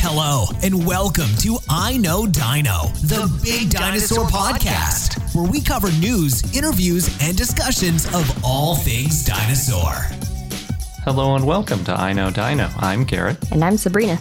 Hello, 0.00 0.46
and 0.62 0.86
welcome 0.86 1.28
to 1.40 1.58
I 1.68 1.96
Know 1.96 2.26
Dino, 2.26 2.86
the 3.02 3.28
Big 3.42 3.70
Dinosaur 3.70 4.24
Podcast, 4.26 5.34
where 5.34 5.50
we 5.50 5.60
cover 5.60 5.90
news, 5.92 6.56
interviews, 6.56 7.08
and 7.20 7.36
discussions 7.36 8.06
of 8.14 8.44
all 8.44 8.76
things 8.76 9.24
dinosaur. 9.24 9.92
Hello 11.04 11.34
and 11.34 11.46
welcome 11.46 11.84
to 11.84 11.92
I 11.92 12.12
Know 12.12 12.30
Dino. 12.30 12.70
I'm 12.78 13.04
Garrett. 13.04 13.50
And 13.50 13.64
I'm 13.64 13.76
Sabrina. 13.76 14.18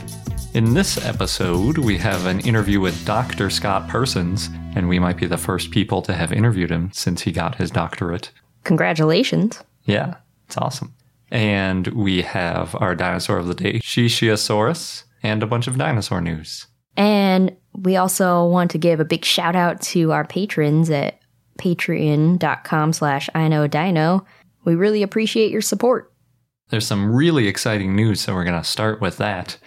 In 0.53 0.73
this 0.73 1.03
episode, 1.05 1.77
we 1.77 1.97
have 1.99 2.25
an 2.25 2.39
interview 2.41 2.79
with 2.79 3.05
Dr. 3.05 3.49
Scott 3.49 3.87
Persons, 3.87 4.49
and 4.75 4.89
we 4.89 4.99
might 4.99 5.17
be 5.17 5.27
the 5.27 5.37
first 5.37 5.71
people 5.71 6.01
to 6.01 6.13
have 6.13 6.33
interviewed 6.33 6.71
him 6.71 6.91
since 6.91 7.21
he 7.21 7.31
got 7.31 7.55
his 7.55 7.71
doctorate. 7.71 8.31
Congratulations. 8.63 9.63
Yeah, 9.85 10.15
it's 10.47 10.57
awesome. 10.57 10.93
And 11.29 11.87
we 11.87 12.21
have 12.23 12.75
our 12.75 12.95
dinosaur 12.95 13.37
of 13.37 13.47
the 13.47 13.53
day, 13.53 13.79
Xixiasaurus, 13.79 15.03
and 15.23 15.43
a 15.43 15.47
bunch 15.47 15.67
of 15.67 15.77
dinosaur 15.77 16.21
news. 16.21 16.67
And 16.95 17.55
we 17.73 17.95
also 17.95 18.45
want 18.45 18.71
to 18.71 18.77
give 18.77 18.99
a 18.99 19.05
big 19.05 19.23
shout 19.23 19.55
out 19.55 19.81
to 19.81 20.11
our 20.11 20.25
patrons 20.25 20.89
at 20.89 21.19
patreon.com 21.59 22.93
slash 22.93 23.29
I 23.35 23.47
know 23.47 23.67
dino. 23.67 24.25
We 24.65 24.75
really 24.75 25.03
appreciate 25.03 25.51
your 25.51 25.61
support. 25.61 26.11
There's 26.69 26.85
some 26.85 27.13
really 27.13 27.47
exciting 27.47 27.95
news, 27.95 28.19
so 28.21 28.33
we're 28.33 28.43
going 28.43 28.61
to 28.61 28.67
start 28.67 28.99
with 28.99 29.17
that. 29.17 29.57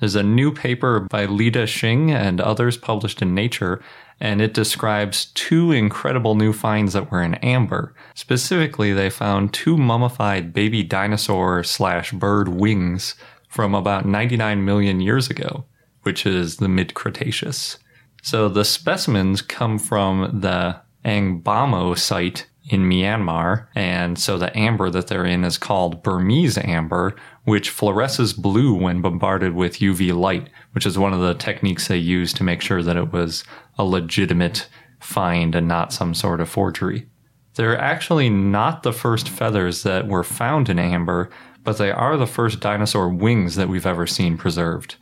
There's 0.00 0.16
a 0.16 0.22
new 0.22 0.52
paper 0.52 1.00
by 1.00 1.26
Lida 1.26 1.64
Xing 1.64 2.10
and 2.10 2.40
others 2.40 2.76
published 2.76 3.20
in 3.20 3.34
Nature, 3.34 3.82
and 4.20 4.40
it 4.40 4.54
describes 4.54 5.26
two 5.26 5.72
incredible 5.72 6.34
new 6.34 6.52
finds 6.52 6.92
that 6.92 7.10
were 7.10 7.22
in 7.22 7.34
amber. 7.36 7.94
Specifically, 8.14 8.92
they 8.92 9.10
found 9.10 9.52
two 9.52 9.76
mummified 9.76 10.52
baby 10.52 10.82
dinosaur 10.82 11.62
slash 11.62 12.12
bird 12.12 12.48
wings 12.48 13.14
from 13.58 13.74
about 13.74 14.06
99 14.06 14.64
million 14.64 15.00
years 15.00 15.28
ago, 15.28 15.64
which 16.04 16.24
is 16.24 16.58
the 16.58 16.68
mid 16.68 16.94
Cretaceous. 16.94 17.76
So 18.22 18.48
the 18.48 18.64
specimens 18.64 19.42
come 19.42 19.80
from 19.80 20.42
the 20.42 20.80
Angbamo 21.04 21.98
site 21.98 22.46
in 22.70 22.88
Myanmar, 22.88 23.66
and 23.74 24.16
so 24.16 24.38
the 24.38 24.56
amber 24.56 24.90
that 24.90 25.08
they're 25.08 25.24
in 25.24 25.42
is 25.42 25.58
called 25.58 26.04
Burmese 26.04 26.56
amber, 26.56 27.16
which 27.46 27.72
fluoresces 27.72 28.32
blue 28.32 28.74
when 28.74 29.02
bombarded 29.02 29.56
with 29.56 29.80
UV 29.80 30.16
light, 30.16 30.50
which 30.70 30.86
is 30.86 30.96
one 30.96 31.12
of 31.12 31.18
the 31.18 31.34
techniques 31.34 31.88
they 31.88 31.96
use 31.96 32.32
to 32.34 32.44
make 32.44 32.60
sure 32.60 32.84
that 32.84 32.96
it 32.96 33.12
was 33.12 33.42
a 33.76 33.82
legitimate 33.82 34.68
find 35.00 35.56
and 35.56 35.66
not 35.66 35.92
some 35.92 36.14
sort 36.14 36.40
of 36.40 36.48
forgery. 36.48 37.08
They're 37.56 37.76
actually 37.76 38.30
not 38.30 38.84
the 38.84 38.92
first 38.92 39.28
feathers 39.28 39.82
that 39.82 40.06
were 40.06 40.22
found 40.22 40.68
in 40.68 40.78
amber, 40.78 41.28
but 41.68 41.76
they 41.76 41.90
are 41.90 42.16
the 42.16 42.26
first 42.26 42.60
dinosaur 42.60 43.10
wings 43.10 43.56
that 43.56 43.68
we've 43.68 43.84
ever 43.84 44.06
seen 44.06 44.38
preserved. 44.38 44.96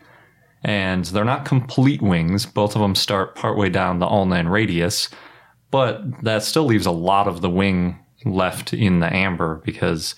And 0.64 1.04
they're 1.04 1.24
not 1.24 1.44
complete 1.44 2.02
wings, 2.02 2.44
both 2.44 2.74
of 2.74 2.82
them 2.82 2.96
start 2.96 3.36
partway 3.36 3.70
down 3.70 4.00
the 4.00 4.06
ulna 4.08 4.50
radius, 4.50 5.08
but 5.70 6.02
that 6.24 6.42
still 6.42 6.64
leaves 6.64 6.84
a 6.84 6.90
lot 6.90 7.28
of 7.28 7.40
the 7.40 7.48
wing 7.48 8.04
left 8.24 8.74
in 8.74 8.98
the 8.98 9.14
amber 9.14 9.62
because 9.64 10.16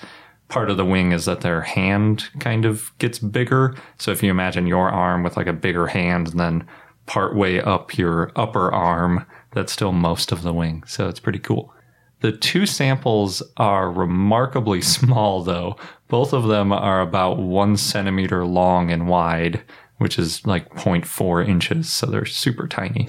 part 0.48 0.70
of 0.70 0.78
the 0.78 0.86
wing 0.86 1.12
is 1.12 1.26
that 1.26 1.42
their 1.42 1.60
hand 1.60 2.31
kind 2.41 2.65
of 2.65 2.97
gets 2.97 3.19
bigger. 3.19 3.75
So 3.98 4.10
if 4.10 4.22
you 4.22 4.30
imagine 4.30 4.66
your 4.66 4.88
arm 4.88 5.22
with 5.22 5.36
like 5.36 5.48
a 5.48 5.53
bigger 5.53 5.88
hand 5.88 6.28
and 6.28 6.41
then 6.41 6.66
part 7.04 7.36
way 7.36 7.60
up 7.60 7.98
your 7.98 8.32
upper 8.36 8.72
arm, 8.72 9.26
that's 9.53 9.70
still 9.70 9.92
most 9.92 10.32
of 10.32 10.41
the 10.44 10.54
wing. 10.54 10.82
So 10.86 11.09
it's 11.10 11.20
pretty 11.20 11.41
cool. 11.41 11.75
The 12.20 12.32
two 12.32 12.66
samples 12.66 13.42
are 13.59 13.91
remarkably 13.91 14.80
small 14.97 15.42
though. 15.42 15.76
Both 16.08 16.32
of 16.32 16.48
them 16.48 16.72
are 16.72 17.00
about 17.00 17.38
one 17.38 17.76
centimeter 17.76 18.44
long 18.44 18.91
and 18.91 19.08
wide, 19.08 19.62
which 19.98 20.19
is 20.19 20.46
like 20.46 20.70
0.4 20.70 21.46
inches. 21.46 21.91
So 21.91 22.06
they're 22.06 22.24
super 22.24 22.66
tiny. 22.66 23.08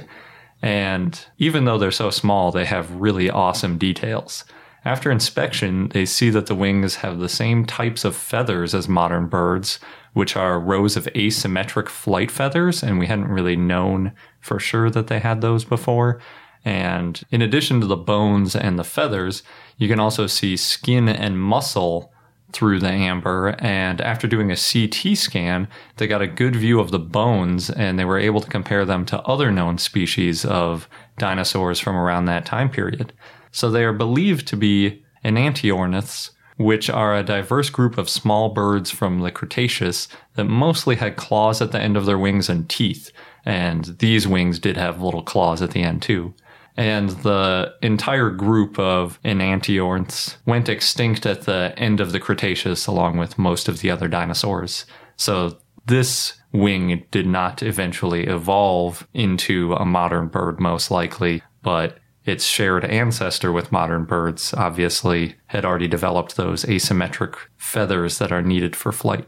And 0.61 1.25
even 1.37 1.65
though 1.65 1.77
they're 1.77 1.91
so 1.91 2.09
small, 2.09 2.51
they 2.51 2.65
have 2.65 2.91
really 2.91 3.29
awesome 3.29 3.77
details. 3.77 4.43
After 4.85 5.11
inspection, 5.11 5.89
they 5.89 6.05
see 6.05 6.29
that 6.29 6.47
the 6.47 6.55
wings 6.55 6.95
have 6.95 7.19
the 7.19 7.29
same 7.29 7.65
types 7.65 8.05
of 8.05 8.15
feathers 8.15 8.73
as 8.73 8.87
modern 8.87 9.27
birds, 9.27 9.79
which 10.13 10.35
are 10.35 10.59
rows 10.59 10.95
of 10.95 11.05
asymmetric 11.07 11.87
flight 11.89 12.31
feathers, 12.31 12.81
and 12.81 12.97
we 12.97 13.07
hadn't 13.07 13.27
really 13.27 13.55
known 13.55 14.13
for 14.39 14.59
sure 14.59 14.89
that 14.89 15.07
they 15.07 15.19
had 15.19 15.41
those 15.41 15.65
before. 15.65 16.21
And 16.65 17.21
in 17.31 17.41
addition 17.41 17.81
to 17.81 17.87
the 17.87 17.97
bones 17.97 18.55
and 18.55 18.79
the 18.79 18.83
feathers, 18.83 19.43
you 19.77 19.87
can 19.87 19.99
also 19.99 20.27
see 20.27 20.57
skin 20.57 21.07
and 21.07 21.39
muscle 21.39 22.13
through 22.51 22.79
the 22.79 22.89
amber. 22.89 23.55
And 23.59 24.01
after 24.01 24.27
doing 24.27 24.51
a 24.51 24.55
CT 24.55 25.17
scan, 25.17 25.67
they 25.97 26.07
got 26.07 26.21
a 26.21 26.27
good 26.27 26.55
view 26.55 26.79
of 26.79 26.91
the 26.91 26.99
bones 26.99 27.69
and 27.69 27.97
they 27.97 28.05
were 28.05 28.19
able 28.19 28.41
to 28.41 28.49
compare 28.49 28.85
them 28.85 29.05
to 29.05 29.21
other 29.21 29.51
known 29.51 29.77
species 29.77 30.45
of 30.45 30.89
dinosaurs 31.17 31.79
from 31.79 31.95
around 31.95 32.25
that 32.25 32.45
time 32.45 32.69
period. 32.69 33.13
So 33.51 33.69
they 33.69 33.83
are 33.83 33.93
believed 33.93 34.47
to 34.47 34.57
be 34.57 35.03
enantiorniths, 35.23 36.31
which 36.57 36.89
are 36.89 37.15
a 37.15 37.23
diverse 37.23 37.69
group 37.69 37.97
of 37.97 38.09
small 38.09 38.49
birds 38.49 38.91
from 38.91 39.19
the 39.19 39.31
Cretaceous 39.31 40.07
that 40.35 40.45
mostly 40.45 40.95
had 40.95 41.15
claws 41.15 41.61
at 41.61 41.71
the 41.71 41.79
end 41.79 41.97
of 41.97 42.05
their 42.05 42.17
wings 42.17 42.49
and 42.49 42.69
teeth. 42.69 43.11
And 43.45 43.85
these 43.99 44.27
wings 44.27 44.59
did 44.59 44.77
have 44.77 45.01
little 45.01 45.23
claws 45.23 45.61
at 45.61 45.71
the 45.71 45.81
end 45.81 46.01
too 46.01 46.33
and 46.77 47.09
the 47.09 47.73
entire 47.81 48.29
group 48.29 48.79
of 48.79 49.21
enantiorniths 49.23 50.37
went 50.45 50.69
extinct 50.69 51.25
at 51.25 51.41
the 51.41 51.73
end 51.77 51.99
of 51.99 52.11
the 52.11 52.19
Cretaceous 52.19 52.87
along 52.87 53.17
with 53.17 53.37
most 53.37 53.67
of 53.67 53.81
the 53.81 53.91
other 53.91 54.07
dinosaurs. 54.07 54.85
So 55.15 55.57
this 55.85 56.39
wing 56.51 57.05
did 57.11 57.27
not 57.27 57.61
eventually 57.63 58.25
evolve 58.27 59.07
into 59.13 59.73
a 59.73 59.85
modern 59.85 60.27
bird, 60.27 60.59
most 60.59 60.89
likely, 60.91 61.41
but 61.61 61.97
its 62.25 62.45
shared 62.45 62.85
ancestor 62.85 63.51
with 63.51 63.71
modern 63.71 64.05
birds 64.05 64.53
obviously 64.53 65.35
had 65.47 65.65
already 65.65 65.87
developed 65.87 66.35
those 66.35 66.63
asymmetric 66.65 67.35
feathers 67.57 68.19
that 68.19 68.31
are 68.31 68.41
needed 68.41 68.75
for 68.75 68.91
flight. 68.91 69.27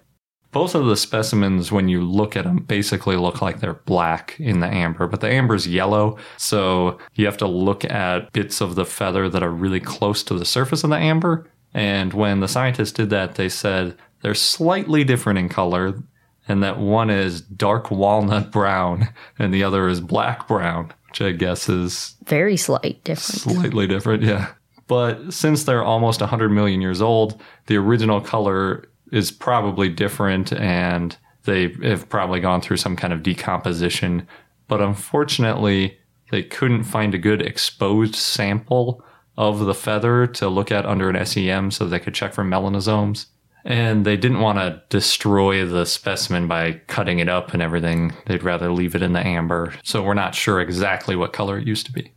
Both 0.52 0.76
of 0.76 0.86
the 0.86 0.98
specimens, 0.98 1.72
when 1.72 1.88
you 1.88 2.02
look 2.02 2.36
at 2.36 2.44
them, 2.44 2.58
basically 2.58 3.16
look 3.16 3.42
like 3.42 3.60
they're 3.60 3.74
black 3.74 4.38
in 4.40 4.60
the 4.60 4.68
amber, 4.68 5.08
but 5.08 5.22
the 5.22 5.32
amber's 5.32 5.68
yellow. 5.68 6.18
So 6.38 6.98
you 7.16 7.26
have 7.26 7.38
to 7.38 7.48
look 7.48 7.86
at 7.86 8.34
bits 8.34 8.60
of 8.60 8.76
the 8.76 8.86
feather 8.86 9.30
that 9.30 9.44
are 9.44 9.52
really 9.52 9.80
close 9.80 10.24
to 10.24 10.38
the 10.38 10.46
surface 10.46 10.84
of 10.84 10.90
the 10.90 10.98
amber. 10.98 11.48
And 11.74 12.14
when 12.14 12.42
the 12.42 12.50
scientists 12.50 12.92
did 12.92 13.10
that, 13.12 13.36
they 13.36 13.48
said 13.48 13.96
they're 14.22 14.36
slightly 14.36 15.04
different 15.06 15.40
in 15.40 15.48
color, 15.48 16.04
and 16.48 16.62
that 16.64 16.78
one 16.80 17.10
is 17.10 17.40
dark 17.42 17.90
walnut 17.90 18.52
brown 18.52 19.08
and 19.40 19.54
the 19.54 19.64
other 19.64 19.88
is 19.88 20.02
black 20.02 20.48
brown, 20.48 20.92
which 21.08 21.22
I 21.22 21.32
guess 21.32 21.70
is 21.70 22.16
very 22.26 22.58
slight 22.58 23.02
difference. 23.06 23.44
Slightly 23.44 23.88
different, 23.88 24.24
yeah. 24.24 24.52
But 24.88 25.34
since 25.34 25.64
they're 25.64 25.84
almost 25.84 26.20
100 26.20 26.50
million 26.50 26.82
years 26.82 27.02
old, 27.02 27.40
the 27.68 27.78
original 27.78 28.20
color 28.20 28.90
is 29.12 29.32
probably 29.32 29.90
different 29.90 30.54
and 30.54 31.18
they 31.44 31.70
have 31.84 32.08
probably 32.10 32.40
gone 32.40 32.62
through 32.62 32.78
some 32.78 32.96
kind 32.96 33.14
of 33.14 33.24
decomposition. 33.24 34.28
But 34.68 34.82
unfortunately, 34.82 35.98
they 36.32 36.44
couldn't 36.44 36.84
find 36.84 37.14
a 37.14 37.20
good 37.20 37.42
exposed 37.42 38.16
sample 38.16 39.04
of 39.38 39.60
the 39.60 39.74
feather 39.74 40.28
to 40.28 40.48
look 40.48 40.72
at 40.72 40.86
under 40.86 41.10
an 41.10 41.26
SEM 41.26 41.72
so 41.72 41.86
they 41.86 42.00
could 42.00 42.14
check 42.14 42.34
for 42.34 42.44
melanosomes. 42.44 43.26
And 43.64 44.06
they 44.06 44.18
didn't 44.18 44.40
want 44.40 44.58
to 44.58 44.82
destroy 44.90 45.66
the 45.66 45.86
specimen 45.86 46.48
by 46.48 46.82
cutting 46.88 47.20
it 47.20 47.30
up 47.30 47.54
and 47.54 47.62
everything. 47.62 48.14
They'd 48.26 48.44
rather 48.44 48.72
leave 48.72 48.96
it 48.96 49.04
in 49.04 49.14
the 49.14 49.26
amber. 49.26 49.74
So 49.84 50.02
we're 50.02 50.16
not 50.16 50.34
sure 50.34 50.60
exactly 50.60 51.16
what 51.16 51.34
color 51.34 51.60
it 51.60 51.68
used 51.68 51.86
to 51.86 51.92
be. 51.92 52.12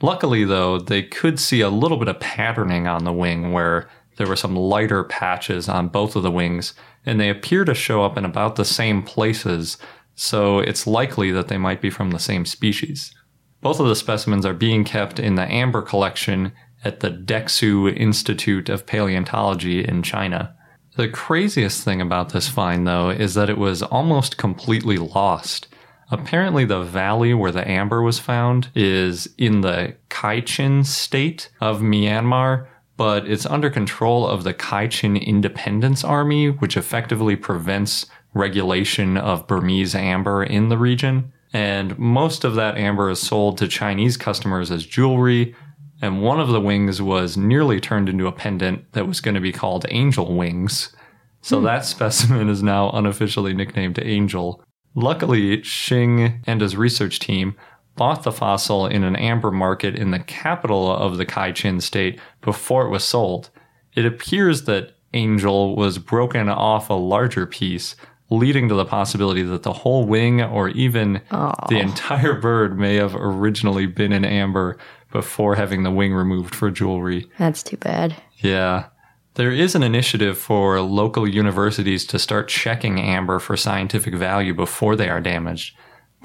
Luckily, 0.00 0.44
though, 0.44 0.78
they 0.78 1.02
could 1.02 1.38
see 1.38 1.60
a 1.60 1.70
little 1.70 1.98
bit 1.98 2.08
of 2.08 2.20
patterning 2.20 2.86
on 2.86 3.04
the 3.04 3.12
wing 3.12 3.52
where 3.52 3.88
there 4.16 4.26
were 4.26 4.36
some 4.36 4.56
lighter 4.56 5.04
patches 5.04 5.68
on 5.68 5.88
both 5.88 6.16
of 6.16 6.22
the 6.22 6.30
wings, 6.30 6.74
and 7.04 7.20
they 7.20 7.28
appear 7.28 7.64
to 7.64 7.74
show 7.74 8.04
up 8.04 8.16
in 8.16 8.24
about 8.24 8.56
the 8.56 8.64
same 8.64 9.02
places, 9.02 9.78
so 10.14 10.58
it's 10.58 10.86
likely 10.86 11.30
that 11.30 11.48
they 11.48 11.58
might 11.58 11.80
be 11.80 11.90
from 11.90 12.10
the 12.10 12.18
same 12.18 12.44
species. 12.44 13.14
Both 13.60 13.80
of 13.80 13.88
the 13.88 13.96
specimens 13.96 14.46
are 14.46 14.54
being 14.54 14.84
kept 14.84 15.18
in 15.18 15.34
the 15.34 15.50
Amber 15.50 15.82
collection 15.82 16.52
at 16.84 17.00
the 17.00 17.10
Dexu 17.10 17.94
Institute 17.96 18.68
of 18.68 18.86
Paleontology 18.86 19.84
in 19.84 20.02
China. 20.02 20.54
The 20.96 21.08
craziest 21.08 21.84
thing 21.84 22.00
about 22.00 22.30
this 22.30 22.48
find, 22.48 22.86
though, 22.86 23.10
is 23.10 23.34
that 23.34 23.50
it 23.50 23.58
was 23.58 23.82
almost 23.82 24.36
completely 24.38 24.96
lost. 24.96 25.68
Apparently, 26.10 26.64
the 26.64 26.82
valley 26.82 27.34
where 27.34 27.52
the 27.52 27.68
amber 27.68 28.00
was 28.00 28.18
found 28.18 28.70
is 28.74 29.28
in 29.36 29.60
the 29.60 29.96
Kachin 30.08 30.86
state 30.86 31.50
of 31.60 31.80
Myanmar, 31.80 32.68
but 32.96 33.28
it's 33.28 33.46
under 33.46 33.70
control 33.70 34.26
of 34.26 34.44
the 34.44 34.54
Kachin 34.54 35.22
Independence 35.22 36.02
Army, 36.02 36.48
which 36.48 36.76
effectively 36.76 37.36
prevents 37.36 38.06
regulation 38.34 39.16
of 39.16 39.46
Burmese 39.46 39.94
amber 39.94 40.42
in 40.42 40.68
the 40.68 40.78
region. 40.78 41.32
And 41.52 41.98
most 41.98 42.44
of 42.44 42.54
that 42.54 42.76
amber 42.76 43.10
is 43.10 43.20
sold 43.20 43.58
to 43.58 43.68
Chinese 43.68 44.16
customers 44.16 44.70
as 44.70 44.84
jewelry. 44.84 45.54
And 46.02 46.22
one 46.22 46.40
of 46.40 46.48
the 46.48 46.60
wings 46.60 47.00
was 47.00 47.36
nearly 47.36 47.80
turned 47.80 48.08
into 48.08 48.26
a 48.26 48.32
pendant 48.32 48.92
that 48.92 49.06
was 49.06 49.20
going 49.20 49.34
to 49.34 49.40
be 49.40 49.52
called 49.52 49.86
Angel 49.88 50.34
Wings. 50.34 50.94
So 51.40 51.58
hmm. 51.58 51.64
that 51.64 51.84
specimen 51.86 52.48
is 52.48 52.62
now 52.62 52.90
unofficially 52.90 53.54
nicknamed 53.54 53.98
Angel. 54.02 54.62
Luckily, 54.94 55.58
Xing 55.58 56.40
and 56.46 56.60
his 56.60 56.76
research 56.76 57.18
team 57.18 57.54
bought 57.96 58.22
the 58.22 58.32
fossil 58.32 58.86
in 58.86 59.02
an 59.02 59.16
amber 59.16 59.50
market 59.50 59.96
in 59.96 60.10
the 60.10 60.18
capital 60.18 60.90
of 60.90 61.16
the 61.16 61.26
Kachin 61.26 61.82
state 61.82 62.20
before 62.40 62.86
it 62.86 62.90
was 62.90 63.04
sold. 63.04 63.50
It 63.94 64.04
appears 64.04 64.64
that 64.64 64.92
Angel 65.14 65.74
was 65.74 65.98
broken 65.98 66.48
off 66.48 66.90
a 66.90 66.94
larger 66.94 67.46
piece, 67.46 67.96
leading 68.28 68.68
to 68.68 68.74
the 68.74 68.84
possibility 68.84 69.42
that 69.42 69.62
the 69.62 69.72
whole 69.72 70.04
wing 70.04 70.42
or 70.42 70.68
even 70.70 71.14
the 71.30 71.56
oh. 71.70 71.76
entire 71.76 72.34
bird 72.34 72.78
may 72.78 72.96
have 72.96 73.14
originally 73.14 73.86
been 73.86 74.12
in 74.12 74.24
amber 74.24 74.78
before 75.12 75.54
having 75.54 75.82
the 75.82 75.90
wing 75.90 76.12
removed 76.12 76.54
for 76.54 76.70
jewelry. 76.70 77.30
That's 77.38 77.62
too 77.62 77.76
bad. 77.76 78.14
Yeah. 78.38 78.88
There 79.34 79.52
is 79.52 79.74
an 79.74 79.82
initiative 79.82 80.36
for 80.38 80.80
local 80.80 81.28
universities 81.28 82.04
to 82.06 82.18
start 82.18 82.48
checking 82.48 83.00
amber 83.00 83.38
for 83.38 83.56
scientific 83.56 84.14
value 84.14 84.54
before 84.54 84.96
they 84.96 85.08
are 85.08 85.20
damaged, 85.20 85.76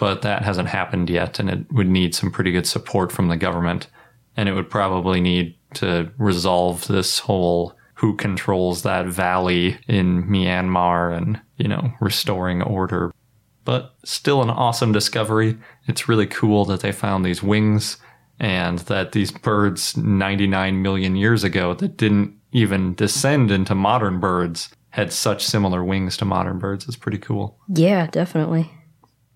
but 0.01 0.23
that 0.23 0.41
hasn't 0.41 0.67
happened 0.67 1.11
yet, 1.11 1.37
and 1.37 1.47
it 1.47 1.71
would 1.71 1.87
need 1.87 2.15
some 2.15 2.31
pretty 2.31 2.51
good 2.51 2.65
support 2.65 3.11
from 3.11 3.27
the 3.27 3.37
government. 3.37 3.85
And 4.35 4.49
it 4.49 4.53
would 4.53 4.67
probably 4.67 5.21
need 5.21 5.55
to 5.75 6.11
resolve 6.17 6.87
this 6.87 7.19
whole 7.19 7.77
who 7.93 8.15
controls 8.15 8.81
that 8.81 9.05
valley 9.05 9.77
in 9.87 10.23
Myanmar 10.23 11.15
and, 11.15 11.39
you 11.57 11.67
know, 11.67 11.93
restoring 12.01 12.63
order. 12.63 13.13
But 13.63 13.93
still 14.03 14.41
an 14.41 14.49
awesome 14.49 14.91
discovery. 14.91 15.55
It's 15.85 16.09
really 16.09 16.25
cool 16.25 16.65
that 16.65 16.79
they 16.79 16.91
found 16.91 17.23
these 17.23 17.43
wings 17.43 17.97
and 18.39 18.79
that 18.79 19.11
these 19.11 19.29
birds 19.29 19.95
99 19.95 20.81
million 20.81 21.15
years 21.15 21.43
ago 21.43 21.75
that 21.75 21.97
didn't 21.97 22.35
even 22.51 22.95
descend 22.95 23.51
into 23.51 23.75
modern 23.75 24.19
birds 24.19 24.73
had 24.89 25.13
such 25.13 25.45
similar 25.45 25.83
wings 25.83 26.17
to 26.17 26.25
modern 26.25 26.57
birds. 26.57 26.87
It's 26.87 26.97
pretty 26.97 27.19
cool. 27.19 27.59
Yeah, 27.69 28.07
definitely. 28.07 28.71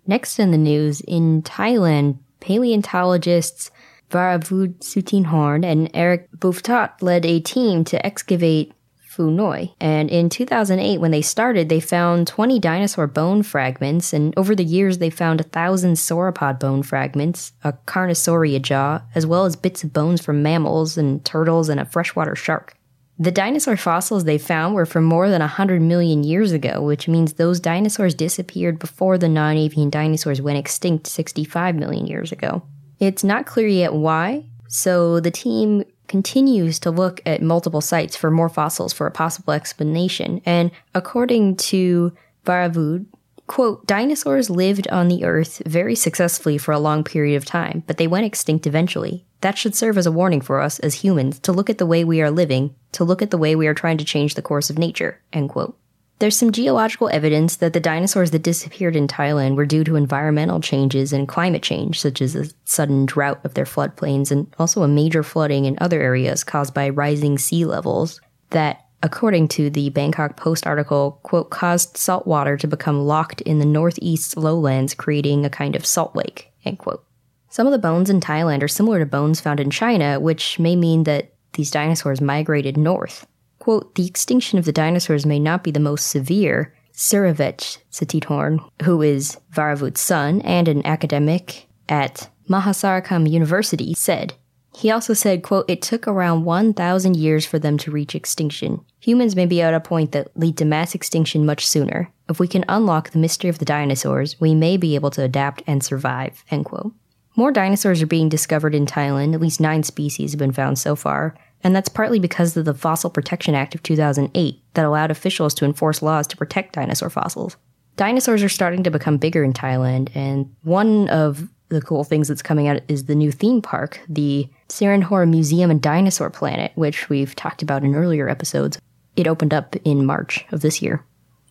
Next 0.08 0.40
in 0.40 0.52
the 0.52 0.58
news, 0.58 1.02
in 1.02 1.42
Thailand, 1.42 2.20
paleontologists 2.40 3.72
Varavud 4.12 4.76
Suteethorn 4.80 5.66
and 5.66 5.90
Eric 5.94 6.30
Buffetaut 6.38 7.02
led 7.02 7.26
a 7.26 7.40
team 7.40 7.84
to 7.86 8.06
excavate 8.06 8.74
Phu 9.16 9.32
Noi. 9.32 9.74
And 9.80 10.10
in 10.10 10.30
2008, 10.30 11.00
when 11.00 11.12
they 11.12 11.22
started, 11.22 11.70
they 11.70 11.80
found 11.80 12.28
20 12.28 12.60
dinosaur 12.60 13.08
bone 13.08 13.44
fragments, 13.44 14.14
and 14.14 14.34
over 14.38 14.56
the 14.56 14.64
years, 14.64 14.98
they 14.98 15.10
found 15.10 15.40
a 15.40 15.46
thousand 15.46 15.94
sauropod 15.94 16.60
bone 16.60 16.84
fragments, 16.84 17.54
a 17.64 17.74
carnosauria 17.88 18.62
jaw, 18.62 19.02
as 19.16 19.26
well 19.26 19.46
as 19.46 19.56
bits 19.56 19.84
of 19.84 19.94
bones 19.94 20.22
from 20.22 20.44
mammals 20.44 20.98
and 20.98 21.24
turtles 21.24 21.70
and 21.70 21.80
a 21.80 21.86
freshwater 21.86 22.36
shark. 22.36 22.75
The 23.18 23.32
dinosaur 23.32 23.78
fossils 23.78 24.26
they 24.26 24.38
found 24.38 24.76
were 24.76 24.86
from 24.86 25.06
more 25.06 25.30
than 25.30 25.40
100 25.40 25.82
million 25.82 26.24
years 26.24 26.52
ago, 26.52 26.82
which 26.82 27.08
means 27.08 27.34
those 27.34 27.62
dinosaurs 27.62 28.14
disappeared 28.14 28.78
before 28.78 29.18
the 29.18 29.30
non 29.30 29.56
avian 29.56 29.90
dinosaurs 29.90 30.42
went 30.42 30.58
extinct 30.58 31.08
65 31.08 31.76
million 31.76 32.08
years 32.08 32.32
ago. 32.32 32.64
It's 33.00 33.24
not 33.24 33.46
clear 33.46 33.68
yet 33.68 33.94
why, 33.94 34.46
so 34.68 35.20
the 35.20 35.32
team 35.32 35.86
continues 36.08 36.78
to 36.80 36.92
look 36.92 37.22
at 37.26 37.42
multiple 37.42 37.82
sites 37.82 38.16
for 38.16 38.30
more 38.30 38.50
fossils 38.50 38.94
for 38.94 39.08
a 39.08 39.12
possible 39.12 39.54
explanation. 39.54 40.42
And 40.46 40.72
according 40.94 41.56
to 41.58 42.14
Varavud, 42.46 43.06
quote, 43.48 43.86
dinosaurs 43.86 44.50
lived 44.50 44.88
on 44.90 45.08
the 45.08 45.24
earth 45.24 45.62
very 45.66 45.96
successfully 45.96 46.58
for 46.58 46.72
a 46.72 46.80
long 46.80 47.04
period 47.04 47.36
of 47.36 47.46
time, 47.46 47.84
but 47.88 47.98
they 47.98 48.08
went 48.08 48.26
extinct 48.26 48.68
eventually. 48.68 49.26
That 49.42 49.58
should 49.58 49.76
serve 49.76 49.98
as 49.98 50.08
a 50.08 50.12
warning 50.12 50.42
for 50.42 50.60
us 50.60 50.80
as 50.80 50.96
humans 50.96 51.40
to 51.40 51.52
look 51.52 51.70
at 51.70 51.78
the 51.78 51.86
way 51.86 52.04
we 52.04 52.22
are 52.22 52.32
living, 52.32 52.74
to 52.94 53.04
look 53.04 53.22
at 53.22 53.32
the 53.32 53.38
way 53.38 53.56
we 53.56 53.68
are 53.68 53.74
trying 53.74 53.98
to 53.98 54.06
change 54.06 54.34
the 54.34 54.42
course 54.42 54.70
of 54.70 54.78
nature, 54.78 55.22
end 55.32 55.50
quote. 55.50 55.78
There's 56.20 56.38
some 56.38 56.54
geological 56.54 57.10
evidence 57.10 57.58
that 57.58 57.74
the 57.74 57.82
dinosaurs 57.82 58.32
that 58.32 58.42
disappeared 58.42 58.96
in 58.96 59.08
Thailand 59.08 59.58
were 59.58 59.66
due 59.66 59.84
to 59.84 59.98
environmental 59.98 60.62
changes 60.62 61.12
and 61.12 61.28
climate 61.28 61.62
change, 61.62 62.00
such 62.00 62.22
as 62.22 62.36
a 62.36 62.46
sudden 62.64 63.06
drought 63.06 63.42
of 63.44 63.54
their 63.54 63.66
floodplains 63.66 64.32
and 64.32 64.48
also 64.58 64.82
a 64.82 64.88
major 64.88 65.24
flooding 65.24 65.66
in 65.66 65.78
other 65.82 66.02
areas 66.02 66.44
caused 66.44 66.74
by 66.74 66.88
rising 66.88 67.38
sea 67.38 67.66
levels 67.66 68.22
that, 68.52 68.85
according 69.06 69.48
to 69.48 69.70
the 69.70 69.92
Bangkok 69.92 70.36
Post 70.36 70.66
article, 70.66 71.20
quote, 71.22 71.52
caused 71.52 71.96
salt 71.96 72.26
water 72.26 72.58
to 72.58 72.66
become 72.66 73.06
locked 73.06 73.40
in 73.42 73.60
the 73.60 73.66
northeast 73.66 74.36
lowlands, 74.36 74.96
creating 74.96 75.46
a 75.46 75.50
kind 75.50 75.76
of 75.76 75.86
salt 75.86 76.16
lake, 76.16 76.52
end 76.66 76.80
quote. 76.80 77.06
Some 77.50 77.68
of 77.68 77.72
the 77.72 77.78
bones 77.78 78.10
in 78.10 78.20
Thailand 78.20 78.64
are 78.64 78.68
similar 78.68 78.98
to 78.98 79.06
bones 79.06 79.40
found 79.40 79.60
in 79.60 79.70
China, 79.70 80.20
which 80.20 80.58
may 80.58 80.76
mean 80.76 81.04
that 81.04 81.36
these 81.54 81.70
dinosaurs 81.70 82.20
migrated 82.20 82.78
north. 82.78 83.28
Quote, 83.60 83.94
the 83.94 84.08
extinction 84.08 84.58
of 84.58 84.66
the 84.66 84.72
dinosaurs 84.72 85.24
may 85.24 85.40
not 85.40 85.64
be 85.64 85.70
the 85.70 85.80
most 85.80 86.08
severe. 86.08 86.74
Siravet 86.92 87.78
Suteethorn, 87.92 88.68
who 88.84 89.04
is 89.04 89.38
Varavut's 89.54 90.02
son 90.02 90.42
and 90.42 90.68
an 90.68 90.84
academic 90.86 91.68
at 91.88 92.30
Mahasarakham 92.50 93.30
University, 93.30 93.94
said. 93.94 94.34
He 94.78 94.92
also 94.92 95.14
said, 95.14 95.44
quote, 95.44 95.70
it 95.70 95.82
took 95.82 96.08
around 96.08 96.46
1,000 96.46 97.16
years 97.16 97.46
for 97.46 97.60
them 97.60 97.78
to 97.80 97.92
reach 97.92 98.14
extinction. 98.14 98.84
Humans 99.00 99.36
may 99.36 99.46
be 99.46 99.62
at 99.62 99.74
a 99.74 99.80
point 99.80 100.12
that 100.12 100.36
lead 100.38 100.58
to 100.58 100.66
mass 100.66 100.94
extinction 100.94 101.46
much 101.46 101.66
sooner. 101.66 102.12
If 102.30 102.40
we 102.40 102.48
can 102.48 102.66
unlock 102.68 103.12
the 103.12 103.20
mystery 103.20 103.50
of 103.50 103.60
the 103.60 103.66
dinosaurs, 103.66 104.40
we 104.40 104.54
may 104.54 104.78
be 104.78 104.96
able 104.96 105.12
to 105.12 105.24
adapt 105.24 105.64
and 105.66 105.84
survive, 105.84 106.44
end 106.52 106.66
quote. 106.66 106.94
More 107.38 107.52
dinosaurs 107.52 108.02
are 108.02 108.08
being 108.08 108.30
discovered 108.30 108.76
in 108.76 108.86
Thailand. 108.86 109.34
At 109.34 109.42
least 109.42 109.60
nine 109.60 109.84
species 109.84 110.32
have 110.32 110.40
been 110.40 110.52
found 110.52 110.80
so 110.80 110.96
far 110.96 111.36
and 111.66 111.76
that's 111.76 111.90
partly 111.90 112.20
because 112.20 112.56
of 112.56 112.66
the 112.66 112.76
Fossil 112.76 113.10
Protection 113.10 113.56
Act 113.56 113.74
of 113.74 113.82
2008 113.82 114.62
that 114.76 114.86
allowed 114.86 115.10
officials 115.10 115.56
to 115.56 115.66
enforce 115.66 116.04
laws 116.04 116.28
to 116.28 116.38
protect 116.38 116.76
dinosaur 116.76 117.10
fossils. 117.10 117.58
Dinosaurs 117.96 118.44
are 118.44 118.50
starting 118.50 118.84
to 118.84 118.92
become 118.92 119.18
bigger 119.18 119.44
in 119.44 119.52
Thailand, 119.52 120.16
and 120.16 120.54
one 120.62 121.10
of 121.10 121.50
the 121.70 121.82
cool 121.82 122.04
things 122.04 122.28
that's 122.28 122.44
coming 122.44 122.68
out 122.68 122.82
is 122.88 123.06
the 123.06 123.16
new 123.16 123.32
theme 123.32 123.64
park, 123.64 124.00
the 124.08 124.48
Sirindhorn 124.70 125.30
Museum 125.30 125.72
and 125.72 125.82
Dinosaur 125.82 126.30
Planet, 126.30 126.72
which 126.76 127.10
we've 127.10 127.36
talked 127.36 127.62
about 127.62 127.84
in 127.84 127.96
earlier 127.96 128.30
episodes. 128.30 128.80
It 129.16 129.28
opened 129.28 129.54
up 129.54 129.76
in 129.84 130.06
March 130.06 130.46
of 130.52 130.62
this 130.62 130.82
year. 130.82 131.06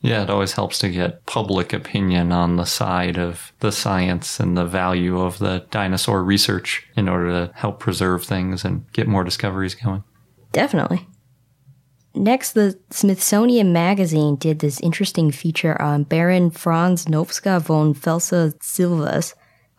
Yeah, 0.05 0.23
it 0.23 0.29
always 0.29 0.53
helps 0.53 0.79
to 0.81 0.91
get 0.91 1.25
public 1.25 1.73
opinion 1.73 2.31
on 2.31 2.57
the 2.57 2.67
side 2.67 3.19
of 3.19 3.55
the 3.61 3.73
science 3.73 4.39
and 4.39 4.55
the 4.55 4.67
value 4.67 5.19
of 5.19 5.39
the 5.39 5.67
dinosaur 5.71 6.23
research 6.23 6.87
in 6.95 7.09
order 7.09 7.31
to 7.31 7.53
help 7.55 7.81
preserve 7.81 8.23
things 8.23 8.67
and 8.67 8.85
get 8.93 9.09
more 9.09 9.25
discoveries 9.25 9.75
going. 9.75 10.05
Definitely. 10.53 11.09
Next, 12.15 12.53
the 12.53 12.79
Smithsonian 12.91 13.73
Magazine 13.73 14.37
did 14.37 14.59
this 14.59 14.79
interesting 14.81 15.31
feature 15.31 15.81
on 15.81 16.05
Baron 16.05 16.51
Franz 16.51 17.07
Nopcsa 17.07 17.61
von 17.63 17.95
Felsa 17.95 18.53
Silvas, 18.63 19.35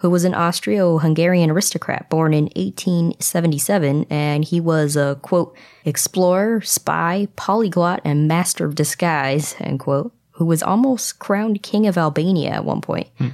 who 0.06 0.12
was 0.12 0.24
an 0.24 0.36
Austro 0.36 1.00
Hungarian 1.00 1.50
aristocrat 1.50 2.12
born 2.12 2.32
in 2.32 2.44
1877, 2.56 4.06
and 4.12 4.46
he 4.46 4.62
was 4.62 4.96
a, 4.96 5.18
quote, 5.24 5.58
explorer, 5.84 6.62
spy, 6.62 7.28
polyglot, 7.36 8.02
and 8.06 8.28
master 8.28 8.66
of 8.66 8.76
disguise, 8.76 9.56
end 9.60 9.80
quote, 9.80 10.14
who 10.34 10.46
was 10.46 10.62
almost 10.62 11.18
crowned 11.18 11.64
king 11.64 11.88
of 11.88 11.98
Albania 11.98 12.52
at 12.52 12.66
one 12.66 12.82
point. 12.82 13.08
Hmm. 13.18 13.30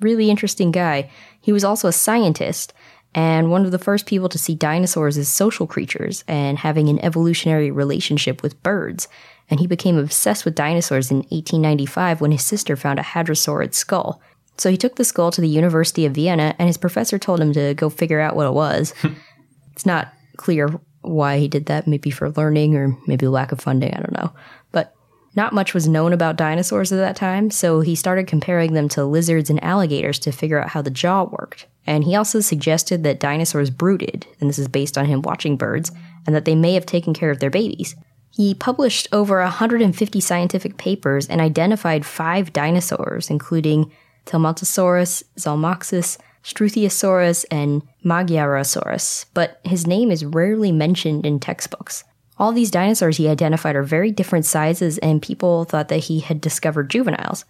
Really 0.00 0.28
interesting 0.28 0.72
guy. 0.72 1.08
He 1.40 1.52
was 1.52 1.62
also 1.62 1.86
a 1.86 1.92
scientist, 1.92 2.72
and 3.14 3.52
one 3.52 3.64
of 3.64 3.70
the 3.70 3.78
first 3.78 4.04
people 4.04 4.28
to 4.28 4.38
see 4.38 4.56
dinosaurs 4.56 5.16
as 5.16 5.28
social 5.28 5.68
creatures 5.68 6.24
and 6.26 6.58
having 6.58 6.88
an 6.88 6.98
evolutionary 6.98 7.70
relationship 7.70 8.42
with 8.42 8.60
birds. 8.64 9.06
And 9.48 9.60
he 9.60 9.68
became 9.68 9.96
obsessed 9.96 10.44
with 10.44 10.56
dinosaurs 10.56 11.12
in 11.12 11.18
1895 11.18 12.20
when 12.20 12.32
his 12.32 12.44
sister 12.44 12.74
found 12.74 12.98
a 12.98 13.04
hadrosaurid 13.04 13.72
skull. 13.72 14.20
So 14.58 14.70
he 14.70 14.76
took 14.76 14.96
the 14.96 15.04
skull 15.04 15.30
to 15.30 15.40
the 15.40 15.48
University 15.48 16.04
of 16.04 16.14
Vienna, 16.14 16.54
and 16.58 16.66
his 16.66 16.76
professor 16.76 17.18
told 17.18 17.40
him 17.40 17.52
to 17.52 17.74
go 17.74 17.88
figure 17.88 18.20
out 18.20 18.36
what 18.36 18.46
it 18.46 18.52
was. 18.52 18.92
it's 19.72 19.86
not 19.86 20.12
clear 20.36 20.68
why 21.02 21.38
he 21.38 21.48
did 21.48 21.66
that, 21.66 21.86
maybe 21.86 22.10
for 22.10 22.30
learning 22.30 22.76
or 22.76 22.96
maybe 23.06 23.26
lack 23.26 23.52
of 23.52 23.60
funding, 23.60 23.94
I 23.94 24.00
don't 24.00 24.12
know. 24.12 24.32
But 24.72 24.94
not 25.36 25.52
much 25.52 25.74
was 25.74 25.88
known 25.88 26.12
about 26.12 26.36
dinosaurs 26.36 26.92
at 26.92 26.96
that 26.96 27.16
time, 27.16 27.50
so 27.50 27.80
he 27.80 27.94
started 27.94 28.26
comparing 28.26 28.72
them 28.74 28.88
to 28.90 29.04
lizards 29.04 29.50
and 29.50 29.62
alligators 29.62 30.18
to 30.20 30.32
figure 30.32 30.60
out 30.60 30.70
how 30.70 30.82
the 30.82 30.90
jaw 30.90 31.24
worked. 31.24 31.66
And 31.86 32.04
he 32.04 32.16
also 32.16 32.40
suggested 32.40 33.04
that 33.04 33.20
dinosaurs 33.20 33.70
brooded, 33.70 34.26
and 34.40 34.48
this 34.48 34.58
is 34.58 34.68
based 34.68 34.98
on 34.98 35.06
him 35.06 35.22
watching 35.22 35.56
birds, 35.56 35.92
and 36.26 36.34
that 36.34 36.44
they 36.44 36.54
may 36.54 36.74
have 36.74 36.84
taken 36.86 37.14
care 37.14 37.30
of 37.30 37.38
their 37.38 37.50
babies. 37.50 37.94
He 38.30 38.54
published 38.54 39.08
over 39.12 39.40
150 39.40 40.20
scientific 40.20 40.76
papers 40.76 41.26
and 41.28 41.40
identified 41.40 42.04
five 42.04 42.52
dinosaurs, 42.52 43.30
including 43.30 43.90
Telmatosaurus, 44.28 45.22
Zalmoxis, 45.38 46.18
Struthiosaurus, 46.44 47.44
and 47.50 47.82
Magyarosaurus, 48.04 49.24
but 49.34 49.60
his 49.64 49.86
name 49.86 50.10
is 50.10 50.24
rarely 50.24 50.70
mentioned 50.70 51.26
in 51.26 51.40
textbooks. 51.40 52.04
All 52.38 52.52
these 52.52 52.70
dinosaurs 52.70 53.16
he 53.16 53.28
identified 53.28 53.74
are 53.74 53.82
very 53.82 54.12
different 54.12 54.44
sizes, 54.44 54.98
and 54.98 55.20
people 55.20 55.64
thought 55.64 55.88
that 55.88 56.04
he 56.04 56.20
had 56.20 56.40
discovered 56.40 56.90
juveniles. 56.90 57.44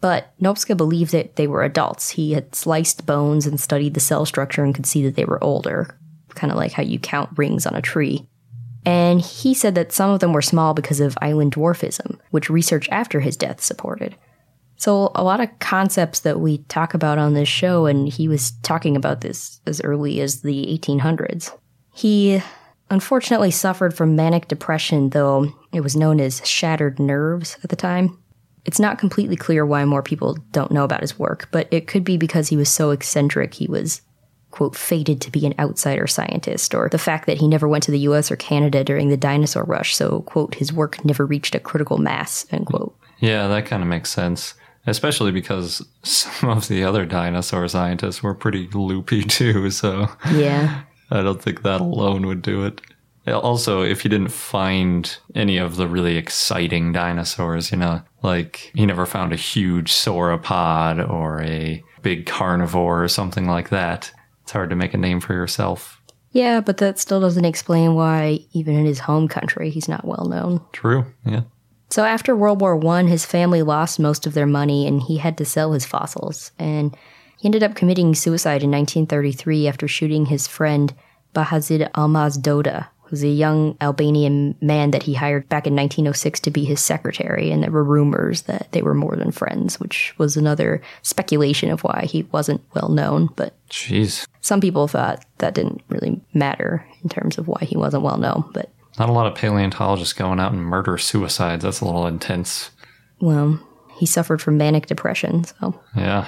But 0.00 0.32
Nopcsa 0.40 0.76
believed 0.76 1.12
that 1.12 1.36
they 1.36 1.46
were 1.46 1.62
adults. 1.62 2.10
He 2.10 2.32
had 2.32 2.54
sliced 2.54 3.04
bones 3.04 3.46
and 3.46 3.60
studied 3.60 3.92
the 3.92 4.00
cell 4.00 4.24
structure 4.24 4.64
and 4.64 4.74
could 4.74 4.86
see 4.86 5.02
that 5.02 5.14
they 5.14 5.26
were 5.26 5.42
older, 5.44 5.98
kind 6.34 6.50
of 6.50 6.56
like 6.56 6.72
how 6.72 6.82
you 6.82 6.98
count 6.98 7.36
rings 7.36 7.66
on 7.66 7.74
a 7.74 7.82
tree. 7.82 8.26
And 8.86 9.20
he 9.20 9.52
said 9.52 9.74
that 9.74 9.92
some 9.92 10.10
of 10.10 10.20
them 10.20 10.32
were 10.32 10.40
small 10.40 10.72
because 10.72 11.00
of 11.00 11.18
island 11.20 11.54
dwarfism, 11.54 12.18
which 12.30 12.48
research 12.48 12.88
after 12.88 13.20
his 13.20 13.36
death 13.36 13.60
supported. 13.60 14.16
So, 14.80 15.12
a 15.14 15.22
lot 15.22 15.40
of 15.40 15.58
concepts 15.58 16.20
that 16.20 16.40
we 16.40 16.56
talk 16.68 16.94
about 16.94 17.18
on 17.18 17.34
this 17.34 17.50
show, 17.50 17.84
and 17.84 18.08
he 18.08 18.28
was 18.28 18.52
talking 18.62 18.96
about 18.96 19.20
this 19.20 19.60
as 19.66 19.82
early 19.82 20.22
as 20.22 20.40
the 20.40 20.64
1800s. 20.68 21.54
He 21.92 22.40
unfortunately 22.88 23.50
suffered 23.50 23.92
from 23.92 24.16
manic 24.16 24.48
depression, 24.48 25.10
though 25.10 25.52
it 25.74 25.82
was 25.82 25.96
known 25.96 26.18
as 26.18 26.40
shattered 26.48 26.98
nerves 26.98 27.58
at 27.62 27.68
the 27.68 27.76
time. 27.76 28.16
It's 28.64 28.80
not 28.80 28.98
completely 28.98 29.36
clear 29.36 29.66
why 29.66 29.84
more 29.84 30.02
people 30.02 30.38
don't 30.50 30.72
know 30.72 30.84
about 30.84 31.02
his 31.02 31.18
work, 31.18 31.48
but 31.50 31.68
it 31.70 31.86
could 31.86 32.02
be 32.02 32.16
because 32.16 32.48
he 32.48 32.56
was 32.56 32.70
so 32.70 32.88
eccentric 32.88 33.52
he 33.52 33.66
was, 33.66 34.00
quote, 34.50 34.74
fated 34.74 35.20
to 35.20 35.30
be 35.30 35.44
an 35.44 35.54
outsider 35.58 36.06
scientist, 36.06 36.74
or 36.74 36.88
the 36.88 36.96
fact 36.96 37.26
that 37.26 37.36
he 37.36 37.48
never 37.48 37.68
went 37.68 37.84
to 37.84 37.90
the 37.90 37.98
US 38.08 38.30
or 38.30 38.36
Canada 38.36 38.82
during 38.82 39.10
the 39.10 39.18
dinosaur 39.18 39.64
rush, 39.64 39.94
so, 39.94 40.22
quote, 40.22 40.54
his 40.54 40.72
work 40.72 41.04
never 41.04 41.26
reached 41.26 41.54
a 41.54 41.60
critical 41.60 41.98
mass, 41.98 42.46
end 42.50 42.64
quote. 42.64 42.96
Yeah, 43.18 43.46
that 43.48 43.66
kind 43.66 43.82
of 43.82 43.88
makes 43.90 44.08
sense. 44.08 44.54
Especially 44.86 45.30
because 45.30 45.86
some 46.02 46.48
of 46.48 46.68
the 46.68 46.84
other 46.84 47.04
dinosaur 47.04 47.68
scientists 47.68 48.22
were 48.22 48.34
pretty 48.34 48.68
loopy 48.68 49.22
too, 49.24 49.70
so 49.70 50.08
Yeah. 50.32 50.82
I 51.10 51.22
don't 51.22 51.42
think 51.42 51.62
that 51.62 51.80
alone 51.80 52.26
would 52.26 52.42
do 52.42 52.64
it. 52.64 52.80
Also, 53.26 53.82
if 53.82 54.04
you 54.04 54.10
didn't 54.10 54.32
find 54.32 55.16
any 55.34 55.56
of 55.58 55.76
the 55.76 55.86
really 55.86 56.16
exciting 56.16 56.92
dinosaurs, 56.92 57.70
you 57.70 57.76
know, 57.76 58.02
like 58.22 58.72
he 58.74 58.86
never 58.86 59.06
found 59.06 59.32
a 59.32 59.36
huge 59.36 59.92
sauropod 59.92 61.08
or 61.08 61.42
a 61.42 61.82
big 62.02 62.26
carnivore 62.26 63.04
or 63.04 63.08
something 63.08 63.46
like 63.46 63.68
that, 63.68 64.10
it's 64.42 64.52
hard 64.52 64.70
to 64.70 64.76
make 64.76 64.94
a 64.94 64.98
name 64.98 65.20
for 65.20 65.32
yourself. 65.34 66.00
Yeah, 66.32 66.60
but 66.60 66.78
that 66.78 66.98
still 66.98 67.20
doesn't 67.20 67.44
explain 67.44 67.94
why, 67.94 68.40
even 68.52 68.74
in 68.76 68.84
his 68.84 69.00
home 69.00 69.28
country, 69.28 69.70
he's 69.70 69.88
not 69.88 70.04
well 70.04 70.26
known. 70.28 70.60
True, 70.72 71.04
yeah. 71.24 71.42
So 71.90 72.04
after 72.04 72.36
World 72.36 72.60
War 72.60 72.76
One, 72.76 73.08
his 73.08 73.26
family 73.26 73.62
lost 73.62 73.98
most 73.98 74.26
of 74.26 74.34
their 74.34 74.46
money 74.46 74.86
and 74.86 75.02
he 75.02 75.18
had 75.18 75.36
to 75.38 75.44
sell 75.44 75.72
his 75.72 75.84
fossils. 75.84 76.52
And 76.58 76.96
he 77.36 77.46
ended 77.46 77.62
up 77.62 77.74
committing 77.74 78.14
suicide 78.14 78.62
in 78.62 78.70
1933 78.70 79.66
after 79.66 79.88
shooting 79.88 80.26
his 80.26 80.46
friend 80.46 80.94
Bajazid 81.34 81.90
Elmaz 81.92 82.40
Doda, 82.40 82.88
who's 83.04 83.24
a 83.24 83.28
young 83.28 83.76
Albanian 83.80 84.54
man 84.60 84.92
that 84.92 85.02
he 85.02 85.14
hired 85.14 85.48
back 85.48 85.66
in 85.66 85.74
1906 85.74 86.38
to 86.40 86.50
be 86.50 86.64
his 86.64 86.80
secretary. 86.80 87.50
And 87.50 87.62
there 87.62 87.72
were 87.72 87.82
rumors 87.82 88.42
that 88.42 88.70
they 88.70 88.82
were 88.82 88.94
more 88.94 89.16
than 89.16 89.32
friends, 89.32 89.80
which 89.80 90.14
was 90.16 90.36
another 90.36 90.80
speculation 91.02 91.70
of 91.70 91.82
why 91.82 92.04
he 92.08 92.22
wasn't 92.30 92.62
well 92.74 92.88
known. 92.88 93.30
But 93.34 93.54
Jeez. 93.68 94.26
some 94.42 94.60
people 94.60 94.86
thought 94.86 95.24
that 95.38 95.54
didn't 95.54 95.82
really 95.88 96.20
matter 96.34 96.86
in 97.02 97.08
terms 97.08 97.36
of 97.36 97.48
why 97.48 97.64
he 97.64 97.76
wasn't 97.76 98.04
well 98.04 98.18
known. 98.18 98.48
But 98.54 98.70
Not 98.98 99.08
a 99.08 99.12
lot 99.12 99.26
of 99.26 99.34
paleontologists 99.34 100.12
going 100.12 100.40
out 100.40 100.52
and 100.52 100.62
murder 100.62 100.98
suicides. 100.98 101.62
That's 101.64 101.80
a 101.80 101.84
little 101.84 102.06
intense. 102.06 102.70
well, 103.20 103.60
he 103.96 104.06
suffered 104.06 104.40
from 104.40 104.56
manic 104.56 104.86
depression, 104.86 105.44
so. 105.44 105.78
Yeah. 105.94 106.26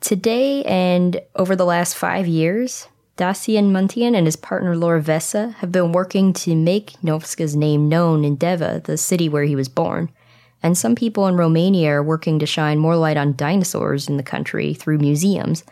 Today 0.00 0.62
and 0.64 1.20
over 1.34 1.56
the 1.56 1.64
last 1.64 1.96
five 1.96 2.28
years, 2.28 2.86
Dacian 3.16 3.72
Muntian 3.72 4.16
and 4.16 4.26
his 4.26 4.36
partner 4.36 4.76
Laura 4.76 5.00
Vessa 5.00 5.50
have 5.58 5.72
been 5.72 5.92
working 5.92 6.32
to 6.34 6.54
make 6.54 6.92
Nopcsa's 7.02 7.56
name 7.56 7.88
known 7.88 8.24
in 8.24 8.36
Deva, 8.36 8.82
the 8.84 8.96
city 8.96 9.28
where 9.28 9.44
he 9.44 9.56
was 9.56 9.68
born. 9.68 10.10
And 10.62 10.78
some 10.78 10.94
people 10.94 11.26
in 11.26 11.36
Romania 11.36 11.90
are 11.92 12.02
working 12.02 12.38
to 12.38 12.46
shine 12.46 12.78
more 12.78 12.96
light 12.96 13.16
on 13.16 13.36
dinosaurs 13.36 14.08
in 14.08 14.16
the 14.16 14.22
country 14.22 14.72
through 14.72 14.98
museums. 14.98 15.64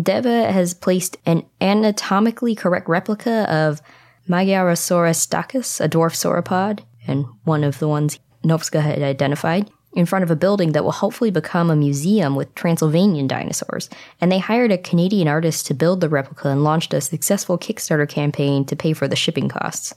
Deva 0.00 0.50
has 0.50 0.74
placed 0.74 1.16
an 1.24 1.44
anatomically 1.60 2.54
correct 2.54 2.88
replica 2.88 3.50
of 3.52 3.80
Magyarosaurus 4.28 5.26
stachys, 5.26 5.84
a 5.84 5.88
dwarf 5.88 6.14
sauropod, 6.14 6.80
and 7.06 7.26
one 7.44 7.64
of 7.64 7.78
the 7.78 7.88
ones 7.88 8.18
Nopcsa 8.44 8.80
had 8.80 9.02
identified, 9.02 9.70
in 9.94 10.06
front 10.06 10.22
of 10.22 10.30
a 10.30 10.36
building 10.36 10.72
that 10.72 10.82
will 10.82 10.92
hopefully 10.92 11.30
become 11.30 11.70
a 11.70 11.76
museum 11.76 12.34
with 12.34 12.54
Transylvanian 12.54 13.28
dinosaurs. 13.28 13.88
And 14.20 14.30
they 14.30 14.38
hired 14.38 14.72
a 14.72 14.78
Canadian 14.78 15.28
artist 15.28 15.66
to 15.66 15.74
build 15.74 16.00
the 16.00 16.08
replica 16.08 16.48
and 16.48 16.64
launched 16.64 16.92
a 16.94 17.00
successful 17.00 17.58
Kickstarter 17.58 18.08
campaign 18.08 18.64
to 18.66 18.76
pay 18.76 18.92
for 18.92 19.06
the 19.06 19.16
shipping 19.16 19.48
costs. 19.48 19.94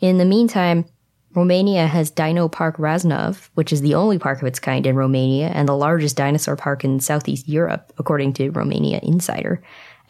In 0.00 0.18
the 0.18 0.24
meantime, 0.24 0.84
Romania 1.34 1.86
has 1.86 2.10
Dino 2.10 2.46
Park 2.48 2.76
Râșnov, 2.76 3.48
which 3.54 3.72
is 3.72 3.80
the 3.80 3.94
only 3.94 4.18
park 4.18 4.42
of 4.42 4.46
its 4.46 4.60
kind 4.60 4.86
in 4.86 4.96
Romania 4.96 5.48
and 5.48 5.66
the 5.66 5.76
largest 5.76 6.16
dinosaur 6.16 6.56
park 6.56 6.84
in 6.84 7.00
Southeast 7.00 7.48
Europe, 7.48 7.92
according 7.98 8.34
to 8.34 8.50
Romania 8.50 9.00
Insider. 9.02 9.62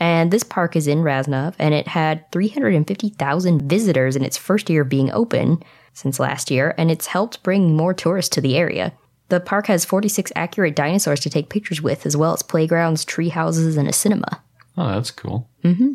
And 0.02 0.32
this 0.32 0.42
park 0.42 0.74
is 0.74 0.88
in 0.88 1.04
Râșnov, 1.04 1.54
and 1.60 1.72
it 1.72 1.86
had 1.86 2.28
350,000 2.32 3.62
visitors 3.62 4.16
in 4.16 4.24
its 4.24 4.36
first 4.36 4.68
year 4.68 4.82
of 4.82 4.88
being 4.88 5.12
open 5.12 5.62
since 5.92 6.18
last 6.18 6.50
year, 6.50 6.74
and 6.76 6.90
it's 6.90 7.06
helped 7.06 7.44
bring 7.44 7.76
more 7.76 7.94
tourists 7.94 8.34
to 8.34 8.40
the 8.40 8.56
area. 8.56 8.92
The 9.28 9.38
park 9.38 9.68
has 9.68 9.84
46 9.84 10.32
accurate 10.34 10.74
dinosaurs 10.74 11.20
to 11.20 11.30
take 11.30 11.50
pictures 11.50 11.80
with, 11.80 12.04
as 12.04 12.16
well 12.16 12.32
as 12.32 12.42
playgrounds, 12.42 13.04
tree 13.04 13.28
houses, 13.28 13.76
and 13.76 13.88
a 13.88 13.92
cinema. 13.92 14.42
Oh, 14.76 14.88
that's 14.88 15.12
cool. 15.12 15.48
Mm-hmm. 15.62 15.92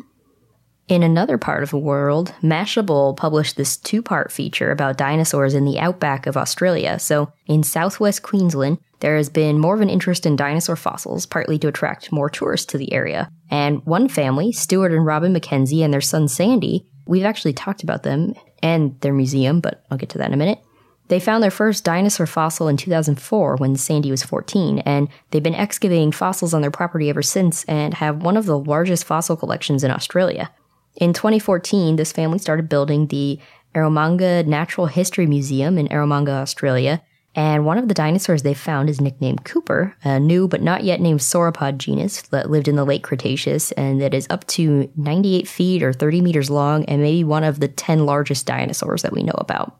In 0.88 1.02
another 1.02 1.36
part 1.36 1.62
of 1.62 1.68
the 1.68 1.76
world, 1.76 2.32
Mashable 2.42 3.14
published 3.14 3.58
this 3.58 3.76
two 3.76 4.00
part 4.00 4.32
feature 4.32 4.70
about 4.70 4.96
dinosaurs 4.96 5.52
in 5.52 5.66
the 5.66 5.78
outback 5.78 6.26
of 6.26 6.34
Australia. 6.34 6.98
So, 6.98 7.30
in 7.46 7.62
southwest 7.62 8.22
Queensland, 8.22 8.78
there 9.00 9.16
has 9.16 9.28
been 9.28 9.58
more 9.58 9.74
of 9.74 9.80
an 9.80 9.90
interest 9.90 10.26
in 10.26 10.36
dinosaur 10.36 10.76
fossils, 10.76 11.26
partly 11.26 11.58
to 11.58 11.68
attract 11.68 12.12
more 12.12 12.28
tourists 12.28 12.66
to 12.66 12.78
the 12.78 12.92
area. 12.92 13.30
And 13.50 13.84
one 13.86 14.08
family, 14.08 14.52
Stuart 14.52 14.92
and 14.92 15.06
Robin 15.06 15.34
McKenzie 15.34 15.84
and 15.84 15.92
their 15.92 16.00
son 16.00 16.28
Sandy, 16.28 16.86
we've 17.06 17.24
actually 17.24 17.52
talked 17.52 17.82
about 17.82 18.02
them 18.02 18.34
and 18.62 19.00
their 19.00 19.12
museum, 19.12 19.60
but 19.60 19.84
I'll 19.90 19.98
get 19.98 20.08
to 20.10 20.18
that 20.18 20.28
in 20.28 20.34
a 20.34 20.38
minute. 20.38 20.60
They 21.08 21.20
found 21.20 21.42
their 21.42 21.50
first 21.50 21.84
dinosaur 21.84 22.26
fossil 22.26 22.68
in 22.68 22.76
2004 22.76 23.56
when 23.56 23.76
Sandy 23.76 24.10
was 24.10 24.22
14, 24.22 24.80
and 24.80 25.08
they've 25.30 25.42
been 25.42 25.54
excavating 25.54 26.12
fossils 26.12 26.52
on 26.52 26.60
their 26.60 26.70
property 26.70 27.08
ever 27.08 27.22
since 27.22 27.64
and 27.64 27.94
have 27.94 28.22
one 28.22 28.36
of 28.36 28.44
the 28.44 28.58
largest 28.58 29.04
fossil 29.04 29.36
collections 29.36 29.82
in 29.82 29.90
Australia. 29.90 30.50
In 30.96 31.14
2014, 31.14 31.96
this 31.96 32.12
family 32.12 32.38
started 32.38 32.68
building 32.68 33.06
the 33.06 33.38
Eromanga 33.74 34.46
Natural 34.46 34.86
History 34.86 35.26
Museum 35.26 35.78
in 35.78 35.88
Eromanga, 35.88 36.42
Australia, 36.42 37.02
and 37.38 37.64
one 37.64 37.78
of 37.78 37.86
the 37.86 37.94
dinosaurs 37.94 38.42
they 38.42 38.52
found 38.52 38.90
is 38.90 39.00
nicknamed 39.00 39.44
Cooper, 39.44 39.94
a 40.02 40.18
new 40.18 40.48
but 40.48 40.60
not 40.60 40.82
yet 40.82 41.00
named 41.00 41.20
sauropod 41.20 41.78
genus 41.78 42.22
that 42.22 42.50
lived 42.50 42.66
in 42.66 42.74
the 42.74 42.84
late 42.84 43.04
Cretaceous 43.04 43.70
and 43.72 44.00
that 44.00 44.12
is 44.12 44.26
up 44.28 44.44
to 44.48 44.90
98 44.96 45.46
feet 45.46 45.84
or 45.84 45.92
30 45.92 46.20
meters 46.20 46.50
long 46.50 46.84
and 46.86 47.00
maybe 47.00 47.22
one 47.22 47.44
of 47.44 47.60
the 47.60 47.68
10 47.68 48.04
largest 48.06 48.44
dinosaurs 48.44 49.02
that 49.02 49.12
we 49.12 49.22
know 49.22 49.36
about. 49.36 49.78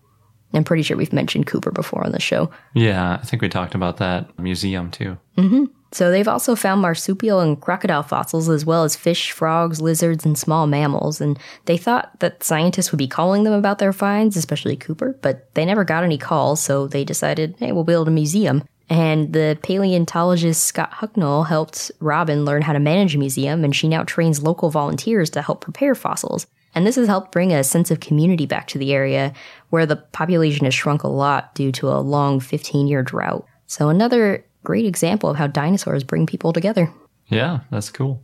I'm 0.55 0.63
pretty 0.63 0.85
sure 0.85 0.97
we've 0.97 1.13
mentioned 1.13 1.49
Cooper 1.49 1.73
before 1.73 2.07
on 2.07 2.13
the 2.13 2.21
show. 2.21 2.49
Yeah, 2.75 3.19
I 3.21 3.27
think 3.27 3.43
we 3.43 3.49
talked 3.49 3.75
about 3.75 3.97
that 3.97 4.39
museum 4.39 4.93
too. 4.93 5.19
Mm-hmm. 5.37 5.65
So 5.91 6.11
they've 6.11 6.29
also 6.29 6.55
found 6.55 6.83
marsupial 6.83 7.41
and 7.41 7.61
crocodile 7.61 8.03
fossils 8.03 8.49
as 8.49 8.67
well 8.67 8.85
as 8.85 8.95
fish, 8.95 9.33
frogs, 9.33 9.81
lizards, 9.81 10.25
and 10.25 10.39
small 10.39 10.67
mammals. 10.67 11.21
And 11.21 11.39
they 11.65 11.79
thought 11.79 12.21
that 12.21 12.45
scientists 12.45 12.93
would 12.93 12.99
be 12.99 13.09
calling 13.09 13.45
them 13.45 13.55
about 13.55 13.79
their 13.79 13.93
finds, 13.93 14.37
especially 14.37 14.77
Cooper, 14.77 15.19
but 15.23 15.53
they 15.55 15.65
never 15.65 15.85
got 15.85 16.05
any 16.05 16.19
calls, 16.19 16.63
so 16.63 16.87
they 16.87 17.05
decided, 17.05 17.55
hey, 17.59 17.73
we'll 17.73 17.85
build 17.85 18.09
a 18.09 18.13
museum. 18.13 18.63
And 18.91 19.33
the 19.33 19.59
paleontologist 19.63 20.65
Scott 20.65 20.93
Hocknull 20.93 21.47
helped 21.47 21.91
Robin 22.01 22.45
learn 22.45 22.63
how 22.63 22.73
to 22.73 22.81
manage 22.81 23.15
a 23.15 23.19
museum, 23.19 23.65
and 23.65 23.75
she 23.75 23.89
now 23.89 24.03
trains 24.05 24.43
local 24.43 24.71
volunteers 24.71 25.31
to 25.31 25.43
help 25.43 25.61
prepare 25.61 25.95
fossils. 25.95 26.47
And 26.75 26.87
this 26.87 26.97
has 26.97 27.07
helped 27.07 27.33
bring 27.33 27.53
a 27.53 27.65
sense 27.65 27.91
of 27.91 28.01
community 28.01 28.47
back 28.47 28.69
to 28.69 28.79
the 28.79 28.93
area, 28.93 29.33
where 29.71 29.87
the 29.87 29.97
population 29.97 30.65
has 30.65 30.75
shrunk 30.75 31.03
a 31.03 31.09
lot 31.09 31.55
due 31.55 31.73
to 31.73 31.89
a 31.89 32.01
long 32.01 32.41
15 32.41 32.87
year 32.87 33.03
drought. 33.03 33.47
So, 33.67 33.89
another 33.89 34.45
great 34.65 34.85
example 34.85 35.31
of 35.31 35.37
how 35.37 35.47
dinosaurs 35.47 36.05
bring 36.05 36.27
people 36.27 36.53
together. 36.53 36.93
Yeah, 37.27 37.61
that's 37.71 37.91
cool. 37.91 38.23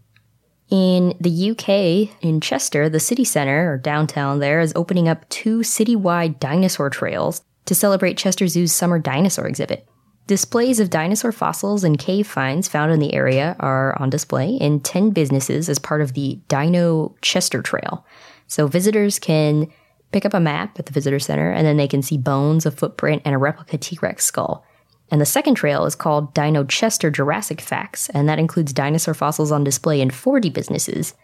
In 0.70 1.14
the 1.20 1.50
UK, 1.50 2.22
in 2.22 2.40
Chester, 2.40 2.88
the 2.88 3.00
city 3.00 3.24
centre 3.24 3.72
or 3.72 3.78
downtown 3.78 4.40
there 4.40 4.60
is 4.60 4.72
opening 4.74 5.08
up 5.08 5.28
two 5.28 5.58
citywide 5.58 6.38
dinosaur 6.40 6.90
trails 6.90 7.42
to 7.66 7.74
celebrate 7.74 8.16
Chester 8.16 8.48
Zoo's 8.48 8.72
summer 8.72 8.98
dinosaur 8.98 9.46
exhibit. 9.46 9.86
Displays 10.26 10.80
of 10.80 10.88
dinosaur 10.88 11.32
fossils 11.32 11.84
and 11.84 11.98
cave 11.98 12.26
finds 12.26 12.66
found 12.66 12.90
in 12.92 12.98
the 12.98 13.12
area 13.12 13.56
are 13.60 13.94
on 14.00 14.08
display 14.08 14.54
in 14.54 14.80
10 14.80 15.10
businesses 15.10 15.68
as 15.68 15.78
part 15.78 16.00
of 16.00 16.14
the 16.14 16.40
Dino 16.48 17.14
Chester 17.20 17.60
Trail. 17.60 18.06
So 18.46 18.66
visitors 18.66 19.18
can 19.18 19.70
pick 20.12 20.24
up 20.24 20.32
a 20.32 20.40
map 20.40 20.78
at 20.78 20.86
the 20.86 20.92
visitor 20.92 21.18
center 21.18 21.50
and 21.50 21.66
then 21.66 21.76
they 21.76 21.88
can 21.88 22.00
see 22.00 22.16
bones, 22.16 22.64
a 22.64 22.70
footprint, 22.70 23.20
and 23.26 23.34
a 23.34 23.38
replica 23.38 23.76
T 23.76 23.98
Rex 24.00 24.24
skull. 24.24 24.64
And 25.10 25.20
the 25.20 25.26
second 25.26 25.54
trail 25.54 25.84
is 25.84 25.94
called 25.94 26.34
Dino 26.34 26.64
Chester 26.64 27.10
Jurassic 27.10 27.60
Facts, 27.60 28.08
and 28.10 28.28
that 28.28 28.38
includes 28.38 28.72
dinosaur 28.72 29.14
fossils 29.14 29.52
on 29.52 29.64
display 29.64 30.00
in 30.00 30.10
40 30.10 30.50
businesses. 30.50 31.14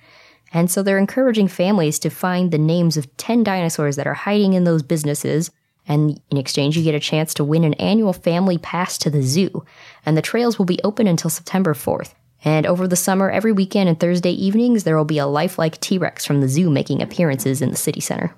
And 0.52 0.70
so 0.70 0.82
they're 0.82 0.98
encouraging 0.98 1.48
families 1.48 1.98
to 2.00 2.10
find 2.10 2.50
the 2.50 2.58
names 2.58 2.96
of 2.96 3.16
10 3.16 3.42
dinosaurs 3.44 3.96
that 3.96 4.06
are 4.06 4.14
hiding 4.14 4.52
in 4.52 4.64
those 4.64 4.82
businesses 4.82 5.50
and 5.90 6.20
in 6.30 6.36
exchange, 6.36 6.76
you 6.76 6.84
get 6.84 6.94
a 6.94 7.00
chance 7.00 7.34
to 7.34 7.44
win 7.44 7.64
an 7.64 7.74
annual 7.74 8.12
family 8.12 8.58
pass 8.58 8.96
to 8.98 9.10
the 9.10 9.22
zoo. 9.22 9.64
And 10.06 10.16
the 10.16 10.22
trails 10.22 10.56
will 10.56 10.66
be 10.66 10.78
open 10.84 11.08
until 11.08 11.30
September 11.30 11.74
4th. 11.74 12.14
And 12.44 12.64
over 12.64 12.86
the 12.86 12.96
summer, 12.96 13.28
every 13.28 13.50
weekend 13.50 13.88
and 13.88 13.98
Thursday 13.98 14.30
evenings, 14.30 14.84
there 14.84 14.96
will 14.96 15.04
be 15.04 15.18
a 15.18 15.26
lifelike 15.26 15.80
T 15.80 15.98
Rex 15.98 16.24
from 16.24 16.40
the 16.40 16.48
zoo 16.48 16.70
making 16.70 17.02
appearances 17.02 17.60
in 17.60 17.70
the 17.70 17.76
city 17.76 18.00
center. 18.00 18.34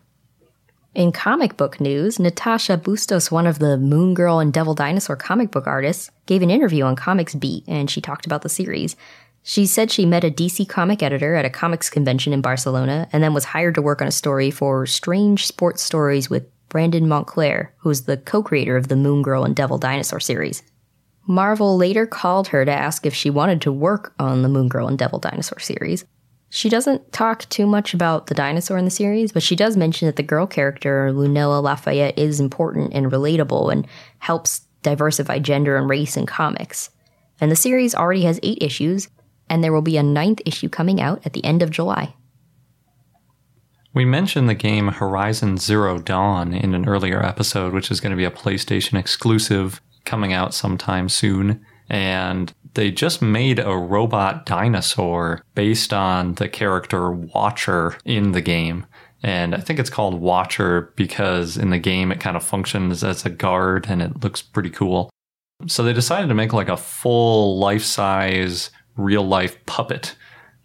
In 0.94 1.10
comic 1.10 1.56
book 1.56 1.80
news, 1.80 2.18
Natasha 2.18 2.76
Bustos, 2.76 3.30
one 3.30 3.46
of 3.46 3.58
the 3.58 3.78
Moon 3.78 4.12
Girl 4.12 4.40
and 4.40 4.52
Devil 4.52 4.74
Dinosaur 4.74 5.16
comic 5.16 5.50
book 5.50 5.66
artists, 5.66 6.10
gave 6.26 6.42
an 6.42 6.50
interview 6.50 6.84
on 6.84 6.96
Comics 6.96 7.34
Beat 7.34 7.64
and 7.66 7.90
she 7.90 8.02
talked 8.02 8.26
about 8.26 8.42
the 8.42 8.50
series. 8.50 8.94
She 9.42 9.64
said 9.64 9.90
she 9.90 10.04
met 10.04 10.22
a 10.22 10.30
DC 10.30 10.68
comic 10.68 11.02
editor 11.02 11.34
at 11.34 11.46
a 11.46 11.50
comics 11.50 11.88
convention 11.88 12.34
in 12.34 12.42
Barcelona 12.42 13.08
and 13.10 13.22
then 13.22 13.32
was 13.32 13.46
hired 13.46 13.74
to 13.76 13.82
work 13.82 14.02
on 14.02 14.08
a 14.08 14.12
story 14.12 14.50
for 14.50 14.84
Strange 14.84 15.46
Sports 15.46 15.82
Stories 15.82 16.28
with 16.28 16.46
Brandon 16.68 17.08
Montclare, 17.08 17.72
who's 17.78 18.02
the 18.02 18.18
co 18.18 18.42
creator 18.42 18.76
of 18.76 18.88
the 18.88 18.96
Moon 18.96 19.22
Girl 19.22 19.44
and 19.44 19.56
Devil 19.56 19.78
Dinosaur 19.78 20.20
series. 20.20 20.62
Marvel 21.26 21.78
later 21.78 22.04
called 22.04 22.48
her 22.48 22.66
to 22.66 22.70
ask 22.70 23.06
if 23.06 23.14
she 23.14 23.30
wanted 23.30 23.62
to 23.62 23.72
work 23.72 24.12
on 24.18 24.42
the 24.42 24.48
Moon 24.50 24.68
Girl 24.68 24.88
and 24.88 24.98
Devil 24.98 25.20
Dinosaur 25.20 25.58
series. 25.58 26.04
She 26.54 26.68
doesn't 26.68 27.14
talk 27.14 27.48
too 27.48 27.66
much 27.66 27.94
about 27.94 28.26
the 28.26 28.34
dinosaur 28.34 28.76
in 28.76 28.84
the 28.84 28.90
series, 28.90 29.32
but 29.32 29.42
she 29.42 29.56
does 29.56 29.74
mention 29.74 30.04
that 30.04 30.16
the 30.16 30.22
girl 30.22 30.46
character, 30.46 31.10
Lunella 31.10 31.62
Lafayette, 31.62 32.18
is 32.18 32.40
important 32.40 32.92
and 32.92 33.10
relatable 33.10 33.72
and 33.72 33.86
helps 34.18 34.60
diversify 34.82 35.38
gender 35.38 35.78
and 35.78 35.88
race 35.88 36.14
in 36.14 36.26
comics. 36.26 36.90
And 37.40 37.50
the 37.50 37.56
series 37.56 37.94
already 37.94 38.24
has 38.24 38.38
eight 38.42 38.58
issues, 38.60 39.08
and 39.48 39.64
there 39.64 39.72
will 39.72 39.80
be 39.80 39.96
a 39.96 40.02
ninth 40.02 40.42
issue 40.44 40.68
coming 40.68 41.00
out 41.00 41.24
at 41.24 41.32
the 41.32 41.42
end 41.42 41.62
of 41.62 41.70
July. 41.70 42.14
We 43.94 44.04
mentioned 44.04 44.46
the 44.46 44.54
game 44.54 44.88
Horizon 44.88 45.56
Zero 45.56 45.98
Dawn 45.98 46.52
in 46.52 46.74
an 46.74 46.86
earlier 46.86 47.24
episode, 47.24 47.72
which 47.72 47.90
is 47.90 47.98
going 47.98 48.10
to 48.10 48.16
be 48.16 48.26
a 48.26 48.30
PlayStation 48.30 48.98
exclusive 48.98 49.80
coming 50.04 50.34
out 50.34 50.52
sometime 50.52 51.08
soon. 51.08 51.64
And 51.88 52.52
they 52.74 52.90
just 52.90 53.20
made 53.20 53.58
a 53.58 53.76
robot 53.76 54.46
dinosaur 54.46 55.42
based 55.54 55.92
on 55.92 56.34
the 56.34 56.48
character 56.48 57.10
Watcher 57.10 57.96
in 58.04 58.32
the 58.32 58.40
game. 58.40 58.86
And 59.22 59.54
I 59.54 59.58
think 59.58 59.78
it's 59.78 59.90
called 59.90 60.20
Watcher 60.20 60.92
because 60.96 61.56
in 61.56 61.70
the 61.70 61.78
game 61.78 62.10
it 62.10 62.20
kind 62.20 62.36
of 62.36 62.42
functions 62.42 63.04
as 63.04 63.24
a 63.24 63.30
guard 63.30 63.86
and 63.88 64.02
it 64.02 64.22
looks 64.22 64.42
pretty 64.42 64.70
cool. 64.70 65.10
So 65.68 65.84
they 65.84 65.92
decided 65.92 66.28
to 66.28 66.34
make 66.34 66.52
like 66.52 66.68
a 66.68 66.76
full 66.76 67.58
life 67.58 67.84
size, 67.84 68.70
real 68.96 69.26
life 69.26 69.64
puppet 69.66 70.16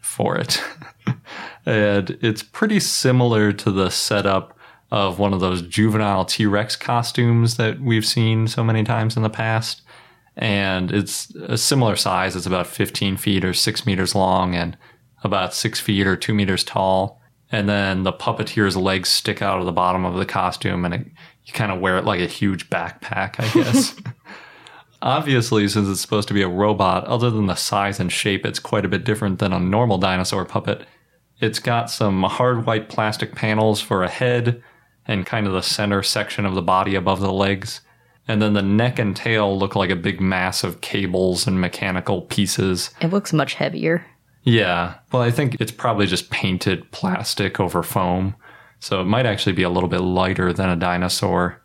for 0.01 0.37
it. 0.37 0.63
and 1.65 2.17
it's 2.21 2.41
pretty 2.41 2.79
similar 2.79 3.51
to 3.53 3.71
the 3.71 3.89
setup 3.89 4.57
of 4.89 5.19
one 5.19 5.33
of 5.33 5.39
those 5.39 5.61
juvenile 5.61 6.25
T 6.25 6.45
Rex 6.45 6.75
costumes 6.75 7.57
that 7.57 7.79
we've 7.81 8.05
seen 8.05 8.47
so 8.47 8.63
many 8.63 8.83
times 8.83 9.17
in 9.17 9.23
the 9.23 9.29
past. 9.29 9.81
And 10.37 10.91
it's 10.91 11.33
a 11.35 11.57
similar 11.57 11.95
size. 11.95 12.35
It's 12.35 12.45
about 12.45 12.67
15 12.67 13.17
feet 13.17 13.43
or 13.43 13.53
six 13.53 13.85
meters 13.85 14.13
long 14.13 14.55
and 14.55 14.77
about 15.23 15.53
six 15.53 15.79
feet 15.79 16.05
or 16.05 16.15
two 16.15 16.33
meters 16.33 16.63
tall. 16.63 17.19
And 17.51 17.67
then 17.67 18.03
the 18.03 18.13
puppeteer's 18.13 18.77
legs 18.77 19.09
stick 19.09 19.41
out 19.41 19.59
of 19.59 19.65
the 19.65 19.71
bottom 19.71 20.05
of 20.05 20.15
the 20.15 20.25
costume 20.25 20.85
and 20.85 20.93
it, 20.93 21.07
you 21.45 21.53
kind 21.53 21.71
of 21.71 21.79
wear 21.79 21.97
it 21.97 22.05
like 22.05 22.19
a 22.19 22.27
huge 22.27 22.69
backpack, 22.69 23.39
I 23.39 23.51
guess. 23.53 23.95
Obviously, 25.01 25.67
since 25.67 25.87
it's 25.87 26.01
supposed 26.01 26.27
to 26.27 26.33
be 26.33 26.41
a 26.41 26.49
robot, 26.49 27.05
other 27.05 27.29
than 27.29 27.45
the 27.45 27.55
size 27.55 27.99
and 27.99 28.11
shape, 28.11 28.45
it's 28.45 28.59
quite 28.59 28.83
a 28.83 28.89
bit 28.89 29.05
different 29.05 29.39
than 29.39 29.53
a 29.53 29.59
normal 29.59 29.97
dinosaur 29.97 30.43
puppet. 30.43 30.85
It's 31.39 31.59
got 31.59 31.89
some 31.89 32.23
hard 32.23 32.65
white 32.65 32.89
plastic 32.89 33.35
panels 33.35 33.79
for 33.79 34.03
a 34.03 34.09
head 34.09 34.61
and 35.05 35.25
kind 35.25 35.47
of 35.47 35.53
the 35.53 35.61
center 35.61 36.03
section 36.03 36.45
of 36.45 36.55
the 36.55 36.61
body 36.61 36.95
above 36.95 37.21
the 37.21 37.31
legs. 37.31 37.81
And 38.27 38.41
then 38.41 38.53
the 38.53 38.61
neck 38.61 38.99
and 38.99 39.15
tail 39.15 39.57
look 39.57 39.75
like 39.75 39.89
a 39.89 39.95
big 39.95 40.19
mass 40.19 40.63
of 40.63 40.81
cables 40.81 41.47
and 41.47 41.61
mechanical 41.61 42.23
pieces. 42.23 42.89
It 43.01 43.11
looks 43.11 43.31
much 43.31 43.53
heavier. 43.53 44.05
Yeah. 44.43 44.95
Well, 45.11 45.21
I 45.21 45.31
think 45.31 45.57
it's 45.59 45.71
probably 45.71 46.07
just 46.07 46.29
painted 46.29 46.91
plastic 46.91 47.59
over 47.59 47.83
foam. 47.83 48.35
So 48.79 49.01
it 49.01 49.05
might 49.05 49.25
actually 49.25 49.53
be 49.53 49.63
a 49.63 49.69
little 49.69 49.89
bit 49.89 50.01
lighter 50.01 50.53
than 50.53 50.69
a 50.69 50.75
dinosaur. 50.75 51.61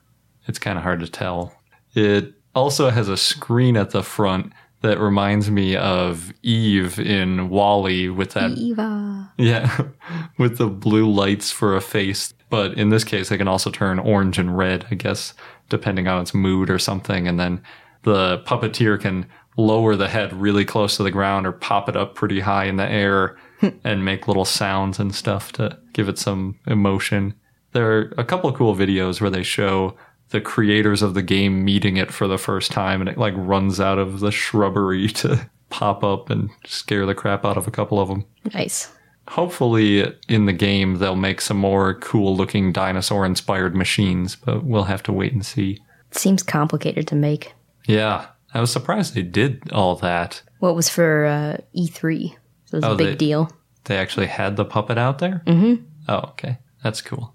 It's 0.47 0.59
kind 0.59 0.79
of 0.79 0.85
hard 0.85 1.01
to 1.01 1.09
tell. 1.09 1.55
It 1.95 2.35
also 2.55 2.91
has 2.91 3.09
a 3.09 3.17
screen 3.17 3.77
at 3.77 3.91
the 3.91 4.03
front 4.03 4.53
that 4.81 4.99
reminds 4.99 5.51
me 5.51 5.77
of 5.77 6.33
Eve 6.43 6.99
in 6.99 7.49
WALL-E 7.49 8.09
with 8.09 8.33
that 8.33 8.51
Eva. 8.51 9.33
yeah, 9.39 9.83
with 10.39 10.59
the 10.59 10.67
blue 10.69 11.09
lights 11.09 11.53
for 11.53 11.77
a 11.77 11.81
face. 11.81 12.35
But 12.51 12.75
in 12.75 12.91
this 12.91 13.05
case, 13.05 13.29
they 13.29 13.39
can 13.39 13.49
also 13.49 13.71
turn 13.71 13.99
orange 13.99 14.39
and 14.39 14.59
red, 14.59 14.87
I 14.91 14.97
guess, 14.97 15.35
depending 15.73 16.07
on 16.07 16.21
its 16.21 16.35
mood 16.35 16.69
or 16.69 16.79
something. 16.79 17.27
And 17.27 17.41
then 17.41 17.63
the 18.03 18.39
puppeteer 18.47 19.01
can 19.01 19.27
lower 19.57 19.97
the 19.97 20.09
head 20.09 20.35
really 20.35 20.67
close 20.67 20.99
to 20.99 21.03
the 21.03 21.11
ground 21.11 21.47
or 21.47 21.53
pop 21.53 21.89
it 21.89 21.97
up 21.97 22.15
pretty 22.15 22.41
high 22.41 22.67
in 22.67 22.77
the 22.77 22.89
air 22.89 23.37
hmm. 23.61 23.71
and 23.85 24.05
make 24.05 24.29
little 24.29 24.45
sounds 24.45 24.99
and 24.99 25.15
stuff 25.15 25.51
to 25.53 25.79
give 25.95 26.11
it 26.11 26.19
some 26.19 26.59
emotion. 26.67 27.35
There 27.73 27.91
are 27.91 28.15
a 28.19 28.25
couple 28.25 28.51
of 28.51 28.57
cool 28.57 28.77
videos 28.77 29.21
where 29.21 29.31
they 29.31 29.43
show 29.43 29.97
the 30.29 30.43
creators 30.43 31.01
of 31.01 31.15
the 31.15 31.23
game 31.23 31.65
meeting 31.65 31.97
it 31.97 32.13
for 32.13 32.29
the 32.29 32.39
first 32.39 32.71
time 32.71 33.01
and 33.01 33.09
it 33.09 33.17
like 33.17 33.35
runs 33.37 33.81
out 33.81 33.99
of 33.99 34.21
the 34.21 34.31
shrubbery 34.31 35.09
to 35.23 35.49
pop 35.71 36.05
up 36.05 36.29
and 36.29 36.51
scare 36.67 37.07
the 37.07 37.15
crap 37.15 37.47
out 37.47 37.57
of 37.57 37.67
a 37.67 37.71
couple 37.71 37.99
of 37.99 38.09
them. 38.09 38.27
Nice. 38.53 38.93
Hopefully 39.33 40.13
in 40.29 40.45
the 40.45 40.53
game 40.53 40.99
they'll 40.99 41.17
make 41.17 41.41
some 41.41 41.57
more 41.57 41.95
cool 41.95 42.37
looking 42.37 42.71
dinosaur 42.73 43.25
inspired 43.25 43.75
machines, 43.75 44.37
but 44.37 44.63
we'll 44.63 44.85
have 44.85 45.03
to 45.05 45.13
wait 45.13 45.33
and 45.33 45.45
see. 45.45 45.81
It 46.11 46.19
seems 46.19 46.43
complicated 46.43 47.07
to 47.09 47.15
make. 47.15 47.55
Yeah, 47.89 48.27
I 48.53 48.61
was 48.61 48.71
surprised 48.71 49.15
they 49.15 49.23
did 49.23 49.73
all 49.73 49.97
that. 49.97 50.43
What 50.59 50.75
was 50.77 50.91
for 50.91 51.25
uh, 51.25 51.57
E3? 51.75 52.31
So 52.67 52.77
it 52.77 52.81
was 52.81 52.85
Oh, 52.85 52.93
a 52.93 52.97
big 52.97 53.07
they- 53.07 53.15
deal. 53.17 53.51
They 53.85 53.97
actually 53.97 54.27
had 54.27 54.57
the 54.57 54.65
puppet 54.67 54.99
out 54.99 55.19
there? 55.19 55.43
Mm-hmm. 55.47 55.83
Oh, 56.09 56.19
okay. 56.33 56.59
That's 56.85 57.01
cool. 57.01 57.35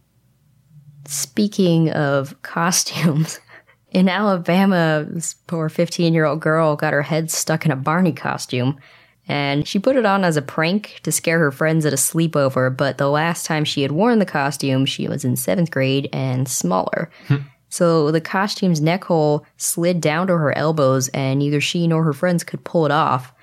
Speaking 1.06 1.90
of 1.92 2.40
costumes, 2.42 3.40
in 3.92 4.08
Alabama, 4.08 5.06
this 5.10 5.34
poor 5.48 5.68
15 5.68 6.14
year 6.14 6.26
old 6.26 6.42
girl 6.42 6.76
got 6.76 6.94
her 6.94 7.02
head 7.02 7.32
stuck 7.32 7.66
in 7.66 7.72
a 7.72 7.76
Barney 7.76 8.14
costume. 8.14 8.78
And 9.28 9.68
she 9.68 9.80
put 9.80 9.96
it 9.96 10.06
on 10.06 10.24
as 10.24 10.38
a 10.38 10.42
prank 10.42 11.00
to 11.04 11.12
scare 11.12 11.40
her 11.40 11.52
friends 11.52 11.86
at 11.86 11.94
a 11.94 11.98
sleepover, 11.98 12.76
but 12.76 12.98
the 12.98 13.10
last 13.10 13.46
time 13.46 13.66
she 13.66 13.82
had 13.82 13.92
worn 13.92 14.20
the 14.20 14.26
costume, 14.26 14.86
she 14.86 15.08
was 15.08 15.26
in 15.26 15.36
seventh 15.36 15.72
grade 15.72 16.10
and 16.14 16.48
smaller. 16.48 17.10
Hmm. 17.28 17.36
so 17.70 18.12
the 18.12 18.22
costume's 18.22 18.80
neck 18.80 19.04
hole 19.04 19.46
slid 19.58 20.00
down 20.00 20.28
to 20.28 20.38
her 20.38 20.58
elbows, 20.58 21.10
and 21.10 21.40
neither 21.40 21.60
she 21.60 21.88
nor 21.88 22.04
her 22.04 22.14
friends 22.14 22.44
could 22.44 22.64
pull 22.64 22.86
it 22.86 22.92
off. 22.92 23.34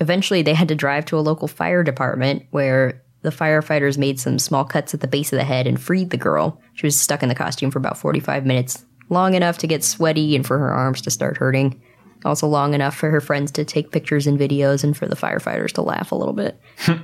Eventually, 0.00 0.42
they 0.42 0.54
had 0.54 0.68
to 0.68 0.74
drive 0.74 1.04
to 1.06 1.18
a 1.18 1.20
local 1.20 1.48
fire 1.48 1.82
department 1.82 2.44
where 2.50 3.02
the 3.22 3.30
firefighters 3.30 3.98
made 3.98 4.20
some 4.20 4.38
small 4.38 4.64
cuts 4.64 4.92
at 4.92 5.00
the 5.00 5.08
base 5.08 5.32
of 5.32 5.38
the 5.38 5.44
head 5.44 5.66
and 5.66 5.80
freed 5.80 6.10
the 6.10 6.16
girl. 6.16 6.60
She 6.74 6.86
was 6.86 6.98
stuck 6.98 7.22
in 7.22 7.28
the 7.28 7.34
costume 7.34 7.70
for 7.70 7.78
about 7.78 7.98
45 7.98 8.44
minutes, 8.44 8.84
long 9.08 9.34
enough 9.34 9.58
to 9.58 9.66
get 9.66 9.82
sweaty 9.82 10.36
and 10.36 10.46
for 10.46 10.58
her 10.58 10.70
arms 10.70 11.00
to 11.02 11.10
start 11.10 11.38
hurting. 11.38 11.80
Also, 12.24 12.46
long 12.46 12.74
enough 12.74 12.96
for 12.96 13.10
her 13.10 13.20
friends 13.20 13.50
to 13.52 13.64
take 13.64 13.90
pictures 13.90 14.26
and 14.26 14.38
videos 14.38 14.82
and 14.82 14.96
for 14.96 15.06
the 15.06 15.16
firefighters 15.16 15.72
to 15.72 15.82
laugh 15.82 16.12
a 16.12 16.14
little 16.14 16.32
bit. 16.32 16.58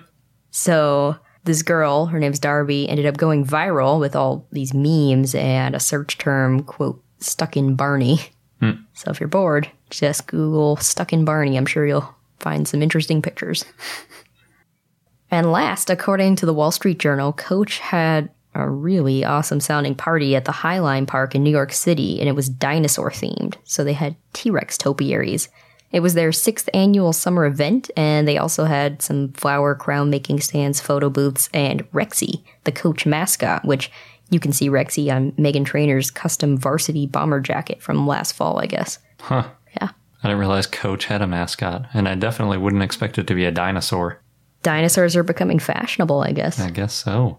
so, 0.50 1.16
this 1.44 1.62
girl, 1.62 2.06
her 2.06 2.18
name's 2.18 2.38
Darby, 2.38 2.88
ended 2.88 3.06
up 3.06 3.16
going 3.16 3.44
viral 3.44 4.00
with 4.00 4.16
all 4.16 4.46
these 4.52 4.72
memes 4.74 5.34
and 5.34 5.74
a 5.74 5.80
search 5.80 6.18
term, 6.18 6.62
quote, 6.62 7.02
stuck 7.18 7.56
in 7.56 7.74
Barney. 7.74 8.20
Hmm. 8.60 8.82
So, 8.94 9.10
if 9.10 9.20
you're 9.20 9.28
bored, 9.28 9.70
just 9.90 10.26
Google 10.26 10.76
stuck 10.76 11.12
in 11.12 11.24
Barney. 11.24 11.56
I'm 11.56 11.66
sure 11.66 11.86
you'll 11.86 12.14
find 12.38 12.66
some 12.66 12.82
interesting 12.82 13.20
pictures. 13.20 13.64
And 15.30 15.52
last, 15.52 15.90
according 15.90 16.36
to 16.36 16.46
the 16.46 16.54
Wall 16.54 16.72
Street 16.72 16.98
Journal, 16.98 17.32
Coach 17.32 17.78
had 17.78 18.30
a 18.60 18.70
really 18.70 19.24
awesome 19.24 19.60
sounding 19.60 19.94
party 19.94 20.36
at 20.36 20.44
the 20.44 20.52
Highline 20.52 21.06
Park 21.06 21.34
in 21.34 21.42
New 21.42 21.50
York 21.50 21.72
City, 21.72 22.20
and 22.20 22.28
it 22.28 22.34
was 22.34 22.48
dinosaur 22.48 23.10
themed. 23.10 23.56
So 23.64 23.84
they 23.84 23.92
had 23.94 24.16
T 24.32 24.50
Rex 24.50 24.76
topiaries. 24.78 25.48
It 25.92 26.00
was 26.00 26.14
their 26.14 26.30
sixth 26.30 26.68
annual 26.72 27.12
summer 27.12 27.46
event, 27.46 27.90
and 27.96 28.28
they 28.28 28.38
also 28.38 28.64
had 28.64 29.02
some 29.02 29.32
flower 29.32 29.74
crown 29.74 30.08
making 30.08 30.40
stands, 30.40 30.80
photo 30.80 31.10
booths, 31.10 31.48
and 31.52 31.90
Rexy, 31.90 32.44
the 32.64 32.72
coach 32.72 33.06
mascot, 33.06 33.64
which 33.64 33.90
you 34.30 34.38
can 34.38 34.52
see 34.52 34.68
Rexy 34.70 35.12
on 35.12 35.32
Meghan 35.32 35.64
Trainor's 35.64 36.10
custom 36.10 36.56
varsity 36.56 37.06
bomber 37.06 37.40
jacket 37.40 37.82
from 37.82 38.06
last 38.06 38.32
fall, 38.32 38.60
I 38.60 38.66
guess. 38.66 39.00
Huh. 39.20 39.48
Yeah. 39.80 39.88
I 40.22 40.28
didn't 40.28 40.38
realize 40.38 40.66
Coach 40.66 41.06
had 41.06 41.22
a 41.22 41.26
mascot, 41.26 41.86
and 41.92 42.08
I 42.08 42.14
definitely 42.14 42.58
wouldn't 42.58 42.82
expect 42.82 43.18
it 43.18 43.26
to 43.26 43.34
be 43.34 43.44
a 43.44 43.50
dinosaur. 43.50 44.20
Dinosaurs 44.62 45.16
are 45.16 45.22
becoming 45.22 45.58
fashionable, 45.58 46.20
I 46.20 46.32
guess. 46.32 46.60
I 46.60 46.70
guess 46.70 46.92
so. 46.92 47.38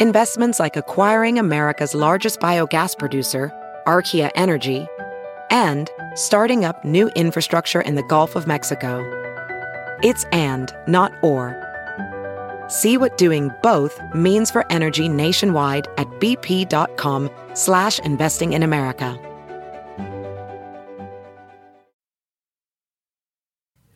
Investments 0.00 0.60
like 0.60 0.76
acquiring 0.76 1.40
America's 1.40 1.92
largest 1.92 2.38
biogas 2.38 2.96
producer, 2.96 3.52
Archaea 3.84 4.30
Energy, 4.36 4.86
and 5.50 5.90
starting 6.14 6.64
up 6.64 6.84
new 6.84 7.08
infrastructure 7.16 7.80
in 7.80 7.96
the 7.96 8.04
Gulf 8.04 8.36
of 8.36 8.46
Mexico. 8.46 9.02
It's 10.04 10.22
and, 10.26 10.72
not 10.86 11.12
or. 11.20 11.56
See 12.68 12.96
what 12.96 13.18
doing 13.18 13.50
both 13.60 14.00
means 14.14 14.52
for 14.52 14.64
energy 14.70 15.08
nationwide 15.08 15.88
at 15.96 16.06
bp.com 16.20 17.28
slash 17.54 17.98
investing 17.98 18.52
in 18.52 18.62
America. 18.62 19.18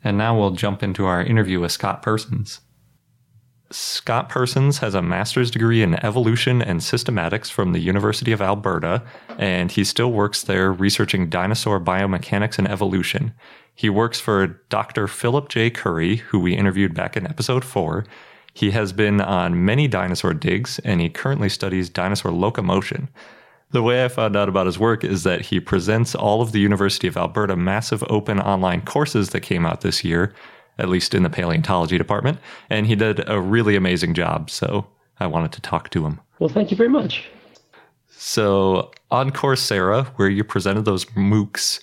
And 0.03 0.17
now 0.17 0.37
we'll 0.37 0.51
jump 0.51 0.83
into 0.83 1.05
our 1.05 1.23
interview 1.23 1.61
with 1.61 1.71
Scott 1.71 2.01
Persons. 2.01 2.59
Scott 3.73 4.29
Persons 4.29 4.77
has 4.77 4.93
a 4.93 5.01
master's 5.01 5.49
degree 5.49 5.81
in 5.81 5.95
evolution 6.05 6.61
and 6.61 6.79
systematics 6.79 7.49
from 7.49 7.73
the 7.73 7.79
University 7.79 8.31
of 8.31 8.41
Alberta, 8.41 9.01
and 9.39 9.71
he 9.71 9.83
still 9.83 10.11
works 10.11 10.43
there 10.43 10.71
researching 10.71 11.27
dinosaur 11.27 11.79
biomechanics 11.79 12.59
and 12.59 12.67
evolution. 12.67 13.33
He 13.73 13.89
works 13.89 14.19
for 14.19 14.61
Dr. 14.69 15.07
Philip 15.07 15.49
J. 15.49 15.71
Currie, 15.71 16.17
who 16.17 16.39
we 16.39 16.53
interviewed 16.53 16.93
back 16.93 17.17
in 17.17 17.25
episode 17.25 17.65
4. 17.65 18.05
He 18.53 18.69
has 18.71 18.93
been 18.93 19.19
on 19.19 19.65
many 19.65 19.87
dinosaur 19.87 20.35
digs, 20.35 20.77
and 20.85 21.01
he 21.01 21.09
currently 21.09 21.49
studies 21.49 21.89
dinosaur 21.89 22.31
locomotion. 22.31 23.09
The 23.71 23.81
way 23.81 24.05
I 24.05 24.07
found 24.07 24.35
out 24.35 24.49
about 24.49 24.67
his 24.67 24.77
work 24.77 25.03
is 25.03 25.23
that 25.23 25.41
he 25.41 25.59
presents 25.59 26.13
all 26.13 26.43
of 26.43 26.51
the 26.51 26.59
University 26.59 27.07
of 27.07 27.17
Alberta 27.17 27.55
massive 27.55 28.03
open 28.07 28.39
online 28.39 28.81
courses 28.81 29.31
that 29.31 29.41
came 29.41 29.65
out 29.65 29.81
this 29.81 30.03
year, 30.03 30.35
at 30.77 30.89
least 30.89 31.13
in 31.13 31.23
the 31.23 31.29
paleontology 31.29 31.97
department, 31.97 32.39
and 32.69 32.87
he 32.87 32.95
did 32.95 33.27
a 33.29 33.39
really 33.39 33.75
amazing 33.75 34.13
job, 34.13 34.49
so 34.49 34.87
I 35.19 35.27
wanted 35.27 35.51
to 35.53 35.61
talk 35.61 35.89
to 35.91 36.05
him. 36.05 36.19
Well, 36.39 36.49
thank 36.49 36.71
you 36.71 36.77
very 36.77 36.89
much. 36.89 37.25
So 38.09 38.91
on 39.11 39.31
Coursera, 39.31 40.05
where 40.15 40.29
you 40.29 40.43
presented 40.43 40.85
those 40.85 41.05
MOOCs, 41.15 41.79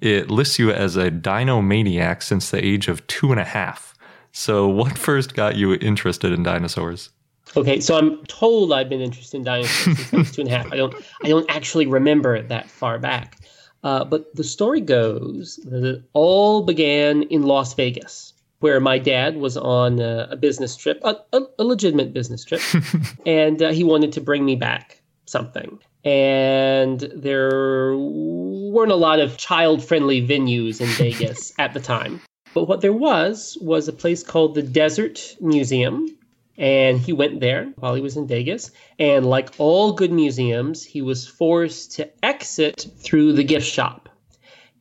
it 0.00 0.30
lists 0.30 0.58
you 0.58 0.70
as 0.70 0.96
a 0.96 1.10
dino 1.10 1.62
maniac 1.62 2.20
since 2.20 2.50
the 2.50 2.62
age 2.62 2.88
of 2.88 3.06
two 3.06 3.30
and 3.30 3.40
a 3.40 3.44
half. 3.44 3.94
So 4.32 4.68
what 4.68 4.98
first 4.98 5.34
got 5.34 5.56
you 5.56 5.74
interested 5.74 6.32
in 6.32 6.42
dinosaurs? 6.42 7.10
Okay, 7.56 7.78
so 7.80 7.96
I'm 7.96 8.22
told 8.26 8.72
I've 8.72 8.88
been 8.88 9.00
interested 9.00 9.36
in 9.38 9.44
dinosaurs 9.44 9.96
since 9.96 10.12
I 10.12 10.16
was 10.16 10.32
two 10.32 10.42
and 10.42 10.50
a 10.50 10.56
half. 10.56 10.72
I 10.72 10.76
don't, 10.76 10.94
I 11.22 11.28
don't 11.28 11.48
actually 11.48 11.86
remember 11.86 12.34
it 12.34 12.48
that 12.48 12.68
far 12.68 12.98
back. 12.98 13.38
Uh, 13.84 14.04
but 14.04 14.34
the 14.34 14.44
story 14.44 14.80
goes 14.80 15.60
that 15.64 15.84
it 15.84 16.02
all 16.12 16.62
began 16.62 17.22
in 17.24 17.42
Las 17.42 17.72
Vegas, 17.74 18.33
where 18.64 18.80
my 18.80 18.96
dad 18.96 19.36
was 19.36 19.58
on 19.58 20.00
a, 20.00 20.26
a 20.30 20.36
business 20.36 20.74
trip, 20.74 20.98
a, 21.04 21.14
a, 21.34 21.42
a 21.58 21.64
legitimate 21.64 22.14
business 22.14 22.42
trip, 22.46 22.62
and 23.26 23.62
uh, 23.62 23.70
he 23.70 23.84
wanted 23.84 24.10
to 24.10 24.22
bring 24.22 24.42
me 24.42 24.56
back 24.56 25.02
something. 25.26 25.78
And 26.02 27.00
there 27.14 27.94
weren't 27.94 28.90
a 28.90 28.96
lot 28.96 29.20
of 29.20 29.36
child-friendly 29.36 30.26
venues 30.26 30.80
in 30.80 30.86
Vegas 30.86 31.52
at 31.58 31.74
the 31.74 31.80
time. 31.80 32.22
But 32.54 32.64
what 32.64 32.80
there 32.80 32.94
was 32.94 33.58
was 33.60 33.86
a 33.86 33.92
place 33.92 34.22
called 34.22 34.54
the 34.54 34.62
Desert 34.62 35.36
Museum, 35.42 36.08
and 36.56 36.98
he 36.98 37.12
went 37.12 37.40
there 37.40 37.70
while 37.76 37.94
he 37.94 38.00
was 38.00 38.16
in 38.16 38.26
Vegas. 38.26 38.70
And 38.98 39.26
like 39.26 39.50
all 39.58 39.92
good 39.92 40.10
museums, 40.10 40.82
he 40.82 41.02
was 41.02 41.26
forced 41.26 41.92
to 41.96 42.08
exit 42.24 42.86
through 42.96 43.34
the 43.34 43.44
gift 43.44 43.66
shop. 43.66 44.03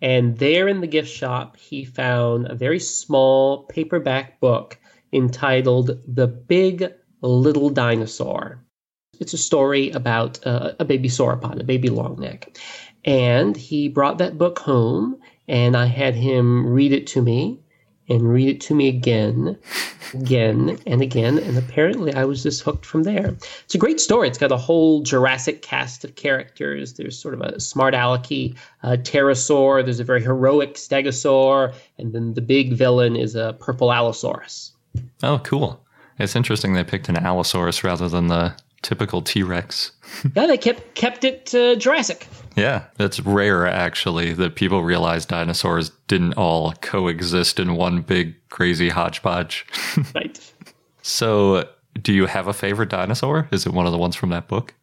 And 0.03 0.37
there 0.37 0.67
in 0.67 0.81
the 0.81 0.87
gift 0.87 1.09
shop, 1.09 1.55
he 1.55 1.85
found 1.85 2.47
a 2.47 2.55
very 2.55 2.79
small 2.79 3.63
paperback 3.63 4.41
book 4.41 4.77
entitled 5.13 5.97
The 6.05 6.27
Big 6.27 6.91
Little 7.21 7.69
Dinosaur. 7.69 8.61
It's 9.21 9.33
a 9.33 9.37
story 9.37 9.91
about 9.91 10.45
uh, 10.45 10.73
a 10.77 10.83
baby 10.83 11.07
sauropod, 11.07 11.61
a 11.61 11.63
baby 11.63 11.87
longneck. 11.87 12.57
And 13.05 13.55
he 13.55 13.87
brought 13.87 14.17
that 14.17 14.37
book 14.37 14.59
home, 14.59 15.21
and 15.47 15.77
I 15.77 15.85
had 15.85 16.15
him 16.15 16.67
read 16.67 16.91
it 16.91 17.07
to 17.07 17.21
me 17.21 17.62
and 18.09 18.21
read 18.21 18.49
it 18.49 18.61
to 18.61 18.75
me 18.75 18.87
again, 18.87 19.57
again, 20.13 20.77
and 20.85 21.01
again. 21.01 21.37
And 21.37 21.57
apparently, 21.57 22.13
I 22.13 22.25
was 22.25 22.43
just 22.43 22.61
hooked 22.61 22.85
from 22.85 23.03
there. 23.03 23.35
It's 23.63 23.75
a 23.75 23.77
great 23.77 23.99
story. 23.99 24.27
It's 24.27 24.37
got 24.37 24.51
a 24.51 24.57
whole 24.57 25.01
Jurassic 25.01 25.61
cast 25.61 26.03
of 26.03 26.15
characters. 26.15 26.93
There's 26.93 27.17
sort 27.17 27.33
of 27.33 27.41
a 27.41 27.59
smart 27.59 27.93
alecky 27.93 28.55
uh, 28.83 28.97
pterosaur. 28.99 29.83
There's 29.83 29.99
a 29.99 30.03
very 30.03 30.21
heroic 30.21 30.75
stegosaur, 30.75 31.73
and 31.97 32.13
then 32.13 32.33
the 32.33 32.41
big 32.41 32.73
villain 32.73 33.15
is 33.15 33.35
a 33.35 33.55
purple 33.59 33.91
allosaurus. 33.91 34.73
Oh, 35.21 35.39
cool. 35.39 35.83
It's 36.19 36.35
interesting 36.35 36.73
they 36.73 36.83
picked 36.83 37.09
an 37.09 37.17
Allosaurus 37.17 37.83
rather 37.83 38.07
than 38.07 38.27
the 38.27 38.55
typical 38.83 39.23
T 39.23 39.41
Rex. 39.41 39.91
yeah, 40.35 40.45
they 40.45 40.57
kept 40.57 40.93
kept 40.93 41.23
it 41.23 41.55
uh, 41.55 41.75
Jurassic. 41.75 42.27
Yeah, 42.55 42.85
that's 42.97 43.19
rare 43.21 43.65
actually 43.65 44.33
that 44.33 44.55
people 44.55 44.83
realize 44.83 45.25
dinosaurs 45.25 45.89
didn't 46.07 46.33
all 46.33 46.73
coexist 46.81 47.59
in 47.59 47.75
one 47.75 48.01
big 48.01 48.35
crazy 48.49 48.89
hodgepodge. 48.89 49.65
right. 50.13 50.53
So 51.01 51.67
Do 51.99 52.13
you 52.13 52.27
have 52.27 52.47
a 52.47 52.53
favorite 52.53 52.89
dinosaur? 52.89 53.47
Is 53.51 53.65
it 53.65 53.73
one 53.73 53.87
of 53.87 53.91
the 53.91 53.97
ones 53.97 54.15
from 54.15 54.29
that 54.29 54.47
book? 54.47 54.73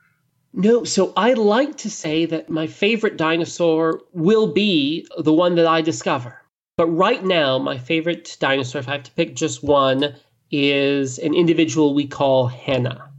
No, 0.53 0.83
so 0.83 1.13
I 1.17 1.35
like 1.35 1.77
to 1.79 1.91
say 1.91 2.27
that 2.27 2.51
my 2.51 2.67
favorite 2.67 3.17
dinosaur 3.17 4.01
will 4.13 4.53
be 4.53 5.07
the 5.19 5.33
one 5.33 5.55
that 5.55 5.67
I 5.67 5.81
discover. 5.81 6.41
But 6.77 6.87
right 6.87 7.25
now, 7.25 7.59
my 7.59 7.79
favorite 7.79 8.37
dinosaur, 8.41 8.81
if 8.81 8.89
I 8.89 8.93
have 8.93 9.03
to 9.05 9.13
pick 9.13 9.37
just 9.37 9.63
one, 9.63 10.15
is 10.51 11.19
an 11.19 11.35
individual 11.35 11.95
we 11.95 12.07
call 12.07 12.49
Hannah. 12.49 13.10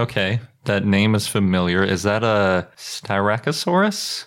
Okay, 0.00 0.40
that 0.64 0.86
name 0.86 1.14
is 1.14 1.26
familiar. 1.26 1.84
Is 1.84 2.04
that 2.04 2.24
a 2.24 2.66
Styracosaurus? 2.78 4.24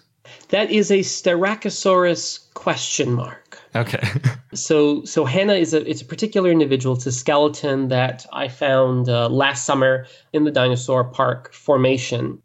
That 0.49 0.69
is 0.69 0.91
a 0.91 0.99
Styracosaurus 0.99 2.53
question 2.53 3.13
mark. 3.13 3.57
Okay. 3.75 4.07
so 4.53 5.03
so 5.03 5.25
Hannah 5.25 5.55
is 5.55 5.73
a 5.73 5.83
it's 5.89 6.03
a 6.03 6.05
particular 6.05 6.51
individual. 6.51 6.95
It's 6.95 7.07
a 7.07 7.11
skeleton 7.11 7.87
that 7.87 8.27
I 8.31 8.49
found 8.49 9.09
uh, 9.09 9.29
last 9.29 9.65
summer 9.65 10.05
in 10.31 10.43
the 10.43 10.51
dinosaur 10.51 11.05
park 11.05 11.51
formation. 11.53 12.39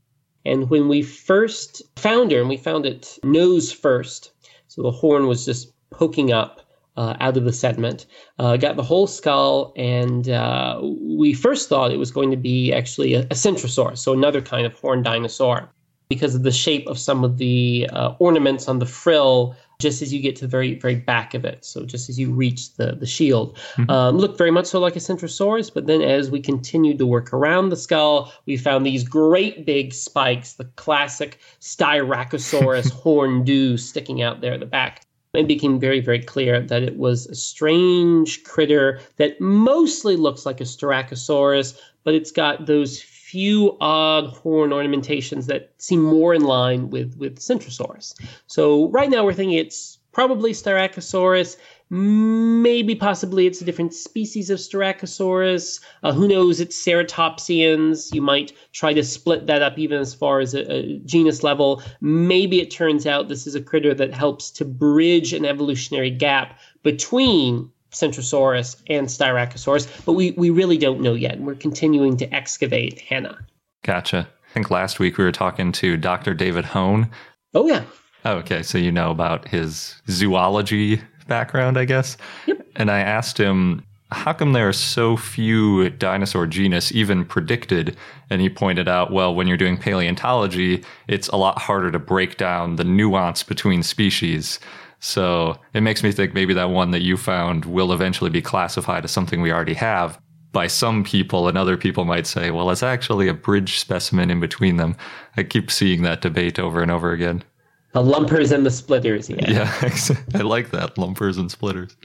And 0.46 0.70
when 0.70 0.88
we 0.88 1.02
first 1.02 1.82
found 1.96 2.32
her, 2.32 2.40
and 2.40 2.48
we 2.48 2.56
found 2.56 2.86
it 2.86 3.18
nose 3.22 3.70
first, 3.70 4.32
so 4.68 4.80
the 4.80 4.90
horn 4.90 5.26
was 5.26 5.44
just 5.44 5.70
poking 5.90 6.32
up 6.32 6.62
uh, 6.98 7.16
out 7.20 7.36
of 7.36 7.44
the 7.44 7.52
sediment, 7.52 8.06
uh, 8.40 8.56
got 8.56 8.74
the 8.74 8.82
whole 8.82 9.06
skull, 9.06 9.72
and 9.76 10.28
uh, 10.28 10.80
we 10.82 11.32
first 11.32 11.68
thought 11.68 11.92
it 11.92 11.96
was 11.96 12.10
going 12.10 12.30
to 12.32 12.36
be 12.36 12.72
actually 12.72 13.14
a, 13.14 13.20
a 13.20 13.34
centrosaurus, 13.34 13.98
so 13.98 14.12
another 14.12 14.42
kind 14.42 14.66
of 14.66 14.74
horned 14.74 15.04
dinosaur, 15.04 15.70
because 16.08 16.34
of 16.34 16.42
the 16.42 16.50
shape 16.50 16.88
of 16.88 16.98
some 16.98 17.22
of 17.22 17.38
the 17.38 17.88
uh, 17.92 18.14
ornaments 18.18 18.68
on 18.68 18.80
the 18.80 18.86
frill. 18.86 19.54
Just 19.80 20.02
as 20.02 20.12
you 20.12 20.20
get 20.20 20.34
to 20.34 20.40
the 20.42 20.48
very, 20.48 20.74
very 20.74 20.96
back 20.96 21.34
of 21.34 21.44
it, 21.44 21.64
so 21.64 21.84
just 21.84 22.08
as 22.08 22.18
you 22.18 22.32
reach 22.32 22.74
the 22.74 22.96
the 22.96 23.06
shield, 23.06 23.56
mm-hmm. 23.76 23.88
um, 23.88 24.18
looked 24.18 24.36
very 24.36 24.50
much 24.50 24.66
so 24.66 24.80
like 24.80 24.96
a 24.96 24.98
centrosaurus. 24.98 25.72
But 25.72 25.86
then, 25.86 26.02
as 26.02 26.32
we 26.32 26.40
continued 26.40 26.98
to 26.98 27.06
work 27.06 27.32
around 27.32 27.68
the 27.68 27.76
skull, 27.76 28.32
we 28.44 28.56
found 28.56 28.84
these 28.84 29.04
great 29.04 29.64
big 29.64 29.94
spikes, 29.94 30.54
the 30.54 30.64
classic 30.64 31.38
Styracosaurus 31.60 32.90
horn 33.04 33.44
dew 33.44 33.76
sticking 33.76 34.20
out 34.20 34.40
there 34.40 34.54
at 34.54 34.58
the 34.58 34.66
back 34.66 35.04
it 35.34 35.46
became 35.46 35.78
very, 35.78 36.00
very 36.00 36.20
clear 36.20 36.60
that 36.60 36.82
it 36.82 36.96
was 36.96 37.26
a 37.26 37.34
strange 37.34 38.42
critter 38.44 39.00
that 39.16 39.40
mostly 39.40 40.16
looks 40.16 40.46
like 40.46 40.60
a 40.60 40.64
Styracosaurus, 40.64 41.78
but 42.04 42.14
it's 42.14 42.30
got 42.30 42.66
those 42.66 43.00
few 43.00 43.76
odd 43.80 44.28
horn 44.28 44.72
ornamentations 44.72 45.46
that 45.46 45.70
seem 45.76 46.00
more 46.00 46.34
in 46.34 46.44
line 46.44 46.88
with, 46.88 47.14
with 47.18 47.38
Centrosaurus. 47.38 48.14
So 48.46 48.88
right 48.88 49.10
now 49.10 49.24
we're 49.24 49.34
thinking 49.34 49.58
it's 49.58 49.98
probably 50.12 50.52
Styracosaurus. 50.52 51.58
Maybe 51.90 52.94
possibly 52.94 53.46
it's 53.46 53.62
a 53.62 53.64
different 53.64 53.94
species 53.94 54.50
of 54.50 54.58
Styracosaurus. 54.58 55.80
Uh, 56.02 56.12
who 56.12 56.28
knows? 56.28 56.60
It's 56.60 56.76
ceratopsians. 56.76 58.12
You 58.14 58.20
might 58.20 58.52
try 58.72 58.92
to 58.92 59.02
split 59.02 59.46
that 59.46 59.62
up 59.62 59.78
even 59.78 59.98
as 59.98 60.14
far 60.14 60.40
as 60.40 60.54
a, 60.54 60.70
a, 60.70 60.98
genus 61.06 61.42
level. 61.42 61.82
Maybe 62.02 62.60
it 62.60 62.70
turns 62.70 63.06
out 63.06 63.28
this 63.28 63.46
is 63.46 63.54
a 63.54 63.62
critter 63.62 63.94
that 63.94 64.12
helps 64.12 64.50
to 64.52 64.66
bridge 64.66 65.32
an 65.32 65.46
evolutionary 65.46 66.10
gap 66.10 66.58
between 66.82 67.70
Centrosaurus 67.90 68.82
and 68.88 69.06
Styracosaurus, 69.06 70.04
but 70.04 70.12
we, 70.12 70.32
we 70.32 70.50
really 70.50 70.76
don't 70.76 71.00
know 71.00 71.14
yet. 71.14 71.40
We're 71.40 71.54
continuing 71.54 72.18
to 72.18 72.34
excavate 72.34 73.00
Hannah. 73.00 73.38
Gotcha. 73.82 74.28
I 74.50 74.52
think 74.52 74.70
last 74.70 74.98
week 74.98 75.16
we 75.16 75.24
were 75.24 75.32
talking 75.32 75.72
to 75.72 75.96
Dr. 75.96 76.34
David 76.34 76.66
Hone. 76.66 77.10
Oh, 77.54 77.66
yeah. 77.66 77.84
Okay, 78.26 78.62
so 78.62 78.76
you 78.76 78.92
know 78.92 79.10
about 79.10 79.48
his 79.48 79.94
zoology 80.10 81.00
background, 81.28 81.78
I 81.78 81.84
guess. 81.84 82.16
Yep. 82.46 82.66
And 82.74 82.90
I 82.90 83.00
asked 83.00 83.38
him, 83.38 83.84
how 84.10 84.32
come 84.32 84.54
there 84.54 84.68
are 84.68 84.72
so 84.72 85.16
few 85.16 85.90
dinosaur 85.90 86.46
genus 86.46 86.90
even 86.92 87.24
predicted? 87.24 87.96
And 88.30 88.40
he 88.40 88.48
pointed 88.48 88.88
out, 88.88 89.12
well, 89.12 89.34
when 89.34 89.46
you're 89.46 89.56
doing 89.56 89.76
paleontology, 89.76 90.82
it's 91.06 91.28
a 91.28 91.36
lot 91.36 91.58
harder 91.58 91.90
to 91.90 91.98
break 91.98 92.38
down 92.38 92.76
the 92.76 92.84
nuance 92.84 93.42
between 93.42 93.82
species. 93.82 94.58
So 95.00 95.58
it 95.74 95.82
makes 95.82 96.02
me 96.02 96.10
think 96.10 96.34
maybe 96.34 96.54
that 96.54 96.70
one 96.70 96.90
that 96.92 97.02
you 97.02 97.16
found 97.16 97.66
will 97.66 97.92
eventually 97.92 98.30
be 98.30 98.42
classified 98.42 99.04
as 99.04 99.10
something 99.10 99.42
we 99.42 99.52
already 99.52 99.74
have 99.74 100.18
by 100.50 100.66
some 100.66 101.04
people, 101.04 101.46
and 101.46 101.58
other 101.58 101.76
people 101.76 102.06
might 102.06 102.26
say, 102.26 102.50
well, 102.50 102.70
it's 102.70 102.82
actually 102.82 103.28
a 103.28 103.34
bridge 103.34 103.78
specimen 103.78 104.30
in 104.30 104.40
between 104.40 104.78
them. 104.78 104.96
I 105.36 105.42
keep 105.42 105.70
seeing 105.70 106.02
that 106.02 106.22
debate 106.22 106.58
over 106.58 106.80
and 106.80 106.90
over 106.90 107.12
again. 107.12 107.44
The 107.92 108.02
lumpers 108.02 108.52
and 108.52 108.66
the 108.66 108.70
splitters. 108.70 109.30
Yeah. 109.30 109.50
yeah, 109.50 109.90
I 110.34 110.38
like 110.42 110.70
that. 110.70 110.98
Lumpers 110.98 111.38
and 111.38 111.50
splitters. 111.50 111.96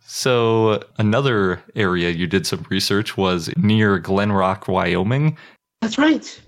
So, 0.00 0.82
another 0.98 1.62
area 1.74 2.10
you 2.10 2.26
did 2.26 2.46
some 2.46 2.66
research 2.68 3.16
was 3.16 3.50
near 3.56 3.98
Glen 3.98 4.30
Rock, 4.30 4.68
Wyoming. 4.68 5.38
That's 5.80 5.98
right. 5.98 6.40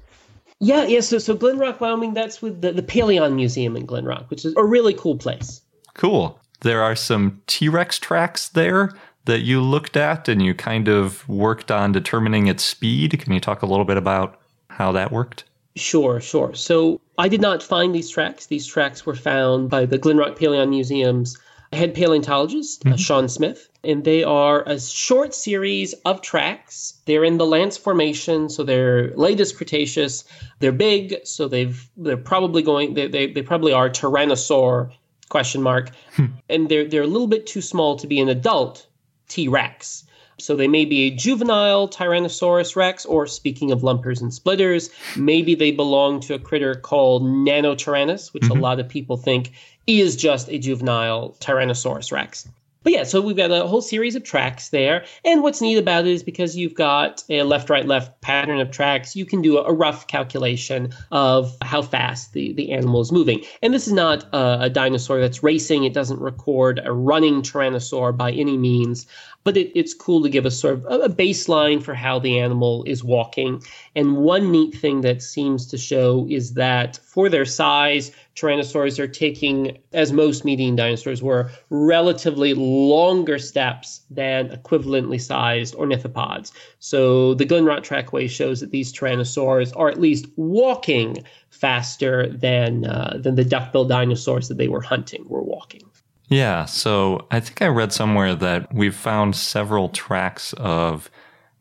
Yeah, 0.61 0.85
yeah. 0.85 1.01
So, 1.01 1.19
so 1.19 1.35
Glen 1.35 1.59
Rock, 1.59 1.81
Wyoming, 1.81 2.15
that's 2.15 2.41
with 2.41 2.61
the, 2.61 2.73
the 2.73 2.83
Paleon 2.83 3.35
Museum 3.35 3.77
in 3.77 3.87
Glen 3.87 4.05
Rock, 4.05 4.31
which 4.31 4.45
is 4.45 4.55
a 4.57 4.65
really 4.65 4.95
cool 4.95 5.17
place. 5.17 5.63
Cool. 5.95 6.39
There 6.61 6.83
are 6.83 6.97
some 6.97 7.43
T 7.47 7.69
Rex 7.69 7.99
tracks 7.99 8.49
there 8.51 8.93
that 9.25 9.41
you 9.41 9.61
looked 9.61 9.97
at 9.97 10.29
and 10.29 10.41
you 10.41 10.55
kind 10.55 10.89
of 10.89 11.29
worked 11.29 11.71
on 11.71 11.93
determining 11.93 12.47
its 12.47 12.65
speed. 12.65 13.19
Can 13.21 13.33
you 13.33 13.41
talk 13.41 13.63
a 13.63 13.67
little 13.67 13.85
bit 13.85 13.97
about 13.97 14.41
how 14.71 14.93
that 14.93 15.13
worked? 15.13 15.45
Sure, 15.75 16.21
sure. 16.21 16.55
So 16.55 17.01
I 17.19 17.29
did 17.29 17.41
not 17.41 17.63
find 17.63 17.95
these 17.95 18.11
tracks. 18.11 18.47
These 18.47 18.67
tracks 18.67 19.07
were 19.07 19.15
found 19.15 19.71
by 19.71 19.87
the 19.87 19.99
Glen 19.99 20.19
Rock 20.19 20.39
Paleon 20.39 20.71
Museum's 20.71 21.39
head 21.73 21.95
paleontologist, 21.95 22.81
mm-hmm. 22.81 22.95
uh, 22.95 22.97
Sean 22.97 23.29
Smith, 23.29 23.69
and 23.85 24.05
they 24.05 24.23
are 24.25 24.63
a 24.67 24.81
short 24.81 25.35
series 25.35 25.93
of 26.05 26.21
tracks. 26.21 26.95
They're 27.07 27.25
in 27.25 27.39
the 27.39 27.47
Lance 27.47 27.77
Formation, 27.77 28.49
so 28.49 28.63
they're 28.63 29.15
latest 29.17 29.57
Cretaceous. 29.57 30.25
They're 30.59 30.73
big, 30.73 31.17
so 31.25 31.49
they've 31.49 31.89
they're 31.97 32.17
probably 32.17 32.63
going 32.63 32.95
they 32.95 33.09
they, 33.09 33.33
they 33.33 33.43
probably 33.43 33.73
are 33.73 33.89
Tyrannosaur 33.89 34.93
question 35.29 35.63
mark, 35.63 35.91
hmm. 36.15 36.27
and 36.49 36.69
they're 36.69 36.89
they're 36.89 37.03
a 37.03 37.09
little 37.09 37.27
bit 37.27 37.47
too 37.47 37.61
small 37.63 37.97
to 37.97 38.07
be 38.07 38.21
an 38.21 38.29
adult 38.29 38.87
T 39.29 39.49
Rex. 39.49 40.05
So 40.39 40.55
they 40.55 40.69
may 40.69 40.85
be 40.85 41.03
a 41.03 41.11
juvenile 41.11 41.89
Tyrannosaurus 41.89 42.77
rex, 42.77 43.07
or 43.07 43.27
speaking 43.27 43.73
of 43.73 43.83
lumpers 43.83 44.21
and 44.21 44.33
splitters, 44.33 44.91
maybe 45.17 45.55
they 45.55 45.71
belong 45.71 46.21
to 46.21 46.35
a 46.35 46.39
critter 46.39 46.75
called 46.75 47.23
Nanotyrannus, 47.23 48.35
which 48.35 48.43
mm-hmm. 48.43 48.59
a 48.59 48.61
lot 48.61 48.79
of 48.79 48.89
people 48.89 49.17
think 49.17 49.53
is 49.87 50.17
just 50.17 50.49
a 50.49 50.59
juvenile 50.59 51.37
Tyrannosaurus 51.41 52.13
rex. 52.13 52.49
But 52.87 52.93
yeah, 52.93 53.03
so 53.03 53.21
we've 53.21 53.37
got 53.37 53.51
a 53.51 53.67
whole 53.67 53.83
series 53.83 54.15
of 54.15 54.23
tracks 54.23 54.69
there. 54.69 55.05
And 55.25 55.43
what's 55.43 55.61
neat 55.61 55.77
about 55.77 56.07
it 56.07 56.13
is 56.13 56.23
because 56.23 56.57
you've 56.57 56.75
got 56.75 57.25
a 57.29 57.43
left, 57.43 57.69
right, 57.69 57.85
left 57.85 58.21
pattern 58.21 58.61
of 58.61 58.71
tracks, 58.71 59.17
you 59.17 59.27
can 59.27 59.43
do 59.43 59.59
a, 59.59 59.73
rough 59.73 60.07
calculation 60.07 60.95
of 61.11 61.57
how 61.63 61.83
fast 61.83 62.33
the, 62.33 62.53
the 62.53 62.71
animal 62.71 63.01
is 63.01 63.11
moving. 63.11 63.43
And 63.61 63.75
this 63.75 63.89
is 63.89 63.93
not 63.93 64.33
a, 64.33 64.67
a 64.67 64.71
dinosaur 64.71 65.19
that's 65.19 65.43
racing. 65.43 65.83
It 65.83 65.95
doesn't 65.95 66.21
record 66.21 66.81
a 66.85 66.93
running 66.93 67.43
tyrannosaur 67.43 68.17
by 68.17 68.31
any 68.31 68.57
means 68.57 69.05
but 69.47 69.57
it, 69.57 69.71
it's 69.79 69.95
cool 69.95 70.21
to 70.25 70.29
give 70.29 70.45
us 70.45 70.59
sort 70.59 70.85
of 70.85 70.85
a 71.03 71.09
baseline 71.09 71.81
for 71.81 71.95
how 71.95 72.19
the 72.19 72.37
animal 72.37 72.83
is 72.85 73.05
walking. 73.05 73.63
And 73.95 74.17
one 74.17 74.51
neat 74.51 74.75
thing 74.75 75.03
that 75.03 75.23
seems 75.23 75.69
to 75.69 75.79
show 75.79 76.27
is 76.29 76.55
that 76.55 76.99
for 77.05 77.29
their 77.29 77.45
size, 77.45 78.11
tyrannosaurs 78.37 78.99
are 78.99 79.09
taking, 79.09 79.79
as 79.93 80.13
most 80.13 80.45
median 80.45 80.77
dinosaurs 80.77 81.23
were, 81.23 81.51
relatively 81.71 82.55
longer 82.55 83.39
steps 83.39 84.03
than 84.11 84.51
equivalently 84.51 85.21
sized 85.21 85.75
ornithopods. 85.75 86.53
So 86.79 87.35
the 87.35 87.47
Glen 87.47 87.65
Rock 87.65 87.83
Trackway 87.83 88.29
shows 88.29 88.61
that 88.61 88.71
these 88.71 88.93
tyrannosaurs 88.93 89.73
are 89.75 89.89
at 89.89 89.99
least 89.99 90.27
walking 90.37 91.25
faster 91.51 92.29
than 92.29 92.85
uh, 92.85 93.17
than 93.19 93.35
the 93.35 93.45
duck-billed 93.45 93.89
dinosaurs 93.89 94.49
that 94.49 94.59
they 94.59 94.69
were 94.69 94.83
hunting 94.83 95.25
were 95.29 95.43
walking. 95.43 95.83
Yeah, 96.29 96.65
so 96.65 97.27
I 97.31 97.41
think 97.41 97.63
I 97.63 97.69
read 97.69 97.93
somewhere 97.93 98.35
that 98.35 98.73
we've 98.75 98.95
found 98.95 99.37
several 99.37 99.89
tracks 99.89 100.53
of 100.55 101.09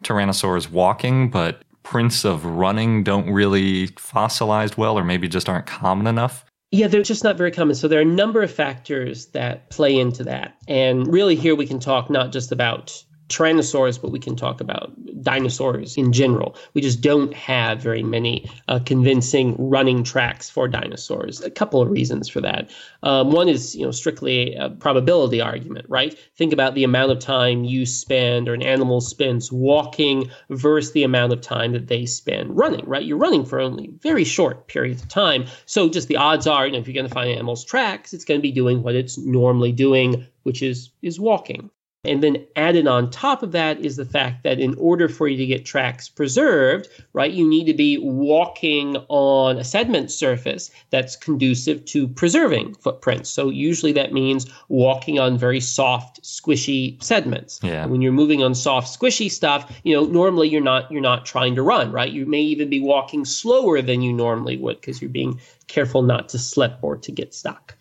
tyrannosaurs 0.04 0.70
walking, 0.70 1.30
but 1.30 1.62
prints 1.84 2.26
of 2.26 2.44
running 2.46 3.04
don't 3.04 3.30
really 3.30 3.90
fossilize 3.90 4.76
well, 4.76 4.98
or 4.98 5.04
maybe 5.04 5.28
just 5.28 5.48
aren't 5.48 5.68
common 5.68 6.08
enough. 6.08 6.45
Yeah, 6.72 6.88
they're 6.88 7.04
just 7.04 7.24
not 7.24 7.38
very 7.38 7.52
common. 7.52 7.76
So 7.76 7.88
there 7.88 8.00
are 8.00 8.04
a 8.04 8.06
number 8.06 8.42
of 8.42 8.52
factors 8.52 9.28
that 9.28 9.70
play 9.70 9.98
into 9.98 10.24
that. 10.26 10.56
And 10.68 11.08
really, 11.08 11.36
here 11.36 11.56
we 11.56 11.68
can 11.68 11.80
talk 11.80 12.10
not 12.10 12.32
just 12.32 12.52
about 12.52 13.04
Tyrannosaurs, 13.30 14.00
but 14.02 14.12
we 14.12 14.20
can 14.20 14.36
talk 14.36 14.62
about 14.62 14.94
dinosaurs 15.24 15.98
in 15.98 16.14
general. 16.14 16.56
We 16.74 16.82
just 16.82 17.02
don't 17.02 17.34
have 17.34 17.82
very 17.82 18.04
many 18.04 18.50
uh, 18.68 18.80
convincing 18.86 19.56
running 19.58 20.04
tracks 20.04 20.50
for 20.50 20.68
dinosaurs. 20.68 21.42
A 21.42 21.50
couple 21.50 21.82
of 21.82 21.90
reasons 21.90 22.30
for 22.30 22.40
that. 22.42 22.70
Um, 23.02 23.32
one 23.32 23.50
is, 23.50 23.76
you 23.76 23.84
know, 23.84 23.92
strictly 23.92 24.54
a 24.56 24.70
probability 24.70 25.42
argument, 25.42 25.88
right? 25.90 26.18
Think 26.38 26.54
about 26.54 26.76
the 26.76 26.84
amount 26.84 27.12
of 27.12 27.20
time 27.20 27.64
you 27.64 27.86
spend 27.86 28.48
or 28.48 28.54
an 28.54 28.62
animal 28.62 29.02
spends 29.02 29.52
walking 29.52 30.30
versus 30.50 30.92
the 30.94 31.04
amount 31.04 31.34
of 31.34 31.42
time 31.42 31.74
that 31.74 31.88
they 31.88 32.06
spend 32.06 32.56
running, 32.56 32.86
right? 32.86 33.04
You're 33.04 33.18
running 33.18 33.46
for 33.46 33.60
only 33.60 33.90
very 34.02 34.24
short 34.24 34.68
periods 34.68 35.02
of 35.02 35.10
time. 35.10 35.46
So 35.66 35.90
just 35.90 36.08
the 36.08 36.18
odds 36.18 36.46
are, 36.46 36.68
you 36.68 36.74
know, 36.74 36.80
if 36.80 36.88
you're 36.88 36.94
going 36.94 37.08
to 37.08 37.14
find 37.14 37.30
an 37.30 37.36
animal's 37.36 37.66
tracks, 37.66 38.14
it's 38.14 38.26
going 38.26 38.40
to 38.40 38.44
be 38.44 38.52
doing 38.52 38.84
what 38.84 38.96
it's 38.96 39.18
normally 39.18 39.72
doing, 39.72 40.28
which 40.44 40.62
is 40.62 40.92
is 41.02 41.20
walking. 41.20 41.72
And 42.08 42.24
then 42.24 42.46
added 42.56 42.88
on 42.88 43.10
top 43.10 43.44
of 43.44 43.52
that 43.52 43.80
is 43.80 43.96
the 43.96 44.06
fact 44.06 44.44
that 44.44 44.60
in 44.60 44.76
order 44.76 45.10
for 45.10 45.28
you 45.28 45.38
to 45.38 45.46
get 45.46 45.66
tracks 45.66 46.08
preserved, 46.10 46.88
right, 47.14 47.32
you 47.32 47.48
need 47.48 47.66
to 47.66 47.74
be 47.74 47.98
walking 47.98 48.98
on 49.10 49.58
a 49.58 49.64
sediment 49.64 50.12
surface 50.12 50.72
that's 50.90 51.16
conducive 51.16 51.86
to 51.86 52.08
preserving 52.08 52.76
footprints. 52.76 53.30
So 53.30 53.50
usually 53.50 53.92
that 53.94 54.14
means 54.14 54.46
walking 54.70 55.20
on 55.20 55.38
very 55.38 55.60
soft, 55.60 56.22
squishy 56.24 57.02
sediments. 57.04 57.60
Yeah. 57.64 57.84
And 57.84 57.92
when 57.92 58.02
you're 58.02 58.12
moving 58.12 58.44
on 58.44 58.56
soft, 58.56 59.00
squishy 59.00 59.30
stuff, 59.30 59.80
you 59.84 59.96
know, 59.96 60.06
normally 60.06 60.50
you're 60.50 60.62
not 60.62 60.92
you're 60.92 61.02
not 61.02 61.26
trying 61.26 61.56
to 61.56 61.64
run, 61.64 61.92
right? 61.92 62.12
You 62.12 62.26
may 62.26 62.42
even 62.42 62.70
be 62.70 62.80
walking 62.80 63.26
slower 63.26 63.82
than 63.82 64.02
you 64.02 64.14
normally 64.14 64.58
would 64.58 64.80
because 64.80 65.02
you're 65.02 65.10
being 65.10 65.40
careful 65.68 66.02
not 66.02 66.30
to 66.30 66.40
slip 66.40 66.78
or 66.82 66.98
to 66.98 67.12
get 67.12 67.34
stuck. 67.34 67.76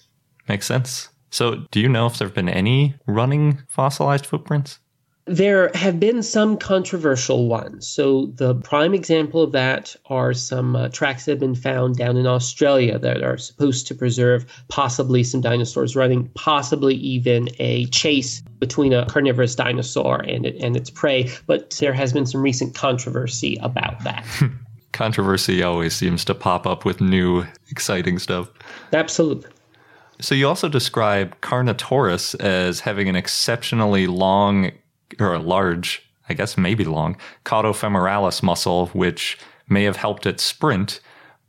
Makes 0.48 0.66
sense. 0.66 1.08
So, 1.34 1.56
do 1.72 1.80
you 1.80 1.88
know 1.88 2.06
if 2.06 2.16
there 2.16 2.28
have 2.28 2.34
been 2.34 2.48
any 2.48 2.94
running 3.08 3.60
fossilized 3.66 4.24
footprints? 4.24 4.78
There 5.24 5.72
have 5.74 5.98
been 5.98 6.22
some 6.22 6.56
controversial 6.56 7.48
ones. 7.48 7.88
So, 7.88 8.26
the 8.36 8.54
prime 8.54 8.94
example 8.94 9.42
of 9.42 9.50
that 9.50 9.96
are 10.06 10.32
some 10.32 10.76
uh, 10.76 10.90
tracks 10.90 11.24
that 11.24 11.32
have 11.32 11.40
been 11.40 11.56
found 11.56 11.96
down 11.96 12.16
in 12.16 12.28
Australia 12.28 13.00
that 13.00 13.24
are 13.24 13.36
supposed 13.36 13.88
to 13.88 13.96
preserve 13.96 14.46
possibly 14.68 15.24
some 15.24 15.40
dinosaurs 15.40 15.96
running, 15.96 16.28
possibly 16.36 16.94
even 16.94 17.48
a 17.58 17.86
chase 17.86 18.40
between 18.60 18.92
a 18.92 19.04
carnivorous 19.06 19.56
dinosaur 19.56 20.20
and, 20.20 20.46
it, 20.46 20.54
and 20.62 20.76
its 20.76 20.88
prey. 20.88 21.28
But 21.48 21.70
there 21.80 21.94
has 21.94 22.12
been 22.12 22.26
some 22.26 22.42
recent 22.42 22.76
controversy 22.76 23.58
about 23.60 24.04
that. 24.04 24.24
Controversy 24.92 25.64
always 25.64 25.96
seems 25.96 26.24
to 26.26 26.34
pop 26.36 26.64
up 26.64 26.84
with 26.84 27.00
new, 27.00 27.44
exciting 27.68 28.20
stuff. 28.20 28.48
Absolutely. 28.92 29.50
So 30.20 30.34
you 30.34 30.48
also 30.48 30.68
describe 30.68 31.40
Carnotaurus 31.40 32.34
as 32.36 32.80
having 32.80 33.08
an 33.08 33.16
exceptionally 33.16 34.06
long 34.06 34.72
or 35.18 35.34
a 35.34 35.38
large, 35.38 36.02
I 36.28 36.34
guess 36.34 36.56
maybe 36.56 36.84
long, 36.84 37.16
caudofemoralis 37.44 38.42
muscle, 38.42 38.86
which 38.88 39.38
may 39.68 39.84
have 39.84 39.96
helped 39.96 40.26
it 40.26 40.40
sprint, 40.40 41.00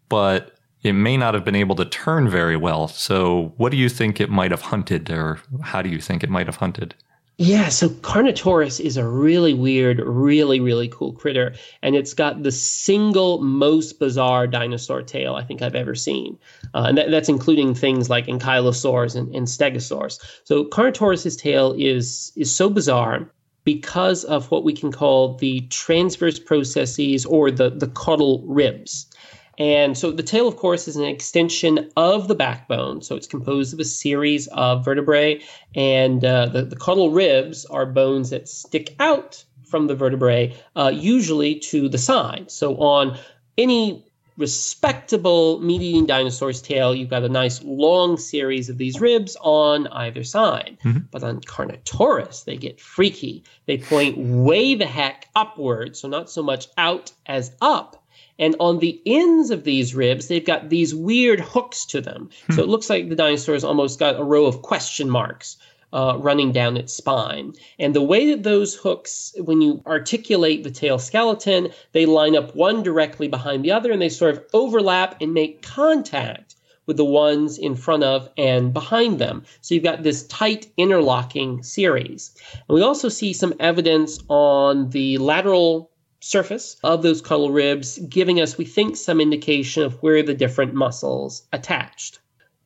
but 0.10 0.58
it 0.84 0.94
may 0.94 1.18
not 1.18 1.34
have 1.34 1.44
been 1.44 1.56
able 1.56 1.76
to 1.76 1.86
turn 1.86 2.30
very 2.30 2.58
well. 2.58 2.88
So 2.88 3.54
what 3.58 3.72
do 3.72 3.78
you 3.78 3.90
think 3.90 4.20
it 4.20 4.30
might 4.30 4.52
have 4.52 4.62
hunted, 4.62 5.10
or 5.10 5.40
how 5.62 5.82
do 5.82 5.90
you 5.90 6.00
think 6.00 6.24
it 6.24 6.30
might 6.30 6.46
have 6.48 6.58
hunted? 6.58 6.96
Yeah, 7.38 7.68
so 7.68 7.90
Carnotaurus 7.90 8.80
is 8.80 8.96
a 8.96 9.06
really 9.06 9.54
weird, 9.54 10.00
really, 10.00 10.62
really 10.62 10.88
cool 10.88 11.12
critter. 11.12 11.54
And 11.82 11.94
it's 11.94 12.14
got 12.14 12.44
the 12.44 12.52
single 12.52 13.42
most 13.42 14.00
bizarre 14.00 14.48
dinosaur 14.48 15.02
tail 15.02 15.36
I 15.36 15.44
think 15.44 15.62
I've 15.62 15.76
ever 15.76 15.96
seen. 15.96 16.38
Uh, 16.74 16.86
and 16.88 16.98
that, 16.98 17.12
that's 17.12 17.28
including 17.28 17.76
things 17.76 18.10
like 18.10 18.28
ankylosaurs 18.28 19.18
and, 19.18 19.36
and 19.36 19.48
stegosaurs. 19.48 20.18
So 20.46 20.64
Carnotaurus's 20.64 21.36
tail 21.36 21.76
is, 21.78 22.32
is 22.38 22.56
so 22.56 22.70
bizarre 22.70 23.30
because 23.66 24.24
of 24.24 24.50
what 24.50 24.64
we 24.64 24.72
can 24.72 24.92
call 24.92 25.36
the 25.36 25.62
transverse 25.70 26.40
processes 26.40 27.26
or 27.26 27.52
the, 27.52 27.70
the 27.70 27.88
caudal 27.88 28.44
ribs. 28.48 29.08
And 29.58 29.98
so 29.98 30.12
the 30.12 30.24
tail, 30.24 30.48
of 30.48 30.58
course, 30.58 30.88
is 30.88 30.96
an 30.96 31.06
extension 31.06 31.90
of 31.96 32.28
the 32.28 32.36
backbone. 32.36 33.02
So 33.02 33.16
it's 33.16 33.28
composed 33.28 33.74
of 33.74 33.80
a 33.80 33.86
series 33.86 34.48
of 34.48 34.84
vertebrae, 34.84 35.42
and 35.76 36.24
uh, 36.24 36.48
the, 36.48 36.64
the 36.64 36.76
caudal 36.76 37.12
ribs 37.12 37.66
are 37.66 37.86
bones 37.86 38.30
that 38.32 38.50
stick 38.50 38.96
out 39.00 39.44
from 39.64 39.88
the 39.88 39.96
vertebrae, 39.96 40.56
uh, 40.76 40.92
usually 40.94 41.56
to 41.56 41.90
the 41.90 41.98
side. 41.98 42.52
So 42.52 42.76
on 42.78 43.18
any 43.58 44.06
respectable 44.38 45.60
meat 45.62 45.82
eating 45.82 46.06
dinosaur's 46.06 46.62
tail, 46.62 46.94
you've 46.94 47.10
got 47.10 47.24
a 47.24 47.30
nice 47.30 47.64
long 47.64 48.18
series 48.18 48.70
of 48.70 48.78
these 48.78 49.00
ribs 49.00 49.38
on 49.42 49.88
either 49.88 50.24
side. 50.24 50.78
Mm-hmm. 50.84 51.00
But 51.12 51.24
on 51.24 51.42
Carnotaurus, 51.42 52.44
they 52.44 52.58
get 52.58 52.80
freaky. 52.80 53.44
They 53.66 53.78
point 53.78 54.18
way 54.18 54.76
the 54.76 54.86
heck 54.86 55.30
upward, 55.36 55.96
so 55.96 56.08
not 56.08 56.30
so 56.30 56.44
much 56.44 56.68
out 56.78 57.14
as 57.26 57.56
up. 57.62 58.05
And 58.38 58.56
on 58.60 58.80
the 58.80 59.02
ends 59.06 59.50
of 59.50 59.64
these 59.64 59.96
ribs, 59.96 60.28
they've 60.28 60.46
got 60.46 60.70
these 60.70 60.94
weird 60.94 61.40
hooks 61.40 61.86
to 61.86 62.02
them. 62.02 62.30
Hmm. 62.48 62.54
So 62.54 62.64
it 62.64 62.70
looks 62.70 62.90
like 62.90 63.10
the 63.10 63.16
dinosaur's 63.16 63.64
almost 63.64 64.00
got 64.00 64.20
a 64.20 64.24
row 64.24 64.46
of 64.46 64.62
question 64.62 65.10
marks 65.10 65.58
uh, 65.94 66.18
running 66.20 66.52
down 66.52 66.76
its 66.76 66.94
spine. 66.94 67.54
And 67.80 67.96
the 67.96 68.02
way 68.02 68.30
that 68.30 68.44
those 68.44 68.76
hooks, 68.76 69.34
when 69.38 69.62
you 69.62 69.82
articulate 69.88 70.64
the 70.64 70.72
tail 70.72 71.00
skeleton, 71.00 71.70
they 71.94 72.06
line 72.06 72.36
up 72.36 72.54
one 72.54 72.84
directly 72.84 73.30
behind 73.30 73.64
the 73.64 73.72
other 73.72 73.92
and 73.92 74.02
they 74.02 74.10
sort 74.10 74.36
of 74.36 74.44
overlap 74.54 75.16
and 75.22 75.34
make 75.34 75.62
contact 75.62 76.56
with 76.86 76.98
the 76.98 77.06
ones 77.06 77.58
in 77.58 77.76
front 77.76 78.04
of 78.04 78.30
and 78.38 78.74
behind 78.74 79.20
them. 79.20 79.44
So 79.62 79.74
you've 79.74 79.84
got 79.84 80.04
this 80.04 80.28
tight 80.28 80.68
interlocking 80.78 81.64
series. 81.64 82.32
And 82.68 82.76
we 82.76 82.82
also 82.82 83.10
see 83.10 83.34
some 83.34 83.54
evidence 83.60 84.20
on 84.28 84.90
the 84.90 85.18
lateral 85.18 85.90
surface 86.26 86.76
of 86.84 87.04
those 87.04 87.22
caudal 87.22 87.52
ribs, 87.52 88.00
giving 88.10 88.42
us, 88.42 88.58
we 88.58 88.66
think, 88.66 88.98
some 88.98 89.22
indication 89.22 89.84
of 89.84 90.02
where 90.02 90.24
the 90.24 90.34
different 90.34 90.74
muscles 90.74 91.44
attached. 91.54 92.20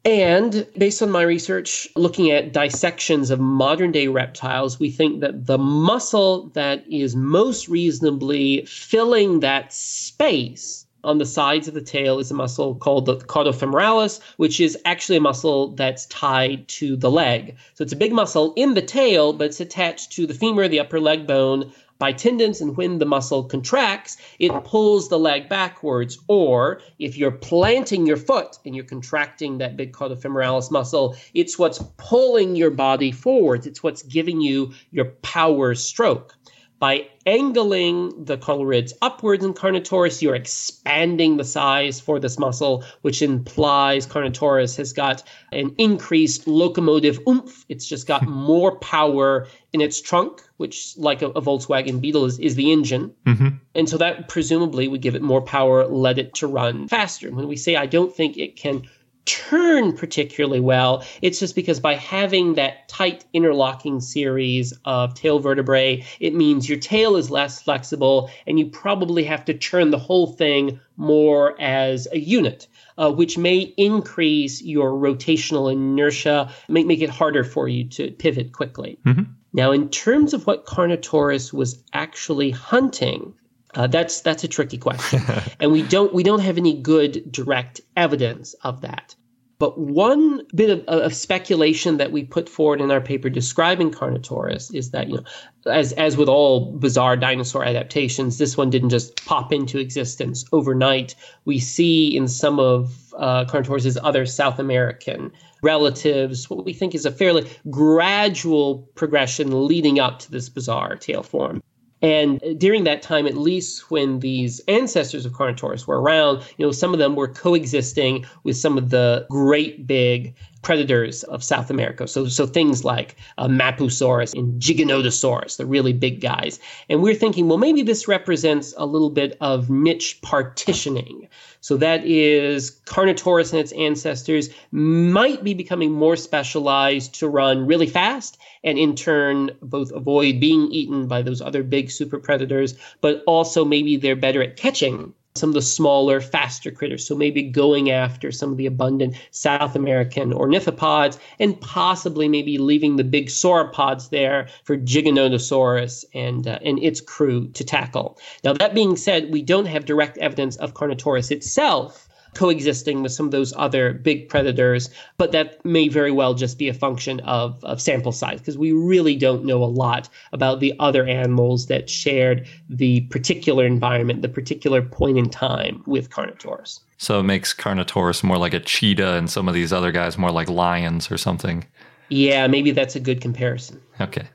And 0.06 0.66
based 0.78 1.02
on 1.02 1.12
my 1.12 1.24
research, 1.24 1.90
looking 1.98 2.32
at 2.32 2.54
dissections 2.54 3.30
of 3.32 3.42
modern 3.42 3.92
day 3.92 4.08
reptiles, 4.08 4.80
we 4.80 4.90
think 4.90 5.20
that 5.20 5.46
the 5.46 5.58
muscle 5.58 6.48
that 6.54 6.86
is 6.90 7.18
most 7.18 7.68
reasonably 7.68 8.64
filling 8.66 9.42
that 9.42 9.74
space 9.74 10.86
on 11.04 11.18
the 11.18 11.26
sides 11.26 11.68
of 11.68 11.74
the 11.74 11.82
tail 11.82 12.20
is 12.20 12.32
a 12.32 12.34
muscle 12.34 12.76
called 12.76 13.06
the 13.06 13.18
caudofemoralis, 13.18 14.22
which 14.38 14.62
is 14.62 14.78
actually 14.86 15.18
a 15.18 15.22
muscle 15.22 15.76
that's 15.76 16.06
tied 16.06 16.66
to 16.70 16.96
the 16.96 17.12
leg. 17.12 17.58
So 17.74 17.84
it's 17.84 17.94
a 17.94 17.98
big 17.98 18.14
muscle 18.14 18.54
in 18.56 18.74
the 18.74 18.82
tail, 18.82 19.34
but 19.34 19.48
it's 19.48 19.60
attached 19.60 20.14
to 20.14 20.26
the 20.26 20.34
femur, 20.34 20.70
the 20.70 20.80
upper 20.80 21.00
leg 21.00 21.28
bone, 21.28 21.72
by 22.00 22.14
tendons, 22.14 22.62
and 22.62 22.78
when 22.78 22.98
the 22.98 23.06
muscle 23.06 23.44
contracts, 23.44 24.18
it 24.40 24.52
pulls 24.64 25.10
the 25.10 25.20
leg 25.20 25.50
backwards. 25.50 26.18
Or 26.28 26.82
if 26.98 27.18
you're 27.18 27.32
planting 27.32 28.08
your 28.08 28.18
foot 28.18 28.58
and 28.66 28.74
you're 28.74 28.86
contracting 28.86 29.58
that 29.58 29.76
big 29.76 29.92
caudofemoralis 29.92 30.72
muscle, 30.72 31.18
it's 31.34 31.60
what's 31.60 31.84
pulling 31.98 32.56
your 32.56 32.72
body 32.72 33.12
forwards. 33.12 33.68
It's 33.68 33.84
what's 33.84 34.02
giving 34.02 34.40
you 34.40 34.72
your 34.92 35.06
power 35.22 35.76
stroke. 35.76 36.36
By 36.80 37.10
angling 37.26 38.24
the 38.24 38.38
ribs 38.38 38.94
upwards 39.02 39.44
in 39.44 39.54
Carnotaurus, 39.54 40.22
you're 40.22 40.36
expanding 40.36 41.36
the 41.36 41.44
size 41.44 42.00
for 42.00 42.22
this 42.22 42.40
muscle, 42.40 42.86
which 43.02 43.22
implies 43.22 44.08
Carnotaurus 44.08 44.78
has 44.78 44.94
got 44.94 45.24
an 45.52 45.76
increased 45.78 46.48
locomotive 46.48 47.20
oomph. 47.28 47.66
It's 47.68 47.86
just 47.86 48.08
got 48.08 48.26
more 48.28 48.78
power 48.78 49.48
in 49.74 49.82
its 49.82 50.00
trunk, 50.00 50.42
which, 50.60 50.94
like 50.98 51.22
a, 51.22 51.28
a 51.28 51.42
Volkswagen 51.42 52.02
Beetle, 52.02 52.26
is, 52.26 52.38
is 52.38 52.56
the 52.56 52.72
engine. 52.72 53.16
Mm-hmm. 53.26 53.48
And 53.76 53.88
so 53.88 53.98
that 53.98 54.28
presumably 54.28 54.90
would 54.90 55.02
give 55.02 55.16
it 55.16 55.22
more 55.22 55.42
power, 55.42 55.88
let 55.88 56.20
it 56.20 56.34
to 56.36 56.48
run 56.48 56.90
faster. 56.90 57.32
When 57.32 57.48
we 57.48 57.56
say, 57.56 57.78
I 57.78 57.86
don't 57.86 58.14
think 58.14 58.38
it 58.38 58.58
can 58.58 58.84
turn 59.24 59.96
particularly 59.96 60.60
well. 60.60 61.06
It's 61.22 61.40
just 61.40 61.56
because 61.56 61.80
by 61.80 61.96
having 61.96 62.56
that 62.56 62.90
tight 62.90 63.24
interlocking 63.32 64.02
series 64.02 64.74
of 64.84 65.14
tail 65.14 65.40
vertebrae, 65.40 66.04
it 66.20 66.34
means 66.34 66.68
your 66.68 66.80
tail 66.80 67.16
is 67.16 67.30
less 67.30 67.62
flexible 67.62 68.30
and 68.48 68.60
you 68.60 68.66
probably 68.66 69.24
have 69.24 69.46
to 69.46 69.54
turn 69.54 69.92
the 69.92 70.00
whole 70.00 70.28
thing 70.28 70.80
more 70.98 71.56
as 71.62 72.08
a 72.12 72.20
unit. 72.20 72.68
Uh, 72.98 73.10
which 73.10 73.38
may 73.38 73.60
increase 73.78 74.62
your 74.62 74.92
rotational 74.92 75.72
inertia, 75.72 76.52
make, 76.68 76.86
make 76.86 77.00
it 77.00 77.10
harder 77.10 77.46
for 77.46 77.70
you 77.70 77.88
to 77.88 78.12
pivot 78.12 78.52
quickly. 78.52 79.00
Mm-hmm. 79.06 79.32
Now, 79.54 79.72
in 79.72 79.90
terms 79.90 80.34
of 80.34 80.46
what 80.46 80.66
Carnotaurus 80.66 81.52
was 81.52 81.84
actually 81.94 82.52
hunting, 82.52 83.34
uh, 83.76 83.88
that's 83.88 84.22
that's 84.22 84.44
a 84.44 84.48
tricky 84.48 84.78
question, 84.78 85.22
and 85.60 85.72
we 85.72 85.84
don't 85.84 86.14
we 86.14 86.24
don't 86.24 86.40
have 86.40 86.58
any 86.58 86.80
good 86.80 87.32
direct 87.32 87.82
evidence 87.96 88.54
of 88.64 88.82
that. 88.82 89.16
But 89.60 89.78
one 89.78 90.44
bit 90.56 90.70
of, 90.70 90.86
of, 90.86 91.14
speculation 91.14 91.98
that 91.98 92.14
we 92.14 92.24
put 92.24 92.48
forward 92.48 92.80
in 92.80 92.92
our 92.92 93.02
paper 93.02 93.30
describing 93.30 93.92
Carnotaurus 93.92 94.74
is 94.74 94.92
that, 94.92 95.10
you 95.10 95.18
know, 95.18 95.24
as, 95.66 95.92
as 95.94 96.16
with 96.16 96.30
all 96.30 96.72
bizarre 96.78 97.18
dinosaur 97.18 97.66
adaptations, 97.66 98.38
this 98.38 98.56
one 98.56 98.70
didn't 98.70 98.92
just 98.92 99.26
pop 99.26 99.52
into 99.52 99.78
existence 99.78 100.46
overnight. 100.54 101.14
We 101.44 101.60
see 101.60 102.16
in 102.16 102.30
some 102.30 102.58
of 102.58 103.14
uh, 103.18 103.44
Carnotaurus's 103.46 103.98
other 104.02 104.26
South 104.26 104.60
American 104.60 105.34
relatives 105.62 106.50
what 106.50 106.66
we 106.66 106.74
think 106.74 106.96
is 106.96 107.06
a 107.06 107.12
fairly 107.12 107.50
gradual 107.70 108.90
progression 108.96 109.68
leading 109.68 110.00
up 110.00 110.20
to 110.20 110.32
this 110.32 110.50
bizarre 110.50 110.96
tail 110.96 111.24
form. 111.24 111.62
And 112.02 112.42
during 112.58 112.86
that 112.86 113.02
time, 113.02 113.28
at 113.28 113.36
least 113.36 113.92
when 113.92 114.20
these 114.20 114.62
ancestors 114.70 115.26
of 115.26 115.34
Carnotaurus 115.34 115.86
were 115.86 116.00
around, 116.00 116.44
you 116.58 116.66
know, 116.66 116.72
some 116.72 116.94
of 116.94 117.00
them 117.00 117.16
were 117.16 117.28
coexisting 117.28 118.26
with 118.44 118.56
some 118.56 118.78
of 118.78 118.90
the 118.90 119.28
great 119.30 119.86
big 119.86 120.34
predators 120.62 121.24
of 121.24 121.44
South 121.44 121.70
America. 121.70 122.08
So, 122.08 122.28
so 122.28 122.46
things 122.46 122.86
like 122.86 123.16
uh, 123.38 123.48
Mapusaurus 123.48 124.34
and 124.34 124.62
Giganotosaurus, 124.62 125.58
the 125.58 125.66
really 125.66 125.94
big 125.94 126.22
guys. 126.22 126.60
And 126.90 127.02
we're 127.02 127.16
thinking, 127.16 127.48
well, 127.48 127.58
maybe 127.58 127.82
this 127.82 128.08
represents 128.08 128.74
a 128.78 128.86
little 128.86 129.10
bit 129.10 129.38
of 129.42 129.70
niche 129.70 130.22
partitioning. 130.22 131.28
So 131.62 131.78
that 131.78 132.06
is 132.06 132.80
Carnotaurus 132.86 133.52
and 133.52 133.60
its 133.60 133.74
ancestors 133.74 134.50
might 134.72 135.44
be 135.44 135.54
becoming 135.54 135.92
more 135.92 136.16
specialized 136.16 137.16
to 137.16 137.28
run 137.28 137.68
really 137.68 137.88
fast 137.88 138.38
and 138.64 138.78
in 138.78 138.96
turn 138.96 139.52
both 139.62 139.92
avoid 139.92 140.40
being 140.40 140.72
eaten 140.72 141.08
by 141.08 141.22
those 141.22 141.42
other 141.42 141.64
big 141.64 141.92
super 141.92 142.20
predators, 142.20 142.76
but 143.02 143.24
also 143.28 143.66
maybe 143.66 143.98
they're 143.98 144.16
better 144.16 144.42
at 144.42 144.56
catching 144.58 145.14
some 145.40 145.50
of 145.50 145.56
the 145.56 145.62
smaller, 145.62 146.20
faster 146.20 146.72
critters. 146.72 147.08
So 147.08 147.16
maybe 147.16 147.44
going 147.44 147.90
after 147.92 148.32
some 148.32 148.52
of 148.52 148.58
the 148.58 148.66
abundant 148.66 149.16
South 149.32 149.76
American 149.76 150.32
ornithopods 150.34 151.18
and 151.40 151.60
possibly 151.62 152.28
maybe 152.28 152.58
leaving 152.58 152.98
the 152.98 153.04
big 153.04 153.28
sauropods 153.28 154.10
there 154.10 154.48
for 154.64 154.78
Giganotosaurus 154.78 156.04
and, 156.14 156.48
uh, 156.48 156.60
and 156.64 156.78
its 156.80 157.00
crew 157.00 157.48
to 157.50 157.64
tackle. 157.64 158.18
Now, 158.44 158.54
that 158.54 158.74
being 158.74 158.98
said, 158.98 159.32
we 159.32 159.42
don't 159.42 159.66
have 159.68 159.86
direct 159.86 160.18
evidence 160.18 160.58
of 160.58 160.74
Carnotaurus 160.74 161.32
itself 161.32 162.09
coexisting 162.36 163.02
with 163.02 163.12
some 163.12 163.26
of 163.26 163.32
those 163.32 163.54
other 163.58 163.94
big 163.94 164.30
predators, 164.30 164.90
but 165.18 165.32
that 165.32 165.64
may 165.66 165.88
very 165.88 166.12
well 166.12 166.34
just 166.34 166.58
be 166.58 166.68
a 166.68 166.74
function 166.74 167.20
of, 167.22 167.64
of 167.64 167.82
sample 167.82 168.12
size 168.12 168.40
because 168.40 168.58
we 168.58 168.72
really 168.72 169.16
don't 169.16 169.46
know 169.46 169.64
a 169.64 169.66
lot 169.66 170.10
about 170.32 170.60
the 170.60 170.74
other 170.80 171.06
animals 171.06 171.68
that 171.68 171.90
shared 171.90 172.48
the 172.70 173.02
particular 173.02 173.66
environment, 173.66 174.22
the 174.22 174.30
particular 174.30 174.82
point 174.82 175.18
in 175.18 175.30
time 175.30 175.84
with 175.86 176.10
Carnotaurus. 176.10 176.80
So 176.98 177.20
it 177.20 177.24
makes 177.24 177.54
Carnotaurus 177.54 178.24
more 178.24 178.38
like 178.38 178.54
a 178.54 178.60
cheetah 178.60 179.14
and 179.14 179.30
some 179.30 179.48
of 179.48 179.54
these 179.54 179.72
other 179.72 179.92
guys 179.92 180.18
more 180.18 180.32
like 180.32 180.50
lions 180.50 181.12
or 181.12 181.18
something. 181.18 181.66
Yeah, 182.10 182.48
maybe 182.48 182.72
that's 182.72 182.96
a 182.96 183.00
good 183.00 183.22
comparison. 183.22 183.82
Okay. 184.02 184.28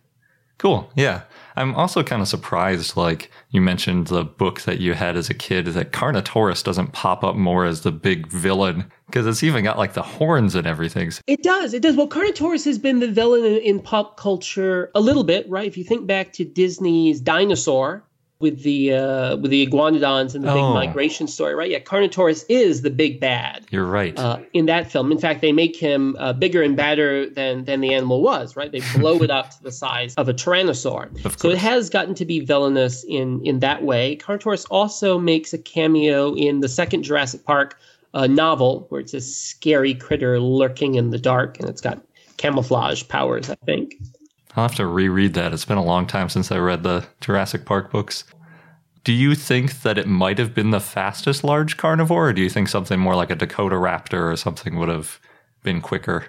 Cool. 0.59 0.90
Yeah. 0.95 1.22
I'm 1.57 1.74
also 1.74 2.02
kind 2.02 2.20
of 2.20 2.28
surprised, 2.28 2.96
like 2.96 3.30
you 3.50 3.61
mentioned 3.61 4.09
the 4.09 4.24
book 4.24 4.62
that 4.62 4.80
you 4.80 4.94
had 4.94 5.16
as 5.16 5.30
a 5.30 5.34
kid, 5.34 5.66
that 5.66 5.92
Carnotaurus 5.92 6.64
doesn't 6.64 6.92
pop 6.92 7.22
up 7.22 7.36
more 7.36 7.64
as 7.64 7.82
the 7.82 7.92
big 7.92 8.26
villain 8.26 8.90
because 9.07 9.26
it's 9.26 9.42
even 9.42 9.64
got 9.64 9.78
like 9.78 9.94
the 9.94 10.02
horns 10.02 10.55
and 10.55 10.66
everything. 10.66 11.12
It 11.26 11.42
does. 11.42 11.74
It 11.74 11.82
does. 11.82 11.96
Well, 11.96 12.09
Carnotaurus 12.09 12.64
has 12.64 12.78
been 12.78 13.00
the 13.00 13.11
villain 13.11 13.44
in, 13.44 13.57
in 13.59 13.80
pop 13.80 14.16
culture 14.16 14.90
a 14.94 15.00
little 15.00 15.24
bit, 15.24 15.48
right? 15.48 15.66
If 15.66 15.76
you 15.76 15.84
think 15.84 16.07
back 16.07 16.32
to 16.34 16.44
Disney's 16.44 17.20
Dinosaur, 17.20 18.05
with 18.45 18.62
the 18.62 18.92
uh, 18.92 19.36
with 19.38 19.51
the 19.51 19.66
iguanodons 19.66 20.34
and 20.34 20.45
the 20.45 20.53
big 20.53 20.62
Oh. 20.62 20.74
migration 20.74 21.26
story, 21.26 21.55
right? 21.55 21.70
Yeah, 21.70 21.78
Carnotaurus 21.80 22.45
is 22.51 22.82
the 22.82 22.90
big 22.90 23.18
bad 23.18 23.64
You're 23.70 23.86
right. 23.86 24.16
uh, 24.18 24.38
in 24.53 24.66
that 24.66 24.90
film. 24.92 25.11
In 25.11 25.18
fact, 25.18 25.40
they 25.40 25.51
make 25.53 25.74
him 25.74 26.14
uh, 26.18 26.34
bigger 26.34 26.62
and 26.62 26.76
badder 26.76 27.28
than 27.38 27.64
than 27.64 27.80
the 27.80 27.95
animal 27.95 28.20
was, 28.22 28.55
right? 28.55 28.70
They 28.70 28.82
blow 28.99 29.16
it 29.22 29.30
up 29.30 29.47
to 29.57 29.62
the 29.62 29.72
size 29.72 30.14
of 30.16 30.28
a 30.28 30.34
tyrannosaur. 30.34 31.24
Of 31.24 31.38
So 31.40 31.49
it 31.49 31.59
has 31.59 31.88
gotten 31.88 32.14
to 32.16 32.26
be 32.26 32.40
villainous 32.40 33.03
in 33.09 33.40
in 33.45 33.61
that 33.61 33.82
way. 33.82 34.16
Carnotaurus 34.16 34.66
also 34.70 35.18
makes 35.18 35.53
a 35.55 35.59
cameo 35.59 36.34
in 36.34 36.61
the 36.61 36.68
second 36.68 37.03
Jurassic 37.05 37.45
Park 37.47 37.78
uh, 38.12 38.26
novel, 38.28 38.86
where 38.90 39.01
it's 39.01 39.14
a 39.14 39.20
scary 39.22 39.95
critter 39.95 40.38
lurking 40.38 40.95
in 40.97 41.11
the 41.11 41.18
dark, 41.18 41.59
and 41.59 41.68
it's 41.70 41.80
got 41.80 41.99
camouflage 42.36 43.03
powers, 43.09 43.49
I 43.49 43.57
think. 43.64 43.95
I'll 44.57 44.64
have 44.64 44.76
to 44.76 44.86
reread 44.86 45.34
that. 45.34 45.52
It's 45.52 45.64
been 45.64 45.78
a 45.78 45.84
long 45.84 46.07
time 46.07 46.28
since 46.28 46.52
I 46.52 46.59
read 46.59 46.82
the 46.82 47.07
Jurassic 47.20 47.64
Park 47.64 47.90
books. 47.90 48.24
Do 49.02 49.12
you 49.12 49.34
think 49.34 49.82
that 49.82 49.98
it 49.98 50.07
might 50.07 50.38
have 50.38 50.55
been 50.55 50.70
the 50.70 50.80
fastest 50.80 51.44
large 51.44 51.76
carnivore, 51.76 52.28
or 52.28 52.32
do 52.32 52.40
you 52.40 52.48
think 52.48 52.68
something 52.68 52.98
more 52.98 53.16
like 53.16 53.30
a 53.30 53.36
Dakotaraptor 53.36 54.32
or 54.32 54.36
something 54.36 54.78
would 54.78 54.88
have 54.88 55.20
been 55.62 55.80
quicker? 55.80 56.26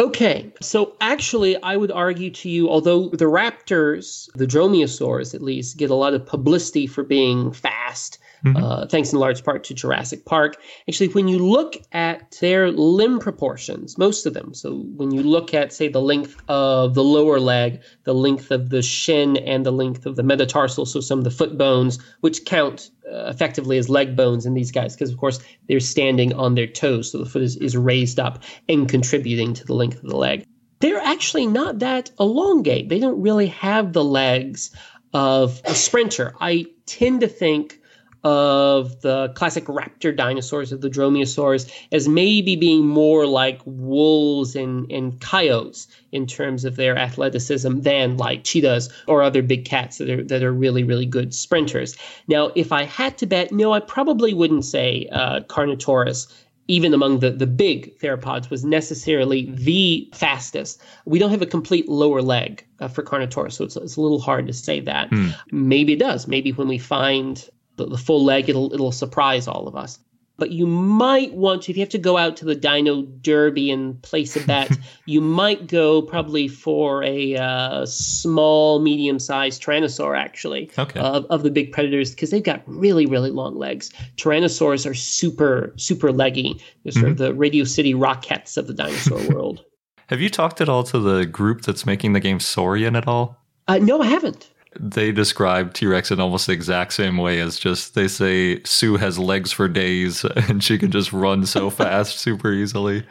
Okay, 0.00 0.52
so 0.60 0.94
actually, 1.00 1.60
I 1.62 1.76
would 1.76 1.90
argue 1.90 2.30
to 2.30 2.48
you, 2.48 2.70
although 2.70 3.08
the 3.08 3.24
raptors, 3.24 4.30
the 4.34 4.46
dromaeosaurs 4.46 5.34
at 5.34 5.42
least, 5.42 5.76
get 5.76 5.90
a 5.90 5.96
lot 5.96 6.14
of 6.14 6.24
publicity 6.24 6.86
for 6.86 7.02
being 7.02 7.52
fast, 7.52 8.18
uh, 8.44 8.86
thanks 8.86 9.12
in 9.12 9.18
large 9.18 9.44
part 9.44 9.64
to 9.64 9.74
Jurassic 9.74 10.24
Park. 10.24 10.56
Actually, 10.88 11.08
when 11.08 11.28
you 11.28 11.38
look 11.38 11.76
at 11.92 12.36
their 12.40 12.70
limb 12.70 13.18
proportions, 13.18 13.98
most 13.98 14.26
of 14.26 14.34
them, 14.34 14.54
so 14.54 14.78
when 14.96 15.10
you 15.10 15.22
look 15.22 15.54
at, 15.54 15.72
say, 15.72 15.88
the 15.88 16.00
length 16.00 16.40
of 16.48 16.94
the 16.94 17.04
lower 17.04 17.40
leg, 17.40 17.80
the 18.04 18.14
length 18.14 18.50
of 18.50 18.70
the 18.70 18.82
shin, 18.82 19.36
and 19.38 19.66
the 19.66 19.72
length 19.72 20.06
of 20.06 20.16
the 20.16 20.22
metatarsal, 20.22 20.86
so 20.86 21.00
some 21.00 21.18
of 21.18 21.24
the 21.24 21.30
foot 21.30 21.58
bones, 21.58 21.98
which 22.20 22.44
count 22.44 22.90
uh, 23.10 23.26
effectively 23.26 23.78
as 23.78 23.88
leg 23.88 24.14
bones 24.16 24.46
in 24.46 24.54
these 24.54 24.70
guys, 24.70 24.94
because 24.94 25.10
of 25.10 25.18
course 25.18 25.40
they're 25.68 25.80
standing 25.80 26.32
on 26.34 26.54
their 26.54 26.66
toes, 26.66 27.10
so 27.10 27.18
the 27.18 27.26
foot 27.26 27.42
is, 27.42 27.56
is 27.56 27.76
raised 27.76 28.20
up 28.20 28.42
and 28.68 28.88
contributing 28.88 29.54
to 29.54 29.64
the 29.64 29.74
length 29.74 29.96
of 30.02 30.08
the 30.08 30.16
leg. 30.16 30.44
They're 30.80 31.00
actually 31.00 31.46
not 31.46 31.80
that 31.80 32.10
elongate. 32.20 32.88
They 32.88 33.00
don't 33.00 33.20
really 33.20 33.48
have 33.48 33.92
the 33.92 34.04
legs 34.04 34.70
of 35.12 35.60
a 35.64 35.74
sprinter. 35.74 36.34
I 36.40 36.66
tend 36.86 37.20
to 37.22 37.28
think 37.28 37.77
of 38.24 39.00
the 39.02 39.28
classic 39.34 39.64
raptor 39.66 40.14
dinosaurs 40.14 40.72
of 40.72 40.80
the 40.80 40.90
dromaeosaurs 40.90 41.70
as 41.92 42.08
maybe 42.08 42.56
being 42.56 42.86
more 42.86 43.26
like 43.26 43.60
wolves 43.64 44.56
and, 44.56 44.90
and 44.90 45.20
coyotes 45.20 45.86
in 46.12 46.26
terms 46.26 46.64
of 46.64 46.76
their 46.76 46.96
athleticism 46.96 47.80
than 47.80 48.16
like 48.16 48.44
cheetahs 48.44 48.88
or 49.06 49.22
other 49.22 49.42
big 49.42 49.64
cats 49.64 49.98
that 49.98 50.10
are 50.10 50.24
that 50.24 50.42
are 50.42 50.52
really 50.52 50.82
really 50.82 51.06
good 51.06 51.32
sprinters. 51.32 51.96
Now, 52.26 52.50
if 52.54 52.72
I 52.72 52.84
had 52.84 53.16
to 53.18 53.26
bet, 53.26 53.52
no, 53.52 53.72
I 53.72 53.80
probably 53.80 54.34
wouldn't 54.34 54.64
say 54.64 55.08
uh, 55.12 55.40
Carnotaurus 55.40 56.26
even 56.68 56.92
among 56.92 57.20
the, 57.20 57.30
the 57.30 57.46
big 57.46 57.98
theropods, 57.98 58.50
was 58.50 58.62
necessarily 58.62 59.50
the 59.52 60.06
fastest. 60.12 60.82
We 61.06 61.18
don't 61.18 61.30
have 61.30 61.40
a 61.40 61.46
complete 61.46 61.88
lower 61.88 62.20
leg 62.20 62.62
uh, 62.78 62.88
for 62.88 63.02
Carnotaurus, 63.02 63.54
so 63.54 63.64
it's, 63.64 63.76
it's 63.76 63.96
a 63.96 64.00
little 64.02 64.20
hard 64.20 64.46
to 64.46 64.52
say 64.52 64.80
that. 64.80 65.10
Maybe 65.50 65.94
it 65.94 65.98
does. 65.98 66.28
Maybe 66.28 66.52
when 66.52 66.68
we 66.68 66.76
find 66.76 67.48
the, 67.78 67.86
the 67.86 67.98
full 67.98 68.22
leg, 68.24 68.48
it'll 68.48 68.72
it'll 68.74 68.92
surprise 68.92 69.48
all 69.48 69.66
of 69.66 69.74
us. 69.74 69.98
But 70.36 70.52
you 70.52 70.68
might 70.68 71.34
want 71.34 71.62
to, 71.62 71.72
if 71.72 71.76
you 71.76 71.82
have 71.82 71.88
to 71.88 71.98
go 71.98 72.16
out 72.16 72.36
to 72.36 72.44
the 72.44 72.54
Dino 72.54 73.02
Derby 73.02 73.72
and 73.72 74.00
place 74.02 74.36
a 74.36 74.46
bet, 74.46 74.70
you 75.06 75.20
might 75.20 75.66
go 75.66 76.00
probably 76.00 76.46
for 76.46 77.02
a 77.02 77.34
uh, 77.34 77.84
small, 77.86 78.78
medium-sized 78.78 79.60
Tyrannosaur, 79.60 80.16
actually, 80.16 80.70
Okay. 80.78 81.00
of, 81.00 81.24
of 81.24 81.42
the 81.42 81.50
big 81.50 81.72
predators, 81.72 82.12
because 82.12 82.30
they've 82.30 82.44
got 82.44 82.62
really, 82.66 83.04
really 83.04 83.30
long 83.32 83.58
legs. 83.58 83.90
Tyrannosaurs 84.16 84.88
are 84.88 84.94
super, 84.94 85.72
super 85.76 86.12
leggy. 86.12 86.60
They're 86.84 86.92
sort 86.92 87.08
of 87.08 87.18
the 87.18 87.34
Radio 87.34 87.64
City 87.64 87.92
Rockettes 87.94 88.56
of 88.56 88.68
the 88.68 88.74
dinosaur 88.74 89.18
world. 89.34 89.64
Have 90.06 90.20
you 90.20 90.30
talked 90.30 90.60
at 90.60 90.68
all 90.68 90.84
to 90.84 91.00
the 91.00 91.26
group 91.26 91.62
that's 91.62 91.84
making 91.84 92.12
the 92.12 92.20
game 92.20 92.38
Saurian 92.38 92.94
at 92.94 93.08
all? 93.08 93.36
Uh, 93.66 93.78
no, 93.78 94.00
I 94.00 94.06
haven't. 94.06 94.50
They 94.78 95.12
describe 95.12 95.72
T 95.74 95.86
Rex 95.86 96.10
in 96.10 96.20
almost 96.20 96.46
the 96.46 96.52
exact 96.52 96.92
same 96.92 97.16
way 97.16 97.40
as 97.40 97.58
just 97.58 97.94
they 97.94 98.08
say 98.08 98.62
Sue 98.64 98.96
has 98.96 99.18
legs 99.18 99.52
for 99.52 99.68
days 99.68 100.24
and 100.36 100.62
she 100.62 100.78
can 100.78 100.90
just 100.90 101.12
run 101.12 101.46
so 101.46 101.70
fast 101.70 102.18
super 102.18 102.52
easily. 102.52 103.04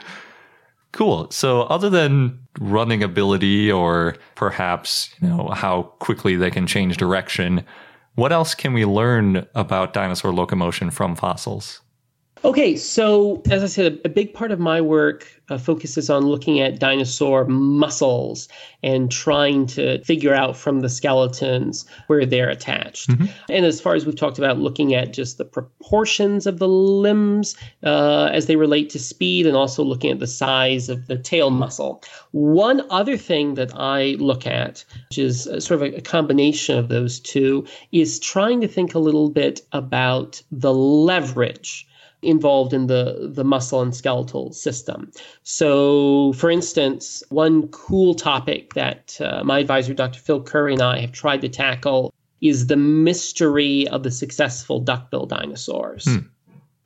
Cool. 0.94 1.30
So, 1.32 1.64
other 1.64 1.90
than 1.90 2.40
running 2.60 3.04
ability 3.04 3.72
or 3.72 4.16
perhaps, 4.36 5.14
you 5.22 5.28
know, 5.28 5.50
how 5.50 5.84
quickly 6.00 6.36
they 6.36 6.50
can 6.50 6.66
change 6.66 6.98
direction, 6.98 7.64
what 8.16 8.32
else 8.32 8.56
can 8.56 8.74
we 8.74 8.84
learn 8.86 9.46
about 9.54 9.94
dinosaur 9.94 10.34
locomotion 10.34 10.90
from 10.90 11.16
fossils? 11.16 11.82
Okay, 12.46 12.76
so 12.76 13.42
as 13.50 13.64
I 13.64 13.68
said, 13.68 14.00
a 14.06 14.10
big 14.10 14.34
part 14.34 14.52
of 14.52 14.60
my 14.60 14.80
work 14.80 15.28
uh, 15.50 15.58
focuses 15.58 16.10
on 16.10 16.26
looking 16.26 16.60
at 16.60 16.80
dinosaur 16.80 17.46
muscles 17.46 18.48
and 18.84 19.12
trying 19.12 19.66
to 19.66 20.04
figure 20.04 20.34
out 20.34 20.56
from 20.56 20.82
the 20.82 20.90
skeletons 20.90 21.86
where 22.08 22.26
they're 22.26 22.50
attached. 22.50 23.10
And 23.50 23.66
as 23.66 23.82
far 23.82 23.96
as 23.96 24.06
we've 24.06 24.16
talked 24.16 24.38
about, 24.38 24.60
looking 24.60 24.94
at 24.94 25.14
just 25.14 25.38
the 25.38 25.46
proportions 25.46 26.46
of 26.46 26.60
the 26.60 26.68
limbs 26.68 27.56
uh, 27.84 28.30
as 28.32 28.46
they 28.46 28.56
relate 28.56 28.90
to 28.92 29.00
speed, 29.00 29.48
and 29.48 29.56
also 29.56 29.84
looking 29.84 30.12
at 30.12 30.20
the 30.20 30.28
size 30.28 30.90
of 30.90 31.08
the 31.08 31.18
tail 31.18 31.50
muscle. 31.50 32.04
One 32.32 32.86
other 32.92 33.18
thing 33.18 33.56
that 33.56 33.72
I 33.76 34.16
look 34.20 34.46
at, 34.46 34.84
which 35.10 35.18
is 35.18 35.48
uh, 35.48 35.60
sort 35.60 35.82
of 35.82 35.94
a, 35.94 35.98
a 35.98 36.02
combination 36.02 36.78
of 36.78 36.90
those 36.90 37.20
two, 37.20 37.66
is 37.92 38.20
trying 38.20 38.62
to 38.62 38.68
think 38.68 38.94
a 38.94 39.00
little 39.00 39.30
bit 39.30 39.62
about 39.72 40.42
the 40.52 40.74
leverage 40.74 41.87
involved 42.22 42.74
in 42.74 42.88
the, 42.88 43.30
the 43.34 43.44
muscle 43.44 43.82
and 43.82 43.96
skeletal 43.96 44.52
system. 44.52 45.12
So, 45.44 46.34
for 46.34 46.50
instance, 46.50 47.24
one 47.30 47.68
cool 47.70 48.16
topic 48.16 48.74
that 48.74 49.18
uh, 49.22 49.44
my 49.44 49.60
advisor, 49.60 49.94
Dr. 49.94 50.20
Phil 50.20 50.42
Currie, 50.42 50.74
and 50.74 50.82
I 50.82 51.00
have 51.00 51.12
tried 51.12 51.42
to 51.42 51.50
tackle 51.50 52.14
is 52.42 52.68
the 52.68 52.78
mystery 52.78 53.88
of 53.88 54.04
the 54.04 54.12
successful 54.12 54.80
duckbill 54.80 55.26
dinosaurs. 55.26 56.08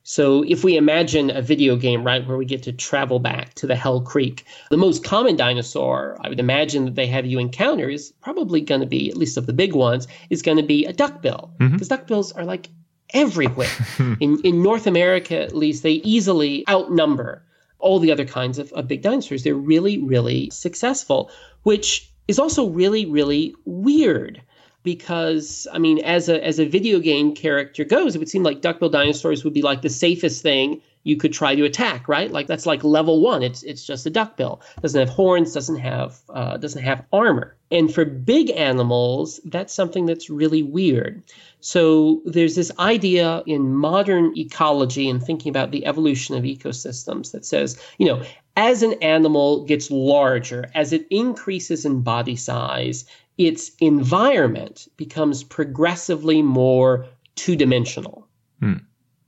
So, 0.04 0.42
if 0.42 0.64
we 0.64 0.76
imagine 0.76 1.30
a 1.30 1.40
video 1.40 1.76
game, 1.76 2.04
right, 2.04 2.26
where 2.26 2.36
we 2.36 2.44
get 2.44 2.62
to 2.64 2.72
travel 2.72 3.20
back 3.20 3.54
to 3.54 3.66
the 3.68 3.76
Hell 3.76 4.00
Creek, 4.00 4.44
the 4.70 4.76
most 4.76 5.04
common 5.04 5.36
dinosaur 5.36 6.18
I 6.22 6.28
would 6.28 6.40
imagine 6.40 6.86
that 6.86 6.96
they 6.96 7.06
have 7.06 7.24
you 7.24 7.38
encounter 7.38 7.88
is 7.88 8.12
probably 8.20 8.60
going 8.60 8.80
to 8.80 8.86
be, 8.86 9.10
at 9.10 9.16
least 9.16 9.36
of 9.36 9.46
the 9.46 9.52
big 9.52 9.74
ones, 9.74 10.08
is 10.28 10.42
going 10.42 10.56
to 10.56 10.62
be 10.62 10.84
a 10.86 10.92
duckbill. 10.92 11.52
Because 11.72 11.88
duckbills 11.88 12.36
are 12.36 12.44
like 12.44 12.68
everywhere. 13.12 13.70
in, 14.20 14.40
in 14.42 14.62
North 14.62 14.86
America, 14.86 15.40
at 15.40 15.54
least, 15.54 15.82
they 15.82 15.92
easily 15.92 16.64
outnumber 16.68 17.42
all 17.78 17.98
the 17.98 18.12
other 18.12 18.24
kinds 18.24 18.58
of, 18.58 18.72
of 18.72 18.88
big 18.88 19.02
dinosaurs. 19.02 19.42
They're 19.42 19.54
really, 19.54 19.98
really 19.98 20.50
successful, 20.50 21.30
which 21.64 22.10
is 22.28 22.38
also 22.38 22.68
really, 22.68 23.06
really 23.06 23.54
weird 23.64 24.42
because 24.82 25.66
I 25.72 25.78
mean, 25.78 26.00
as 26.00 26.28
a 26.28 26.44
as 26.44 26.58
a 26.58 26.66
video 26.66 26.98
game 26.98 27.34
character 27.34 27.84
goes, 27.84 28.14
it 28.14 28.18
would 28.18 28.28
seem 28.28 28.42
like 28.42 28.60
duckbill 28.60 28.88
dinosaurs 28.88 29.44
would 29.44 29.54
be 29.54 29.62
like 29.62 29.82
the 29.82 29.88
safest 29.88 30.42
thing 30.42 30.80
you 31.04 31.16
could 31.16 31.32
try 31.32 31.54
to 31.54 31.64
attack, 31.64 32.08
right? 32.08 32.30
Like 32.30 32.46
that's 32.46 32.66
like 32.66 32.84
level 32.84 33.20
one. 33.20 33.42
It's 33.42 33.62
it's 33.62 33.84
just 33.84 34.06
a 34.06 34.10
duckbill. 34.10 34.60
Doesn't 34.80 34.98
have 34.98 35.08
horns. 35.08 35.52
Doesn't 35.52 35.78
have 35.78 36.20
uh, 36.28 36.56
doesn't 36.56 36.82
have 36.82 37.04
armor. 37.12 37.56
And 37.72 37.92
for 37.92 38.04
big 38.04 38.50
animals, 38.50 39.40
that's 39.46 39.74
something 39.74 40.04
that's 40.04 40.28
really 40.28 40.62
weird. 40.62 41.22
So 41.60 42.20
there's 42.26 42.54
this 42.54 42.70
idea 42.78 43.42
in 43.46 43.74
modern 43.74 44.36
ecology 44.36 45.08
and 45.08 45.22
thinking 45.22 45.48
about 45.48 45.70
the 45.70 45.86
evolution 45.86 46.36
of 46.36 46.44
ecosystems 46.44 47.32
that 47.32 47.46
says, 47.46 47.80
you 47.96 48.06
know, 48.06 48.22
as 48.56 48.82
an 48.82 48.92
animal 49.02 49.64
gets 49.64 49.90
larger, 49.90 50.70
as 50.74 50.92
it 50.92 51.06
increases 51.08 51.86
in 51.86 52.02
body 52.02 52.36
size, 52.36 53.06
its 53.38 53.72
environment 53.80 54.86
becomes 54.98 55.42
progressively 55.42 56.42
more 56.42 57.06
two 57.36 57.56
dimensional. 57.56 58.28
Hmm. 58.60 58.74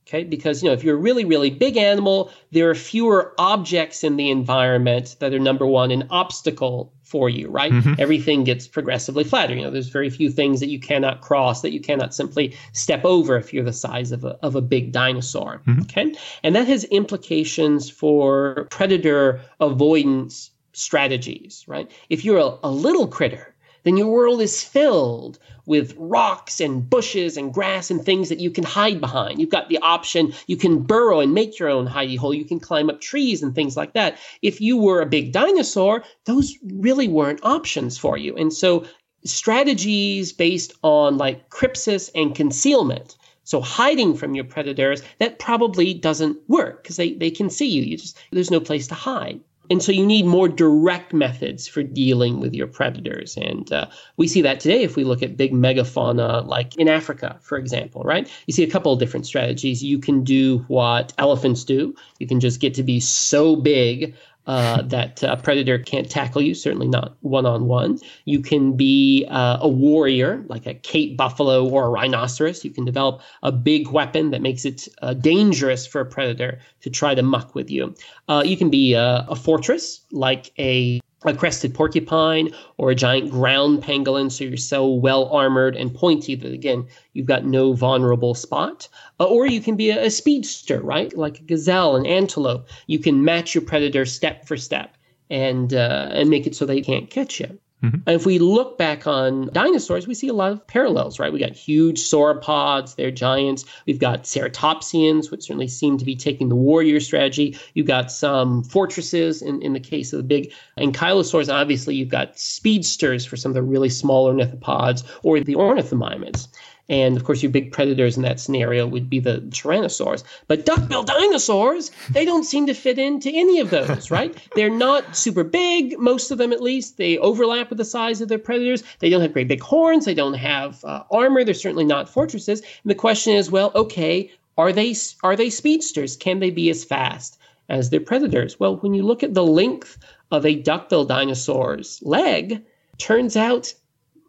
Okay, 0.07 0.23
because 0.23 0.61
you 0.61 0.69
know 0.69 0.73
if 0.73 0.83
you're 0.83 0.97
a 0.97 0.99
really 0.99 1.25
really 1.25 1.49
big 1.49 1.77
animal, 1.77 2.31
there 2.51 2.69
are 2.69 2.75
fewer 2.75 3.33
objects 3.39 4.03
in 4.03 4.17
the 4.17 4.29
environment 4.29 5.15
that 5.19 5.33
are 5.33 5.39
number 5.39 5.65
one 5.65 5.89
an 5.89 6.05
obstacle 6.11 6.93
for 7.01 7.27
you, 7.27 7.49
right? 7.49 7.71
Mm-hmm. 7.71 7.93
Everything 7.97 8.43
gets 8.43 8.67
progressively 8.67 9.23
flatter. 9.23 9.55
You 9.55 9.63
know, 9.63 9.71
there's 9.71 9.89
very 9.89 10.11
few 10.11 10.29
things 10.29 10.59
that 10.59 10.69
you 10.69 10.79
cannot 10.79 11.21
cross 11.21 11.61
that 11.61 11.71
you 11.71 11.79
cannot 11.79 12.13
simply 12.13 12.55
step 12.73 13.03
over 13.03 13.35
if 13.35 13.51
you're 13.51 13.63
the 13.63 13.73
size 13.73 14.11
of 14.11 14.23
a 14.23 14.37
of 14.43 14.55
a 14.55 14.61
big 14.61 14.91
dinosaur. 14.91 15.63
Mm-hmm. 15.65 15.81
Okay, 15.81 16.13
and 16.43 16.55
that 16.55 16.67
has 16.67 16.83
implications 16.85 17.89
for 17.89 18.67
predator 18.69 19.41
avoidance 19.59 20.51
strategies, 20.73 21.63
right? 21.67 21.89
If 22.09 22.23
you're 22.23 22.37
a, 22.37 22.59
a 22.63 22.69
little 22.69 23.07
critter 23.07 23.54
then 23.85 23.95
your 23.95 24.07
world 24.07 24.41
is 24.41 24.61
filled 24.61 25.39
with 25.65 25.95
rocks 25.97 26.59
and 26.59 26.89
bushes 26.89 27.37
and 27.37 27.53
grass 27.53 27.89
and 27.89 28.03
things 28.03 28.27
that 28.27 28.41
you 28.41 28.51
can 28.51 28.65
hide 28.65 28.99
behind. 28.99 29.39
You've 29.39 29.49
got 29.49 29.69
the 29.69 29.77
option, 29.77 30.33
you 30.47 30.57
can 30.57 30.81
burrow 30.81 31.21
and 31.21 31.33
make 31.33 31.57
your 31.57 31.69
own 31.69 31.87
hidey 31.87 32.17
hole. 32.17 32.33
You 32.33 32.45
can 32.45 32.59
climb 32.59 32.89
up 32.89 32.99
trees 32.99 33.41
and 33.41 33.55
things 33.55 33.77
like 33.77 33.93
that. 33.93 34.17
If 34.41 34.59
you 34.59 34.75
were 34.75 35.01
a 35.01 35.05
big 35.05 35.31
dinosaur, 35.31 36.03
those 36.25 36.53
really 36.63 37.07
weren't 37.07 37.39
options 37.43 37.97
for 37.97 38.17
you. 38.17 38.35
And 38.35 38.51
so 38.51 38.85
strategies 39.23 40.33
based 40.33 40.73
on 40.83 41.17
like 41.17 41.49
crypsis 41.49 42.09
and 42.13 42.35
concealment 42.35 43.15
so 43.45 43.61
hiding 43.61 44.15
from 44.15 44.33
your 44.33 44.43
predators, 44.43 45.03
that 45.19 45.37
probably 45.37 45.93
doesn't 45.93 46.37
work 46.49 46.81
because 46.81 46.95
they, 46.95 47.13
they 47.13 47.29
can 47.29 47.51
see 47.51 47.67
you. 47.67 47.83
You 47.83 47.95
just 47.95 48.17
there's 48.31 48.49
no 48.49 48.59
place 48.59 48.87
to 48.87 48.95
hide. 48.95 49.39
And 49.69 49.81
so 49.81 49.91
you 49.91 50.05
need 50.05 50.25
more 50.25 50.47
direct 50.47 51.13
methods 51.13 51.67
for 51.67 51.83
dealing 51.83 52.39
with 52.39 52.53
your 52.53 52.67
predators. 52.67 53.37
And 53.37 53.71
uh, 53.71 53.87
we 54.17 54.27
see 54.27 54.41
that 54.41 54.59
today 54.59 54.83
if 54.83 54.95
we 54.95 55.03
look 55.03 55.23
at 55.23 55.37
big 55.37 55.53
megafauna, 55.53 56.45
like 56.45 56.75
in 56.77 56.87
Africa, 56.87 57.37
for 57.41 57.57
example, 57.57 58.03
right? 58.03 58.29
You 58.45 58.53
see 58.53 58.63
a 58.63 58.69
couple 58.69 58.93
of 58.93 58.99
different 58.99 59.25
strategies. 59.25 59.83
You 59.83 59.99
can 59.99 60.23
do 60.23 60.59
what 60.67 61.13
elephants 61.17 61.63
do, 61.63 61.95
you 62.19 62.27
can 62.27 62.39
just 62.39 62.59
get 62.59 62.73
to 62.75 62.83
be 62.83 62.99
so 62.99 63.55
big 63.55 64.15
uh, 64.47 64.81
that 64.83 65.23
a 65.23 65.37
predator 65.37 65.79
can't 65.79 66.09
tackle 66.09 66.41
you, 66.41 66.53
certainly 66.53 66.87
not 66.87 67.15
one 67.21 67.45
on 67.45 67.65
one. 67.65 67.99
You 68.25 68.41
can 68.41 68.75
be 68.77 69.25
uh, 69.29 69.57
a 69.61 69.67
warrior, 69.67 70.43
like 70.47 70.65
a 70.65 70.73
Cape 70.73 71.17
buffalo 71.17 71.67
or 71.67 71.85
a 71.85 71.89
rhinoceros. 71.89 72.63
You 72.63 72.71
can 72.71 72.85
develop 72.85 73.21
a 73.43 73.51
big 73.51 73.89
weapon 73.89 74.31
that 74.31 74.41
makes 74.41 74.65
it 74.65 74.87
uh, 75.01 75.13
dangerous 75.13 75.87
for 75.87 76.01
a 76.01 76.05
predator 76.05 76.59
to 76.81 76.89
try 76.89 77.15
to 77.15 77.23
muck 77.23 77.55
with 77.55 77.69
you. 77.69 77.95
Uh, 78.27 78.43
you 78.45 78.57
can 78.57 78.69
be 78.69 78.93
a, 78.93 79.25
a 79.27 79.35
fortress, 79.35 80.01
like 80.11 80.51
a 80.59 81.01
a 81.27 81.35
crested 81.35 81.73
porcupine 81.73 82.51
or 82.77 82.91
a 82.91 82.95
giant 82.95 83.31
ground 83.31 83.81
pangolin, 83.83 84.31
so 84.31 84.43
you're 84.43 84.57
so 84.57 84.87
well 84.87 85.27
armored 85.29 85.75
and 85.75 85.93
pointy 85.93 86.35
that 86.35 86.51
again 86.51 86.87
you've 87.13 87.25
got 87.25 87.45
no 87.45 87.73
vulnerable 87.73 88.33
spot. 88.33 88.87
Uh, 89.19 89.25
or 89.25 89.47
you 89.47 89.61
can 89.61 89.75
be 89.75 89.89
a, 89.89 90.05
a, 90.05 90.09
speedster, 90.09 90.81
right, 90.81 91.15
like 91.17 91.39
a 91.39 91.43
gazelle, 91.43 91.95
an 91.95 92.05
antelope. 92.05 92.67
You 92.87 92.99
can 92.99 93.23
match 93.23 93.55
your 93.55 93.63
predator 93.63 94.05
step 94.05 94.45
for 94.47 94.57
step 94.57 94.97
and 95.29 95.73
uh, 95.73 96.09
and 96.11 96.29
make 96.29 96.45
it 96.45 96.55
so 96.55 96.65
they 96.65 96.81
can't 96.81 97.09
catch 97.09 97.39
you. 97.39 97.59
Mm-hmm. 97.83 98.09
If 98.09 98.25
we 98.25 98.39
look 98.39 98.77
back 98.77 99.05
on 99.05 99.49
dinosaurs, 99.51 100.07
we 100.07 100.13
see 100.13 100.27
a 100.27 100.33
lot 100.33 100.51
of 100.51 100.65
parallels, 100.65 101.19
right? 101.19 101.31
We 101.31 101.39
got 101.39 101.51
huge 101.51 101.99
sauropods, 101.99 102.95
they're 102.95 103.11
giants. 103.11 103.65
We've 103.85 103.99
got 103.99 104.23
ceratopsians, 104.23 105.29
which 105.29 105.43
certainly 105.43 105.67
seem 105.67 105.97
to 105.97 106.05
be 106.05 106.15
taking 106.15 106.49
the 106.49 106.55
warrior 106.55 106.99
strategy. 106.99 107.57
You've 107.73 107.87
got 107.87 108.11
some 108.11 108.63
fortresses 108.63 109.41
in, 109.41 109.61
in 109.61 109.73
the 109.73 109.79
case 109.79 110.13
of 110.13 110.17
the 110.17 110.23
big 110.23 110.53
ankylosaurs. 110.77 111.53
Obviously, 111.53 111.95
you've 111.95 112.09
got 112.09 112.39
speedsters 112.39 113.25
for 113.25 113.35
some 113.35 113.51
of 113.51 113.55
the 113.55 113.63
really 113.63 113.89
small 113.89 114.33
ornithopods 114.33 115.03
or 115.23 115.39
the 115.39 115.55
ornithomimids. 115.55 116.47
And 116.87 117.17
of 117.17 117.23
course, 117.23 117.41
your 117.41 117.51
big 117.51 117.71
predators 117.71 118.15
in 118.15 118.23
that 118.23 118.39
scenario 118.39 118.85
would 118.85 119.09
be 119.09 119.19
the 119.19 119.39
tyrannosaurs. 119.49 120.23
But 120.47 120.65
duckbill 120.65 121.03
dinosaurs, 121.03 121.91
they 122.11 122.25
don't 122.25 122.43
seem 122.43 122.67
to 122.67 122.73
fit 122.75 122.99
into 122.99 123.31
any 123.31 123.59
of 123.59 123.71
those, 123.71 124.11
right? 124.11 124.35
They're 124.55 124.69
not 124.69 125.15
super 125.15 125.43
big, 125.43 125.97
most 125.97 126.29
of 126.29 126.37
them 126.37 126.53
at 126.53 126.61
least. 126.61 126.97
They 126.97 127.17
overlap 127.17 127.69
with 127.69 127.79
the 127.79 127.85
size 127.85 128.21
of 128.21 128.29
their 128.29 128.37
predators. 128.37 128.83
They 128.99 129.09
don't 129.09 129.21
have 129.21 129.33
great 129.33 129.47
big 129.47 129.61
horns. 129.61 130.05
They 130.05 130.13
don't 130.13 130.35
have 130.35 130.83
uh, 130.85 131.03
armor. 131.11 131.43
They're 131.43 131.55
certainly 131.55 131.85
not 131.85 132.07
fortresses. 132.07 132.61
And 132.61 132.91
the 132.91 132.95
question 132.95 133.33
is, 133.33 133.49
well, 133.49 133.71
okay, 133.73 134.31
are 134.57 134.71
they 134.71 134.95
are 135.23 135.35
they 135.35 135.49
speedsters? 135.49 136.15
Can 136.15 136.39
they 136.39 136.51
be 136.51 136.69
as 136.69 136.85
fast 136.85 137.37
as 137.67 137.89
their 137.89 137.99
predators? 137.99 138.59
Well, 138.59 138.77
when 138.77 138.93
you 138.93 139.03
look 139.03 139.23
at 139.23 139.33
the 139.33 139.43
length 139.43 139.97
of 140.31 140.45
a 140.45 140.55
duckbill 140.55 141.05
dinosaur's 141.05 141.99
leg, 142.03 142.63
turns 142.97 143.35
out 143.35 143.73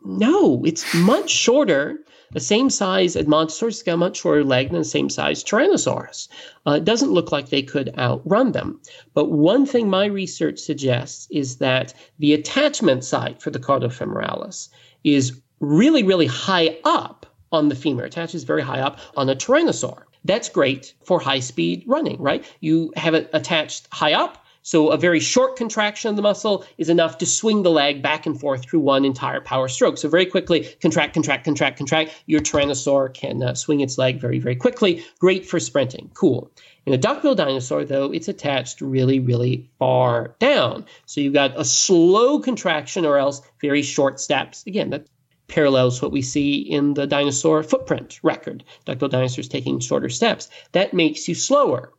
no, 0.06 0.62
it's 0.64 0.94
much 0.94 1.30
shorter 1.30 2.00
the 2.32 2.40
same 2.40 2.70
size 2.70 3.14
Edmontosaurus 3.14 3.84
got 3.84 3.98
much 3.98 4.16
shorter 4.16 4.42
leg 4.44 4.70
than 4.70 4.80
the 4.80 4.84
same 4.84 5.08
size 5.08 5.44
Tyrannosaurus. 5.44 6.28
Uh, 6.66 6.72
it 6.72 6.84
doesn't 6.84 7.12
look 7.12 7.30
like 7.30 7.48
they 7.48 7.62
could 7.62 7.96
outrun 7.96 8.52
them. 8.52 8.80
But 9.14 9.30
one 9.30 9.64
thing 9.64 9.88
my 9.88 10.06
research 10.06 10.58
suggests 10.58 11.28
is 11.30 11.56
that 11.58 11.94
the 12.18 12.34
attachment 12.34 13.04
site 13.04 13.40
for 13.40 13.50
the 13.50 13.60
caudofemoralis 13.60 14.68
is 15.04 15.40
really, 15.60 16.02
really 16.02 16.26
high 16.26 16.76
up 16.84 17.26
on 17.52 17.68
the 17.68 17.76
femur. 17.76 18.04
It 18.04 18.08
attaches 18.08 18.42
very 18.42 18.62
high 18.62 18.80
up 18.80 18.98
on 19.16 19.28
a 19.28 19.36
Tyrannosaur. 19.36 20.02
That's 20.24 20.48
great 20.48 20.94
for 21.04 21.20
high 21.20 21.40
speed 21.40 21.84
running, 21.86 22.20
right? 22.20 22.44
You 22.60 22.92
have 22.96 23.14
it 23.14 23.30
attached 23.32 23.86
high 23.92 24.14
up 24.14 24.44
so 24.66 24.88
a 24.88 24.96
very 24.96 25.20
short 25.20 25.54
contraction 25.54 26.10
of 26.10 26.16
the 26.16 26.22
muscle 26.22 26.64
is 26.76 26.88
enough 26.88 27.18
to 27.18 27.24
swing 27.24 27.62
the 27.62 27.70
leg 27.70 28.02
back 28.02 28.26
and 28.26 28.40
forth 28.40 28.64
through 28.64 28.80
one 28.80 29.04
entire 29.04 29.40
power 29.40 29.68
stroke. 29.68 29.96
So 29.96 30.08
very 30.08 30.26
quickly, 30.26 30.64
contract, 30.82 31.14
contract, 31.14 31.44
contract, 31.44 31.76
contract. 31.76 32.10
Your 32.26 32.40
tyrannosaur 32.40 33.14
can 33.14 33.44
uh, 33.44 33.54
swing 33.54 33.78
its 33.78 33.96
leg 33.96 34.20
very, 34.20 34.40
very 34.40 34.56
quickly. 34.56 35.04
Great 35.20 35.46
for 35.46 35.60
sprinting. 35.60 36.10
Cool. 36.14 36.50
In 36.84 36.92
a 36.92 36.98
duckbill 36.98 37.36
dinosaur, 37.36 37.84
though, 37.84 38.10
it's 38.10 38.26
attached 38.26 38.80
really, 38.80 39.20
really 39.20 39.70
far 39.78 40.34
down. 40.40 40.84
So 41.04 41.20
you've 41.20 41.32
got 41.32 41.52
a 41.56 41.64
slow 41.64 42.40
contraction 42.40 43.06
or 43.06 43.18
else 43.18 43.42
very 43.60 43.82
short 43.82 44.18
steps. 44.18 44.66
Again, 44.66 44.90
that 44.90 45.06
parallels 45.46 46.02
what 46.02 46.10
we 46.10 46.22
see 46.22 46.56
in 46.56 46.94
the 46.94 47.06
dinosaur 47.06 47.62
footprint 47.62 48.18
record. 48.24 48.64
Duckbill 48.84 49.10
dinosaurs 49.10 49.46
taking 49.46 49.78
shorter 49.78 50.08
steps. 50.08 50.50
That 50.72 50.92
makes 50.92 51.28
you 51.28 51.36
slower. 51.36 51.92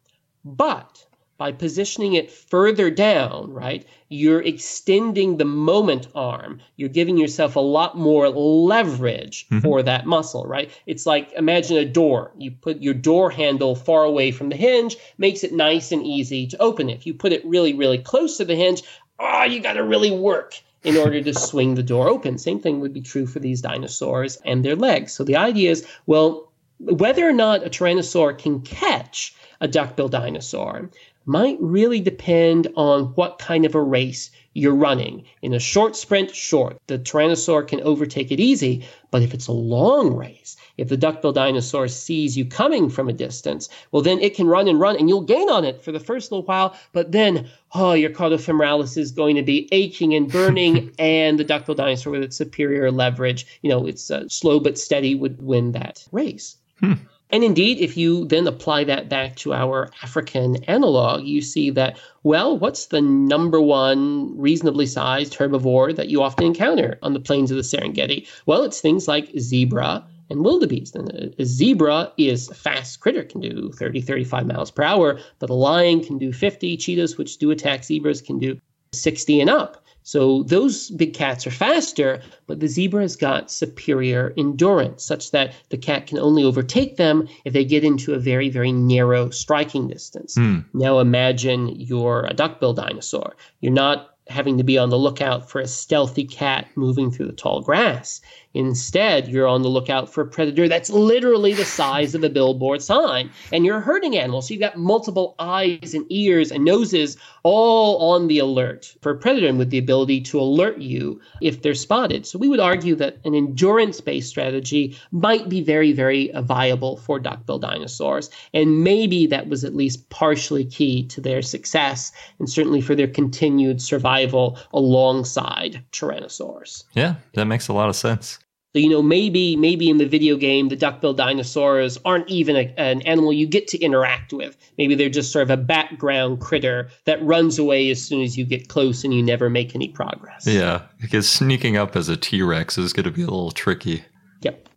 But 0.43 1.06
by 1.37 1.51
positioning 1.51 2.13
it 2.15 2.31
further 2.31 2.89
down, 2.89 3.53
right, 3.53 3.85
you're 4.09 4.41
extending 4.41 5.37
the 5.37 5.45
moment 5.45 6.07
arm. 6.15 6.59
You're 6.77 6.89
giving 6.89 7.17
yourself 7.17 7.55
a 7.55 7.59
lot 7.59 7.97
more 7.97 8.29
leverage 8.29 9.45
mm-hmm. 9.47 9.59
for 9.59 9.83
that 9.83 10.05
muscle, 10.05 10.45
right? 10.45 10.71
It's 10.85 11.05
like 11.05 11.31
imagine 11.33 11.77
a 11.77 11.85
door. 11.85 12.31
You 12.37 12.51
put 12.51 12.81
your 12.81 12.95
door 12.95 13.29
handle 13.29 13.75
far 13.75 14.03
away 14.03 14.31
from 14.31 14.49
the 14.49 14.55
hinge, 14.55 14.97
makes 15.17 15.43
it 15.43 15.53
nice 15.53 15.91
and 15.91 16.03
easy 16.03 16.47
to 16.47 16.57
open 16.57 16.89
it. 16.89 16.97
If 16.97 17.05
you 17.05 17.13
put 17.13 17.33
it 17.33 17.45
really, 17.45 17.73
really 17.73 17.99
close 17.99 18.37
to 18.37 18.45
the 18.45 18.55
hinge, 18.55 18.81
oh, 19.19 19.43
you 19.43 19.59
got 19.59 19.73
to 19.73 19.83
really 19.83 20.11
work 20.11 20.55
in 20.83 20.97
order 20.97 21.21
to 21.21 21.33
swing 21.33 21.75
the 21.75 21.83
door 21.83 22.07
open. 22.07 22.37
Same 22.37 22.59
thing 22.59 22.79
would 22.79 22.93
be 22.93 23.01
true 23.01 23.27
for 23.27 23.39
these 23.39 23.61
dinosaurs 23.61 24.37
and 24.45 24.63
their 24.63 24.75
legs. 24.75 25.13
So 25.13 25.23
the 25.23 25.35
idea 25.35 25.71
is, 25.71 25.85
well, 26.05 26.51
whether 26.79 27.27
or 27.27 27.33
not 27.33 27.65
a 27.65 27.69
tyrannosaur 27.69 28.37
can 28.37 28.61
catch 28.61 29.35
a 29.59 29.67
duckbill 29.67 30.09
dinosaur 30.09 30.89
might 31.27 31.57
really 31.59 31.99
depend 31.99 32.67
on 32.75 33.03
what 33.15 33.37
kind 33.37 33.65
of 33.65 33.75
a 33.75 33.81
race 33.81 34.31
you're 34.53 34.73
running. 34.73 35.23
In 35.43 35.53
a 35.53 35.59
short 35.59 35.95
sprint, 35.95 36.33
short, 36.33 36.77
the 36.87 36.97
tyrannosaur 36.97 37.67
can 37.67 37.79
overtake 37.81 38.31
it 38.31 38.39
easy. 38.39 38.83
But 39.11 39.21
if 39.21 39.33
it's 39.33 39.47
a 39.47 39.51
long 39.51 40.15
race, 40.15 40.57
if 40.77 40.87
the 40.87 40.97
duckbill 40.97 41.33
dinosaur 41.33 41.87
sees 41.89 42.35
you 42.35 42.45
coming 42.45 42.89
from 42.89 43.07
a 43.07 43.13
distance, 43.13 43.69
well, 43.91 44.01
then 44.01 44.19
it 44.19 44.35
can 44.35 44.47
run 44.47 44.67
and 44.67 44.79
run 44.79 44.95
and 44.95 45.09
you'll 45.09 45.21
gain 45.21 45.49
on 45.49 45.63
it 45.63 45.81
for 45.81 45.91
the 45.91 45.99
first 45.99 46.31
little 46.31 46.45
while. 46.45 46.75
But 46.91 47.11
then, 47.11 47.49
oh, 47.75 47.93
your 47.93 48.09
caudofemoralis 48.09 48.97
is 48.97 49.11
going 49.11 49.35
to 49.35 49.43
be 49.43 49.69
aching 49.71 50.15
and 50.15 50.31
burning. 50.31 50.91
and 50.99 51.37
the 51.37 51.43
duckbill 51.43 51.75
dinosaur 51.75 52.11
with 52.13 52.23
its 52.23 52.37
superior 52.37 52.89
leverage, 52.89 53.59
you 53.61 53.69
know, 53.69 53.85
it's 53.85 54.09
uh, 54.09 54.27
slow 54.27 54.59
but 54.59 54.79
steady 54.79 55.13
would 55.13 55.41
win 55.41 55.73
that 55.73 56.07
race. 56.11 56.57
Hmm. 56.79 56.93
And 57.29 57.43
indeed, 57.43 57.79
if 57.79 57.97
you 57.97 58.25
then 58.25 58.47
apply 58.47 58.85
that 58.85 59.09
back 59.09 59.35
to 59.37 59.53
our 59.53 59.89
African 60.01 60.63
analog, 60.65 61.23
you 61.25 61.41
see 61.41 61.69
that, 61.71 61.99
well, 62.23 62.57
what's 62.57 62.87
the 62.87 63.01
number 63.01 63.59
one 63.59 64.37
reasonably 64.37 64.85
sized 64.85 65.33
herbivore 65.33 65.95
that 65.95 66.09
you 66.09 66.23
often 66.23 66.45
encounter 66.45 66.97
on 67.01 67.13
the 67.13 67.19
plains 67.19 67.51
of 67.51 67.57
the 67.57 67.63
Serengeti? 67.63 68.27
Well, 68.45 68.63
it's 68.63 68.79
things 68.79 69.07
like 69.07 69.37
zebra 69.37 70.05
and 70.29 70.43
wildebeest. 70.43 70.95
And 70.95 71.33
a, 71.37 71.45
zebra 71.45 72.11
is 72.17 72.49
a 72.49 72.55
fast 72.55 73.01
critter, 73.01 73.23
can 73.23 73.41
do 73.41 73.71
30, 73.73 74.01
35 74.01 74.47
miles 74.47 74.71
per 74.71 74.83
hour, 74.83 75.19
but 75.39 75.49
a 75.49 75.53
lion 75.53 76.03
can 76.03 76.17
do 76.17 76.31
50. 76.31 76.77
Cheetahs, 76.77 77.17
which 77.17 77.37
do 77.37 77.51
attack 77.51 77.83
zebras, 77.83 78.21
can 78.21 78.39
do 78.39 78.59
60 78.93 79.41
and 79.41 79.49
up. 79.49 79.83
So 80.07 80.43
those 80.43 80.89
big 80.91 81.13
cats 81.13 81.45
are 81.45 81.51
faster, 81.51 82.21
but 82.45 82.61
the 82.61 82.69
zebra 82.69 83.01
has 83.01 83.17
got 83.17 83.51
superior 83.51 84.33
endurance, 84.37 85.03
such 85.03 85.31
that 85.31 85.53
the 85.67 85.77
cat 85.77 86.07
can 86.07 86.17
only 86.17 86.45
overtake 86.45 86.95
them 86.95 87.27
if 87.43 87.51
they 87.51 87.65
get 87.65 87.83
into 87.83 88.13
a 88.13 88.17
very, 88.17 88.47
very 88.47 88.71
narrow 88.71 89.29
striking 89.31 89.89
distance. 89.89 90.35
Mm. 90.35 90.63
Now 90.73 90.99
imagine 90.99 91.77
you're 91.77 92.25
a 92.25 92.33
duckbill 92.33 92.73
dinosaur. 92.73 93.35
You're 93.59 93.73
not 93.73 94.15
having 94.29 94.57
to 94.57 94.63
be 94.63 94.77
on 94.77 94.91
the 94.91 94.97
lookout 94.97 95.49
for 95.49 95.59
a 95.59 95.67
stealthy 95.67 96.23
cat 96.23 96.69
moving 96.75 97.11
through 97.11 97.27
the 97.27 97.33
tall 97.33 97.59
grass. 97.59 98.21
Instead, 98.57 99.27
you're 99.27 99.47
on 99.47 99.61
the 99.61 99.69
lookout 99.69 100.11
for 100.11 100.21
a 100.21 100.25
predator 100.25 100.67
that's 100.67 100.89
literally 100.89 101.53
the 101.53 101.63
size 101.63 102.15
of 102.15 102.23
a 102.23 102.29
billboard 102.29 102.81
sign. 102.81 103.29
And 103.53 103.63
you're 103.63 103.77
a 103.77 103.81
herding 103.81 104.17
animal, 104.17 104.41
so 104.41 104.51
you've 104.51 104.61
got 104.61 104.77
multiple 104.77 105.35
eyes 105.37 105.93
and 105.93 106.07
ears 106.09 106.51
and 106.51 106.65
noses 106.65 107.17
all 107.43 108.11
on 108.11 108.27
the 108.27 108.39
alert 108.39 108.95
for 109.01 109.11
a 109.11 109.15
predator 109.15 109.47
and 109.47 109.59
with 109.59 109.69
the 109.69 109.77
ability 109.77 110.21
to 110.21 110.39
alert 110.39 110.79
you 110.79 111.21
if 111.39 111.61
they're 111.61 111.75
spotted. 111.75 112.25
So 112.25 112.39
we 112.39 112.47
would 112.47 112.59
argue 112.59 112.95
that 112.95 113.19
an 113.25 113.35
endurance 113.35 114.01
based 114.01 114.29
strategy 114.29 114.97
might 115.11 115.47
be 115.49 115.61
very, 115.61 115.93
very 115.93 116.31
viable 116.41 116.97
for 116.97 117.19
duckbill 117.19 117.59
dinosaurs. 117.59 118.31
And 118.55 118.83
maybe 118.83 119.27
that 119.27 119.49
was 119.49 119.63
at 119.63 119.75
least 119.75 120.09
partially 120.09 120.65
key 120.65 121.05
to 121.09 121.21
their 121.21 121.43
success 121.43 122.11
and 122.39 122.49
certainly 122.49 122.81
for 122.81 122.95
their 122.95 123.07
continued 123.07 123.83
survival 123.83 124.57
alongside 124.73 125.83
tyrannosaurs. 125.91 126.85
Yeah, 126.93 127.15
that 127.33 127.45
makes 127.45 127.67
a 127.67 127.73
lot 127.73 127.89
of 127.89 127.95
sense. 127.95 128.39
So, 128.73 128.79
you 128.79 128.89
know, 128.89 129.01
maybe 129.01 129.55
maybe 129.55 129.89
in 129.89 129.97
the 129.97 130.05
video 130.05 130.35
game, 130.35 130.69
the 130.69 130.75
duckbill 130.75 131.13
dinosaurs 131.13 131.97
aren't 132.03 132.27
even 132.29 132.55
a, 132.55 132.73
an 132.77 133.01
animal 133.03 133.31
you 133.31 133.47
get 133.47 133.67
to 133.69 133.79
interact 133.79 134.33
with. 134.33 134.57
Maybe 134.77 134.93
they're 134.93 135.09
just 135.09 135.31
sort 135.31 135.43
of 135.43 135.49
a 135.49 135.57
background 135.57 136.41
critter 136.41 136.89
that 137.05 137.23
runs 137.23 137.57
away 137.57 137.89
as 137.89 138.03
soon 138.03 138.21
as 138.21 138.37
you 138.37 138.45
get 138.45 138.67
close 138.67 139.03
and 139.03 139.13
you 139.13 139.23
never 139.23 139.49
make 139.49 139.73
any 139.73 139.87
progress. 139.87 140.45
Yeah, 140.45 140.83
because 140.99 141.29
sneaking 141.29 141.77
up 141.77 141.95
as 141.95 142.09
a 142.09 142.17
T 142.17 142.41
Rex 142.41 142.77
is 142.77 142.93
going 142.93 143.05
to 143.05 143.11
be 143.11 143.21
a 143.21 143.25
little 143.25 143.51
tricky. 143.51 144.03
Yep. 144.41 144.69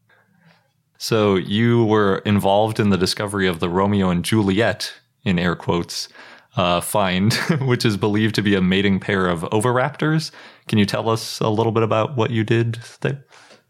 So 0.98 1.36
you 1.36 1.84
were 1.84 2.18
involved 2.18 2.78
in 2.78 2.90
the 2.90 2.98
discovery 2.98 3.48
of 3.48 3.58
the 3.58 3.68
Romeo 3.68 4.10
and 4.10 4.24
Juliet, 4.24 4.94
in 5.24 5.38
air 5.38 5.56
quotes, 5.56 6.08
uh, 6.56 6.80
find, 6.80 7.32
which 7.62 7.84
is 7.84 7.96
believed 7.96 8.34
to 8.36 8.42
be 8.42 8.54
a 8.54 8.60
mating 8.60 9.00
pair 9.00 9.26
of 9.26 9.42
oviraptors. 9.42 10.30
Can 10.68 10.78
you 10.78 10.86
tell 10.86 11.08
us 11.08 11.40
a 11.40 11.48
little 11.48 11.72
bit 11.72 11.82
about 11.82 12.16
what 12.16 12.30
you 12.30 12.44
did 12.44 12.80
there? 13.00 13.24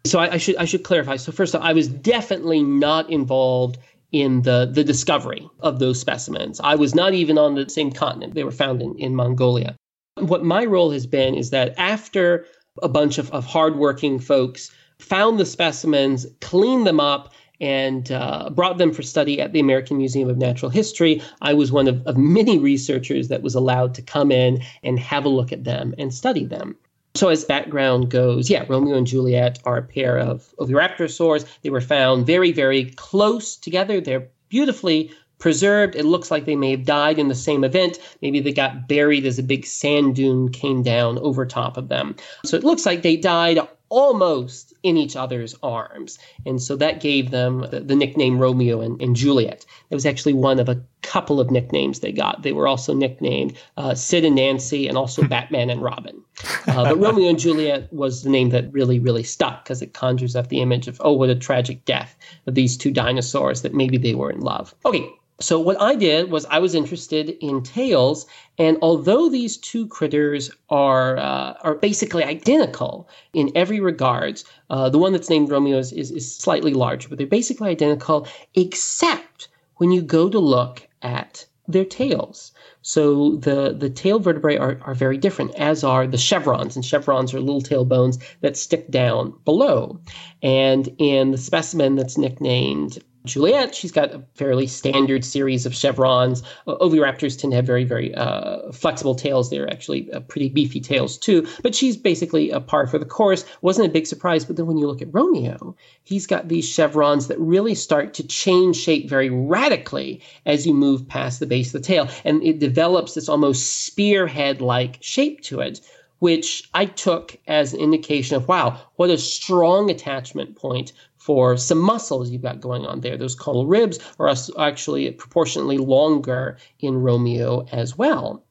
So 0.05 0.19
I, 0.19 0.33
I, 0.33 0.37
should 0.37 0.55
I 0.57 0.65
should 0.65 0.83
clarify. 0.83 1.17
So 1.17 1.31
first, 1.31 1.55
all, 1.55 1.61
I 1.61 1.73
was 1.73 1.87
definitely 1.87 2.63
not 2.63 3.09
involved 3.09 3.77
in 4.11 4.41
the 4.41 4.69
the 4.71 4.83
discovery 4.83 5.47
of 5.61 5.79
those 5.79 5.99
specimens. 5.99 6.59
I 6.61 6.75
was 6.75 6.93
not 6.93 7.13
even 7.13 7.37
on 7.37 7.55
the 7.55 7.69
same 7.69 7.91
continent. 7.91 8.33
They 8.33 8.43
were 8.43 8.51
found 8.51 8.81
in, 8.81 8.95
in 8.97 9.15
Mongolia. 9.15 9.75
What 10.15 10.43
my 10.43 10.65
role 10.65 10.91
has 10.91 11.07
been 11.07 11.35
is 11.35 11.51
that 11.51 11.73
after 11.77 12.45
a 12.81 12.89
bunch 12.89 13.17
of, 13.17 13.31
of 13.31 13.45
hardworking 13.45 14.19
folks 14.19 14.71
found 14.99 15.39
the 15.39 15.45
specimens, 15.45 16.25
cleaned 16.41 16.85
them 16.85 16.99
up, 16.99 17.33
and 17.61 18.11
uh, 18.11 18.49
brought 18.49 18.79
them 18.79 18.91
for 18.91 19.03
study 19.03 19.39
at 19.39 19.53
the 19.53 19.59
American 19.59 19.97
Museum 19.97 20.29
of 20.29 20.37
Natural 20.37 20.71
History. 20.71 21.21
I 21.41 21.53
was 21.53 21.71
one 21.71 21.87
of, 21.87 22.05
of 22.07 22.17
many 22.17 22.57
researchers 22.57 23.27
that 23.27 23.43
was 23.43 23.55
allowed 23.55 23.93
to 23.95 24.01
come 24.01 24.31
in 24.31 24.63
and 24.83 24.99
have 24.99 25.25
a 25.25 25.29
look 25.29 25.51
at 25.51 25.63
them 25.63 25.93
and 25.97 26.13
study 26.13 26.43
them. 26.43 26.75
So, 27.13 27.29
as 27.29 27.43
background 27.43 28.09
goes, 28.09 28.49
yeah, 28.49 28.65
Romeo 28.67 28.95
and 28.95 29.05
Juliet 29.05 29.59
are 29.65 29.77
a 29.77 29.83
pair 29.83 30.17
of 30.17 30.53
oviraptorosaurs. 30.59 31.45
They 31.61 31.69
were 31.69 31.81
found 31.81 32.25
very, 32.25 32.51
very 32.51 32.85
close 32.91 33.57
together. 33.57 33.99
They're 33.99 34.27
beautifully 34.49 35.11
preserved. 35.37 35.95
It 35.95 36.05
looks 36.05 36.31
like 36.31 36.45
they 36.45 36.55
may 36.55 36.71
have 36.71 36.85
died 36.85 37.19
in 37.19 37.27
the 37.27 37.35
same 37.35 37.63
event. 37.63 37.97
Maybe 38.21 38.39
they 38.39 38.53
got 38.53 38.87
buried 38.87 39.25
as 39.25 39.39
a 39.39 39.43
big 39.43 39.65
sand 39.65 40.15
dune 40.15 40.49
came 40.49 40.83
down 40.83 41.17
over 41.17 41.45
top 41.45 41.77
of 41.77 41.89
them. 41.89 42.15
So, 42.45 42.55
it 42.55 42.63
looks 42.63 42.85
like 42.85 43.01
they 43.01 43.17
died 43.17 43.59
almost 43.91 44.73
in 44.83 44.95
each 44.95 45.17
other's 45.17 45.53
arms. 45.61 46.17
And 46.45 46.61
so 46.61 46.77
that 46.77 47.01
gave 47.01 47.29
them 47.29 47.67
the, 47.69 47.81
the 47.81 47.95
nickname 47.95 48.39
Romeo 48.39 48.79
and, 48.79 48.99
and, 49.01 49.17
Juliet. 49.17 49.65
It 49.89 49.95
was 49.95 50.05
actually 50.05 50.33
one 50.33 50.59
of 50.59 50.69
a 50.69 50.81
couple 51.01 51.39
of 51.39 51.51
nicknames 51.51 51.99
they 51.99 52.11
got. 52.11 52.43
They 52.43 52.51
were 52.51 52.67
also 52.67 52.93
nicknamed 52.93 53.57
uh, 53.77 53.95
Sid 53.95 54.25
and 54.25 54.35
Nancy 54.35 54.87
and 54.87 54.97
also 54.97 55.23
Batman 55.27 55.69
and 55.69 55.81
Robin. 55.81 56.21
Uh, 56.67 56.85
but 56.85 56.99
Romeo 56.99 57.29
and 57.29 57.37
Juliet 57.39 57.91
was 57.91 58.23
the 58.23 58.29
name 58.29 58.49
that 58.49 58.71
really, 58.71 58.97
really 58.97 59.23
stuck 59.23 59.63
because 59.63 59.81
it 59.81 59.93
conjures 59.93 60.35
up 60.35 60.47
the 60.47 60.61
image 60.61 60.87
of, 60.87 60.97
oh, 61.01 61.11
what 61.11 61.29
a 61.29 61.35
tragic 61.35 61.83
death 61.85 62.15
of 62.47 62.55
these 62.55 62.77
two 62.77 62.91
dinosaurs 62.91 63.61
that 63.61 63.73
maybe 63.73 63.97
they 63.97 64.15
were 64.15 64.31
in 64.31 64.39
love. 64.39 64.73
Okay, 64.85 65.07
so 65.41 65.59
what 65.59 65.81
I 65.81 65.95
did 65.95 66.29
was 66.29 66.45
I 66.45 66.59
was 66.59 66.75
interested 66.75 67.29
in 67.41 67.63
tails, 67.63 68.27
and 68.59 68.77
although 68.81 69.27
these 69.27 69.57
two 69.57 69.87
critters 69.87 70.51
are 70.69 71.17
uh, 71.17 71.53
are 71.61 71.75
basically 71.75 72.23
identical 72.23 73.09
in 73.33 73.51
every 73.55 73.79
regards, 73.79 74.45
uh, 74.69 74.89
the 74.89 74.99
one 74.99 75.13
that's 75.13 75.29
named 75.29 75.49
Romeo 75.49 75.79
is, 75.79 75.91
is, 75.93 76.11
is 76.11 76.35
slightly 76.35 76.73
larger, 76.73 77.09
but 77.09 77.17
they're 77.17 77.27
basically 77.27 77.69
identical, 77.69 78.27
except 78.53 79.47
when 79.77 79.91
you 79.91 80.01
go 80.01 80.29
to 80.29 80.39
look 80.39 80.87
at 81.01 81.45
their 81.67 81.85
tails. 81.85 82.51
So 82.81 83.35
the, 83.35 83.73
the 83.77 83.89
tail 83.89 84.19
vertebrae 84.19 84.57
are, 84.57 84.79
are 84.81 84.93
very 84.93 85.17
different, 85.17 85.55
as 85.55 85.83
are 85.83 86.07
the 86.07 86.17
chevrons. 86.17 86.75
And 86.75 86.83
chevrons 86.83 87.33
are 87.33 87.39
little 87.39 87.61
tail 87.61 87.85
bones 87.85 88.19
that 88.41 88.57
stick 88.57 88.89
down 88.89 89.33
below. 89.45 89.99
And 90.41 90.93
in 90.97 91.31
the 91.31 91.37
specimen 91.37 91.95
that's 91.95 92.17
nicknamed 92.17 92.99
Juliet, 93.25 93.75
she's 93.75 93.91
got 93.91 94.13
a 94.13 94.23
fairly 94.33 94.65
standard 94.65 95.23
series 95.23 95.65
of 95.65 95.75
chevrons. 95.75 96.41
Oviraptors 96.67 97.37
tend 97.37 97.51
to 97.51 97.55
have 97.57 97.67
very, 97.67 97.83
very 97.83 98.13
uh, 98.15 98.71
flexible 98.71 99.13
tails. 99.13 99.49
They're 99.49 99.71
actually 99.71 100.11
uh, 100.11 100.21
pretty 100.21 100.49
beefy 100.49 100.79
tails 100.79 101.17
too. 101.17 101.47
But 101.61 101.75
she's 101.75 101.95
basically 101.95 102.49
a 102.49 102.59
par 102.59 102.87
for 102.87 102.97
the 102.97 103.05
course. 103.05 103.45
Wasn't 103.61 103.87
a 103.87 103.91
big 103.91 104.07
surprise. 104.07 104.43
But 104.43 104.55
then 104.55 104.65
when 104.65 104.77
you 104.77 104.87
look 104.87 105.01
at 105.01 105.13
Romeo, 105.13 105.75
he's 106.03 106.25
got 106.25 106.47
these 106.47 106.67
chevrons 106.67 107.27
that 107.27 107.39
really 107.39 107.75
start 107.75 108.13
to 108.15 108.25
change 108.25 108.77
shape 108.77 109.07
very 109.07 109.29
radically 109.29 110.21
as 110.45 110.65
you 110.65 110.73
move 110.73 111.07
past 111.07 111.39
the 111.39 111.45
base 111.45 111.73
of 111.73 111.81
the 111.81 111.87
tail, 111.87 112.09
and 112.25 112.41
it 112.43 112.59
develops 112.59 113.13
this 113.13 113.29
almost 113.29 113.85
spearhead-like 113.85 114.97
shape 115.01 115.41
to 115.41 115.59
it 115.59 115.81
which 116.19 116.69
I 116.75 116.85
took 116.85 117.35
as 117.47 117.73
an 117.73 117.79
indication 117.79 118.37
of 118.37 118.47
wow, 118.47 118.79
what 118.97 119.09
a 119.09 119.17
strong 119.17 119.89
attachment 119.89 120.55
point 120.55 120.93
for 121.21 121.55
some 121.55 121.77
muscles 121.77 122.31
you've 122.31 122.41
got 122.41 122.59
going 122.59 122.83
on 122.83 123.01
there. 123.01 123.15
Those 123.15 123.35
caudal 123.35 123.67
ribs 123.67 123.99
are 124.17 124.33
actually 124.57 125.11
proportionately 125.11 125.77
longer 125.77 126.57
in 126.79 126.97
Romeo 126.97 127.67
as 127.71 127.95
well. 127.95 128.43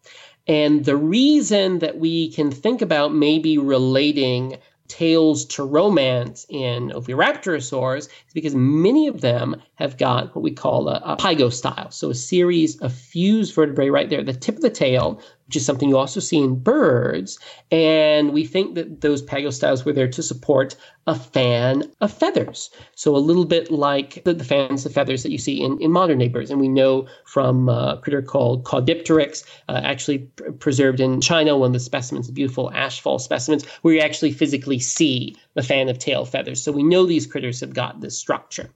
And 0.47 0.85
the 0.85 0.97
reason 0.97 1.81
that 1.81 1.99
we 1.99 2.31
can 2.31 2.53
think 2.53 2.81
about 2.81 3.13
maybe 3.13 3.59
relating 3.59 4.59
tails 4.87 5.45
to 5.47 5.65
romance 5.65 6.47
in 6.49 6.91
Oviraptorosaurs 6.91 8.07
is 8.07 8.35
because 8.35 8.55
many 8.55 9.09
of 9.09 9.21
them 9.21 9.61
have 9.75 9.97
got 9.97 10.33
what 10.37 10.43
we 10.43 10.53
call 10.53 10.89
a, 10.89 11.01
a 11.05 11.17
pygostyle. 11.17 11.93
So 11.93 12.11
a 12.11 12.15
series 12.15 12.77
of 12.79 12.93
fused 12.93 13.53
vertebrae 13.53 13.91
right 13.91 14.09
there, 14.09 14.23
the 14.23 14.33
tip 14.33 14.57
of 14.57 14.63
the 14.63 14.71
tail, 14.71 15.21
which 15.51 15.57
is 15.57 15.67
something 15.67 15.89
you 15.89 15.99
also 15.99 16.21
see 16.21 16.39
in 16.39 16.55
birds. 16.55 17.37
And 17.73 18.33
we 18.33 18.45
think 18.45 18.77
that 18.77 19.01
those 19.01 19.21
pygostyles 19.21 19.85
were 19.85 19.93
there 19.93 20.07
to 20.07 20.23
support 20.23 20.77
a 21.09 21.15
fan 21.17 21.91
of 22.01 22.13
feathers. 22.13 22.71
So 22.95 23.17
a 23.17 23.19
little 23.19 23.45
bit 23.45 23.69
like 23.69 24.23
the, 24.23 24.33
the 24.33 24.45
fans 24.45 24.87
of 24.87 24.93
feathers 24.93 25.25
that 25.25 25.33
you 25.33 25.39
see 25.39 25.61
in, 25.61 25.77
in 25.83 25.91
modern 25.91 26.21
birds. 26.31 26.53
And 26.53 26.61
we 26.61 26.69
know 26.69 27.09
from 27.25 27.69
a 27.69 27.99
critter 28.01 28.23
called 28.23 28.63
Caudipteryx, 28.63 29.43
uh, 29.69 29.81
actually 29.83 30.19
pr- 30.19 30.53
preserved 30.53 31.01
in 31.01 31.21
China, 31.21 31.57
one 31.57 31.71
of 31.71 31.73
the 31.73 31.81
specimens, 31.81 32.31
beautiful 32.31 32.71
ashfall 32.73 33.21
specimens, 33.21 33.65
where 33.83 33.95
you 33.95 34.01
actually 34.01 34.31
physically 34.31 34.79
see 34.79 35.35
the 35.55 35.65
fan 35.65 35.89
of 35.89 35.99
tail 35.99 36.25
feathers. 36.25 36.63
So 36.63 36.71
we 36.71 36.85
know 36.85 37.07
these 37.07 37.27
critters 37.27 37.59
have 37.59 37.75
got 37.75 38.01
this 38.01 38.17
structure. 38.17 38.71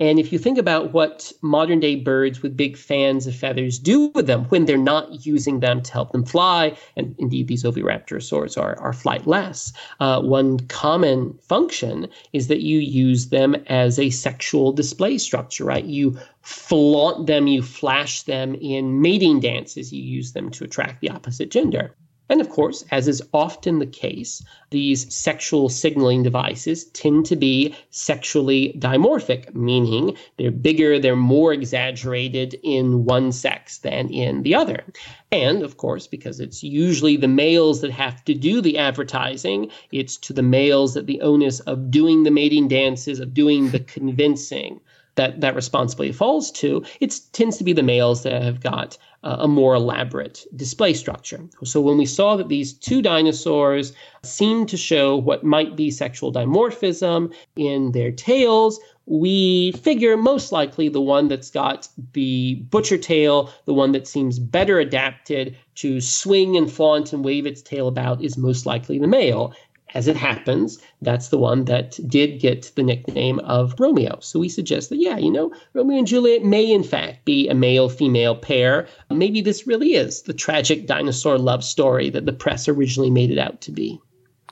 And 0.00 0.18
if 0.18 0.32
you 0.32 0.38
think 0.38 0.56
about 0.56 0.94
what 0.94 1.30
modern 1.42 1.78
day 1.78 1.94
birds 1.94 2.42
with 2.42 2.56
big 2.56 2.78
fans 2.78 3.26
of 3.26 3.36
feathers 3.36 3.78
do 3.78 4.06
with 4.14 4.26
them 4.26 4.46
when 4.46 4.64
they're 4.64 4.78
not 4.78 5.26
using 5.26 5.60
them 5.60 5.82
to 5.82 5.92
help 5.92 6.12
them 6.12 6.24
fly, 6.24 6.74
and 6.96 7.14
indeed 7.18 7.48
these 7.48 7.64
oviraptorosaurs 7.64 8.56
are, 8.60 8.80
are 8.80 8.92
flightless, 8.92 9.74
uh, 10.00 10.22
one 10.22 10.58
common 10.68 11.34
function 11.42 12.08
is 12.32 12.48
that 12.48 12.62
you 12.62 12.78
use 12.78 13.28
them 13.28 13.54
as 13.66 13.98
a 13.98 14.08
sexual 14.08 14.72
display 14.72 15.18
structure, 15.18 15.66
right? 15.66 15.84
You 15.84 16.18
flaunt 16.40 17.26
them, 17.26 17.46
you 17.46 17.60
flash 17.60 18.22
them 18.22 18.54
in 18.54 19.02
mating 19.02 19.40
dances, 19.40 19.92
you 19.92 20.02
use 20.02 20.32
them 20.32 20.50
to 20.52 20.64
attract 20.64 21.02
the 21.02 21.10
opposite 21.10 21.50
gender. 21.50 21.94
And 22.30 22.40
of 22.40 22.48
course, 22.48 22.84
as 22.92 23.08
is 23.08 23.20
often 23.34 23.80
the 23.80 23.86
case, 23.86 24.40
these 24.70 25.12
sexual 25.12 25.68
signaling 25.68 26.22
devices 26.22 26.84
tend 26.84 27.26
to 27.26 27.34
be 27.34 27.74
sexually 27.90 28.72
dimorphic, 28.78 29.52
meaning 29.52 30.16
they're 30.38 30.52
bigger, 30.52 31.00
they're 31.00 31.16
more 31.16 31.52
exaggerated 31.52 32.54
in 32.62 33.04
one 33.04 33.32
sex 33.32 33.78
than 33.78 34.08
in 34.10 34.44
the 34.44 34.54
other. 34.54 34.84
And 35.32 35.64
of 35.64 35.76
course, 35.76 36.06
because 36.06 36.38
it's 36.38 36.62
usually 36.62 37.16
the 37.16 37.26
males 37.26 37.80
that 37.80 37.90
have 37.90 38.24
to 38.26 38.34
do 38.34 38.60
the 38.60 38.78
advertising, 38.78 39.68
it's 39.90 40.16
to 40.18 40.32
the 40.32 40.42
males 40.42 40.94
that 40.94 41.08
the 41.08 41.20
onus 41.22 41.58
of 41.58 41.90
doing 41.90 42.22
the 42.22 42.30
mating 42.30 42.68
dances, 42.68 43.18
of 43.18 43.34
doing 43.34 43.70
the 43.70 43.80
convincing, 43.80 44.80
that 45.20 45.40
that 45.42 45.54
responsibility 45.54 46.12
falls 46.12 46.50
to, 46.50 46.82
it 47.00 47.20
tends 47.32 47.58
to 47.58 47.64
be 47.64 47.74
the 47.74 47.82
males 47.82 48.22
that 48.22 48.42
have 48.42 48.60
got 48.62 48.96
uh, 49.22 49.36
a 49.40 49.48
more 49.48 49.74
elaborate 49.74 50.46
display 50.56 50.94
structure. 50.94 51.40
So 51.62 51.80
when 51.80 51.98
we 51.98 52.06
saw 52.06 52.36
that 52.36 52.48
these 52.48 52.72
two 52.72 53.02
dinosaurs 53.02 53.92
seemed 54.22 54.70
to 54.70 54.78
show 54.78 55.16
what 55.16 55.44
might 55.44 55.76
be 55.76 55.90
sexual 55.90 56.32
dimorphism 56.32 57.34
in 57.56 57.92
their 57.92 58.12
tails, 58.12 58.80
we 59.04 59.72
figure 59.72 60.16
most 60.16 60.52
likely 60.52 60.88
the 60.88 61.00
one 61.00 61.28
that's 61.28 61.50
got 61.50 61.88
the 62.14 62.54
butcher 62.70 62.96
tail, 62.96 63.52
the 63.66 63.74
one 63.74 63.92
that 63.92 64.06
seems 64.06 64.38
better 64.38 64.78
adapted 64.78 65.56
to 65.74 66.00
swing 66.00 66.56
and 66.56 66.72
flaunt 66.72 67.12
and 67.12 67.24
wave 67.24 67.46
its 67.46 67.60
tail 67.60 67.88
about, 67.88 68.22
is 68.22 68.38
most 68.38 68.64
likely 68.66 68.98
the 68.98 69.06
male 69.08 69.52
as 69.94 70.08
it 70.08 70.16
happens, 70.16 70.78
that's 71.02 71.28
the 71.28 71.38
one 71.38 71.64
that 71.64 71.98
did 72.08 72.40
get 72.40 72.70
the 72.74 72.82
nickname 72.82 73.38
of 73.40 73.74
Romeo. 73.78 74.18
So 74.20 74.38
we 74.38 74.48
suggest 74.48 74.90
that, 74.90 74.98
yeah, 74.98 75.16
you 75.18 75.30
know, 75.30 75.52
Romeo 75.74 75.98
and 75.98 76.06
Juliet 76.06 76.44
may 76.44 76.70
in 76.70 76.82
fact 76.82 77.24
be 77.24 77.48
a 77.48 77.54
male 77.54 77.88
female 77.88 78.36
pair. 78.36 78.86
Maybe 79.10 79.40
this 79.40 79.66
really 79.66 79.94
is 79.94 80.22
the 80.22 80.34
tragic 80.34 80.86
dinosaur 80.86 81.38
love 81.38 81.64
story 81.64 82.10
that 82.10 82.26
the 82.26 82.32
press 82.32 82.68
originally 82.68 83.10
made 83.10 83.30
it 83.30 83.38
out 83.38 83.60
to 83.62 83.72
be. 83.72 84.00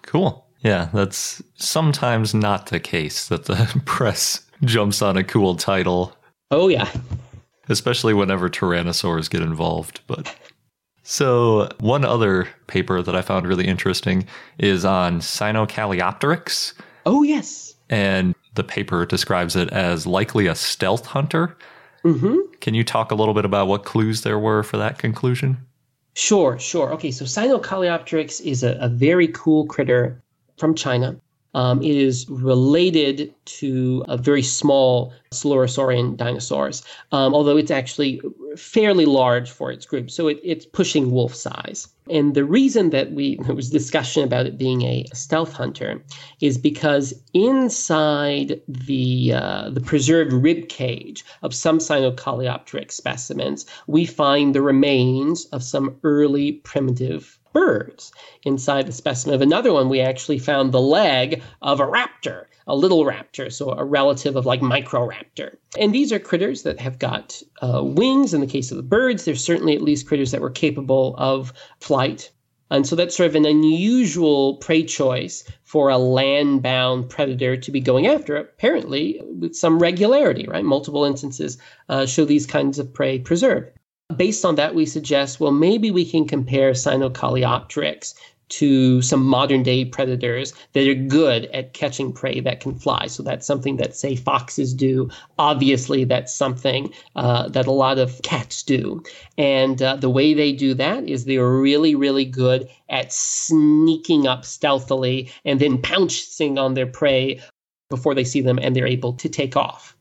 Cool. 0.03 0.47
Yeah, 0.61 0.89
that's 0.93 1.43
sometimes 1.55 2.35
not 2.35 2.67
the 2.67 2.81
case 2.81 3.29
that 3.29 3.45
the 3.45 3.83
press 3.87 4.43
jumps 4.65 5.03
on 5.03 5.17
a 5.17 5.25
cool 5.25 5.55
title. 5.55 6.17
Oh, 6.51 6.69
yeah. 6.69 6.91
Especially 7.69 8.15
whenever 8.15 8.49
tyrannosaurs 8.49 9.31
get 9.31 9.43
involved. 9.43 10.01
But 10.07 10.35
so, 11.11 11.71
one 11.81 12.05
other 12.05 12.47
paper 12.67 13.01
that 13.01 13.17
I 13.17 13.23
found 13.23 13.47
really 13.47 13.67
interesting 13.67 14.27
is 14.59 14.85
on 14.85 15.21
Sinocalliopteryx. 15.21 16.75
Oh, 17.07 17.23
yes. 17.23 17.75
And 17.89 18.35
the 18.57 18.63
paper 18.63 19.07
describes 19.07 19.57
it 19.57 19.71
as 19.71 20.07
likely 20.07 20.49
a 20.49 20.55
stealth 20.55 21.07
hunter. 21.07 21.57
Mm-hmm. 22.05 22.37
Can 22.61 22.75
you 22.75 22.85
talk 22.85 23.11
a 23.11 23.15
little 23.15 23.33
bit 23.33 23.47
about 23.47 23.69
what 23.69 23.87
clues 23.87 24.21
there 24.21 24.39
were 24.39 24.63
for 24.63 24.77
that 24.77 24.99
conclusion? 24.99 25.57
Sure, 26.13 26.59
sure. 26.59 26.93
Okay, 26.93 27.11
so 27.11 27.25
Sinocalliopteryx 27.25 28.43
is 28.43 28.63
a, 28.63 28.77
a 28.79 28.91
very 28.91 29.29
cool 29.29 29.65
critter 29.65 30.23
from 30.59 30.75
China. 30.75 31.17
Um, 31.55 31.83
it 31.83 31.97
is 31.97 32.29
related 32.29 33.35
to 33.61 34.05
a 34.07 34.17
very 34.17 34.43
small 34.43 35.13
Coelurosaurian 35.33 36.17
dinosaurs, 36.17 36.83
um, 37.13 37.35
although 37.35 37.57
it's 37.57 37.71
actually 37.71 38.21
fairly 38.57 39.07
large 39.07 39.51
for 39.51 39.71
its 39.71 39.87
group. 39.87 40.11
So 40.11 40.29
it, 40.29 40.41
it's 40.43 40.67
pushing 40.67 41.11
wolf 41.11 41.35
size. 41.35 41.89
And 42.11 42.35
the 42.35 42.45
reason 42.45 42.91
that 42.91 43.13
we 43.13 43.37
there 43.47 43.55
was 43.55 43.71
discussion 43.71 44.25
about 44.25 44.47
it 44.47 44.59
being 44.59 44.83
a 44.83 45.05
stealth 45.15 45.53
hunter 45.53 46.03
is 46.41 46.59
because 46.59 47.15
inside 47.35 48.61
the 48.69 49.33
uh, 49.35 49.71
the 49.71 49.81
preserved 49.81 50.33
rib 50.33 50.69
cage 50.69 51.25
of 51.43 51.55
some 51.55 51.79
Sinocalliopteryx 51.79 52.93
specimens, 52.93 53.67
we 53.87 54.05
find 54.05 54.55
the 54.55 54.63
remains 54.63 55.47
of 55.47 55.63
some 55.63 55.97
early 56.03 56.53
primitive 56.53 57.38
birds. 57.59 58.13
Inside 58.45 58.87
the 58.87 58.93
specimen 58.93 59.35
of 59.35 59.43
another 59.43 59.73
one, 59.73 59.89
we 59.89 60.01
actually 60.01 60.39
found 60.39 60.71
the 60.71 60.81
leg 60.81 61.43
of 61.61 61.81
a 61.81 61.87
raptor, 61.87 62.45
a 62.69 62.77
little 62.77 63.05
raptor, 63.05 63.53
so 63.53 63.73
a 63.73 63.85
relative 63.85 64.37
of 64.37 64.47
like 64.47 64.61
Microraptor. 64.61 65.57
And 65.77 65.93
these 65.93 66.13
are 66.13 66.21
critters 66.21 66.63
that 66.63 66.79
have 66.79 67.01
got 67.01 67.43
uh, 67.61 67.83
wings. 67.83 68.33
In 68.33 68.41
the 68.41 68.47
case 68.47 68.71
of 68.71 68.77
the 68.77 68.83
birds, 68.85 69.25
there's 69.25 69.45
certainly 69.45 69.75
at 69.75 69.83
least 69.83 70.07
critters 70.07 70.31
that 70.31 70.41
were 70.41 70.51
capable 70.51 71.17
of 71.19 71.53
flight. 71.81 72.31
And 72.71 72.87
so 72.87 72.95
that's 72.95 73.17
sort 73.17 73.31
of 73.31 73.35
an 73.35 73.47
unusual 73.47 74.57
prey 74.59 74.85
choice 74.85 75.43
for 75.65 75.89
a 75.89 75.99
land 75.99 76.63
bound 76.63 77.09
predator 77.09 77.57
to 77.57 77.71
be 77.73 77.81
going 77.81 78.07
after, 78.07 78.37
apparently 78.37 79.21
with 79.41 79.57
some 79.57 79.81
regularity, 79.81 80.47
right? 80.47 80.65
Multiple 80.65 81.05
instances 81.05 81.59
uh, 81.89 82.07
show 82.07 82.25
these 82.25 82.47
kinds 82.47 82.79
of 82.79 82.93
prey 82.95 83.19
preserved. 83.19 83.73
Based 84.17 84.45
on 84.45 84.55
that, 84.55 84.75
we 84.75 84.87
suggest, 84.87 85.39
well, 85.39 85.53
maybe 85.53 85.91
we 85.91 86.05
can 86.05 86.27
compare 86.27 86.73
Sinocalliopteryx 86.73 88.15
to 88.49 89.03
some 89.03 89.25
modern 89.25 89.63
day 89.63 89.85
predators 89.85 90.55
that 90.73 90.89
are 90.89 90.95
good 90.95 91.45
at 91.47 91.75
catching 91.75 92.13
prey 92.13 92.41
that 92.41 92.61
can 92.61 92.75
fly. 92.75 93.07
So 93.07 93.23
that's 93.23 93.47
something 93.47 93.77
that, 93.77 93.95
say, 93.95 94.17
foxes 94.17 94.73
do. 94.73 95.11
Obviously, 95.39 96.05
that's 96.05 96.35
something 96.35 96.93
uh, 97.17 97.49
that 97.51 97.67
a 97.67 97.73
lot 97.73 97.99
of 97.99 98.23
cats 98.23 98.63
do. 98.63 99.03
And 99.37 99.83
uh, 99.83 99.97
the 99.97 100.11
way 100.11 100.33
they 100.33 100.53
do 100.53 100.73
that 100.75 101.07
is 101.07 101.25
they're 101.25 101.47
really, 101.47 101.95
really 101.95 102.25
good 102.25 102.69
at 102.89 103.13
sneaking 103.13 104.27
up 104.27 104.45
stealthily 104.45 105.31
and 105.45 105.61
then 105.61 105.83
pouncing 105.83 106.59
on 106.59 106.75
their 106.75 106.87
prey 106.87 107.43
before 107.91 108.15
they 108.15 108.25
see 108.25 108.41
them 108.41 108.59
and 108.61 108.75
they're 108.75 108.87
able 108.87 109.13
to 109.15 109.29
take 109.29 109.57
off. 109.57 109.98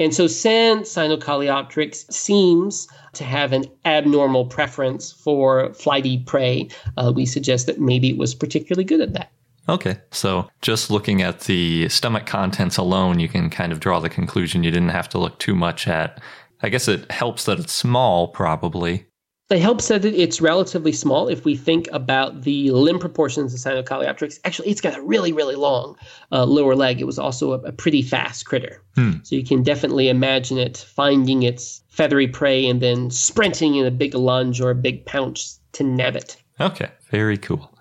And 0.00 0.14
so 0.14 0.26
since 0.26 0.94
Sinocalliopteryx 0.94 2.10
seems 2.10 2.88
to 3.12 3.22
have 3.22 3.52
an 3.52 3.66
abnormal 3.84 4.46
preference 4.46 5.12
for 5.12 5.74
flighty 5.74 6.20
prey, 6.24 6.68
uh, 6.96 7.12
we 7.14 7.26
suggest 7.26 7.66
that 7.66 7.78
maybe 7.78 8.08
it 8.08 8.16
was 8.16 8.34
particularly 8.34 8.84
good 8.84 9.02
at 9.02 9.12
that. 9.12 9.30
Okay. 9.68 9.98
So 10.10 10.48
just 10.62 10.90
looking 10.90 11.20
at 11.20 11.40
the 11.40 11.88
stomach 11.90 12.26
contents 12.26 12.78
alone, 12.78 13.20
you 13.20 13.28
can 13.28 13.50
kind 13.50 13.72
of 13.72 13.78
draw 13.78 14.00
the 14.00 14.08
conclusion 14.08 14.64
you 14.64 14.70
didn't 14.70 14.88
have 14.88 15.08
to 15.10 15.18
look 15.18 15.38
too 15.38 15.54
much 15.54 15.86
at. 15.86 16.20
I 16.62 16.70
guess 16.70 16.88
it 16.88 17.10
helps 17.12 17.44
that 17.44 17.60
it's 17.60 17.72
small, 17.72 18.28
probably, 18.28 19.06
it 19.50 19.60
helps 19.60 19.88
that 19.88 20.04
it's 20.04 20.40
relatively 20.40 20.92
small. 20.92 21.28
If 21.28 21.44
we 21.44 21.56
think 21.56 21.88
about 21.92 22.42
the 22.42 22.70
limb 22.70 22.98
proportions 22.98 23.52
of 23.52 23.60
Sinocalliopteryx, 23.60 24.38
actually, 24.44 24.68
it's 24.68 24.80
got 24.80 24.96
a 24.96 25.02
really, 25.02 25.32
really 25.32 25.56
long 25.56 25.96
uh, 26.30 26.44
lower 26.44 26.76
leg. 26.76 27.00
It 27.00 27.04
was 27.04 27.18
also 27.18 27.52
a, 27.52 27.58
a 27.58 27.72
pretty 27.72 28.02
fast 28.02 28.46
critter. 28.46 28.82
Hmm. 28.94 29.14
So 29.24 29.34
you 29.34 29.44
can 29.44 29.62
definitely 29.62 30.08
imagine 30.08 30.58
it 30.58 30.78
finding 30.78 31.42
its 31.42 31.82
feathery 31.88 32.28
prey 32.28 32.66
and 32.66 32.80
then 32.80 33.10
sprinting 33.10 33.74
in 33.74 33.86
a 33.86 33.90
big 33.90 34.14
lunge 34.14 34.60
or 34.60 34.70
a 34.70 34.74
big 34.74 35.04
pounce 35.04 35.58
to 35.72 35.84
nab 35.84 36.14
it. 36.16 36.36
Okay, 36.60 36.90
very 37.10 37.36
cool. 37.36 37.72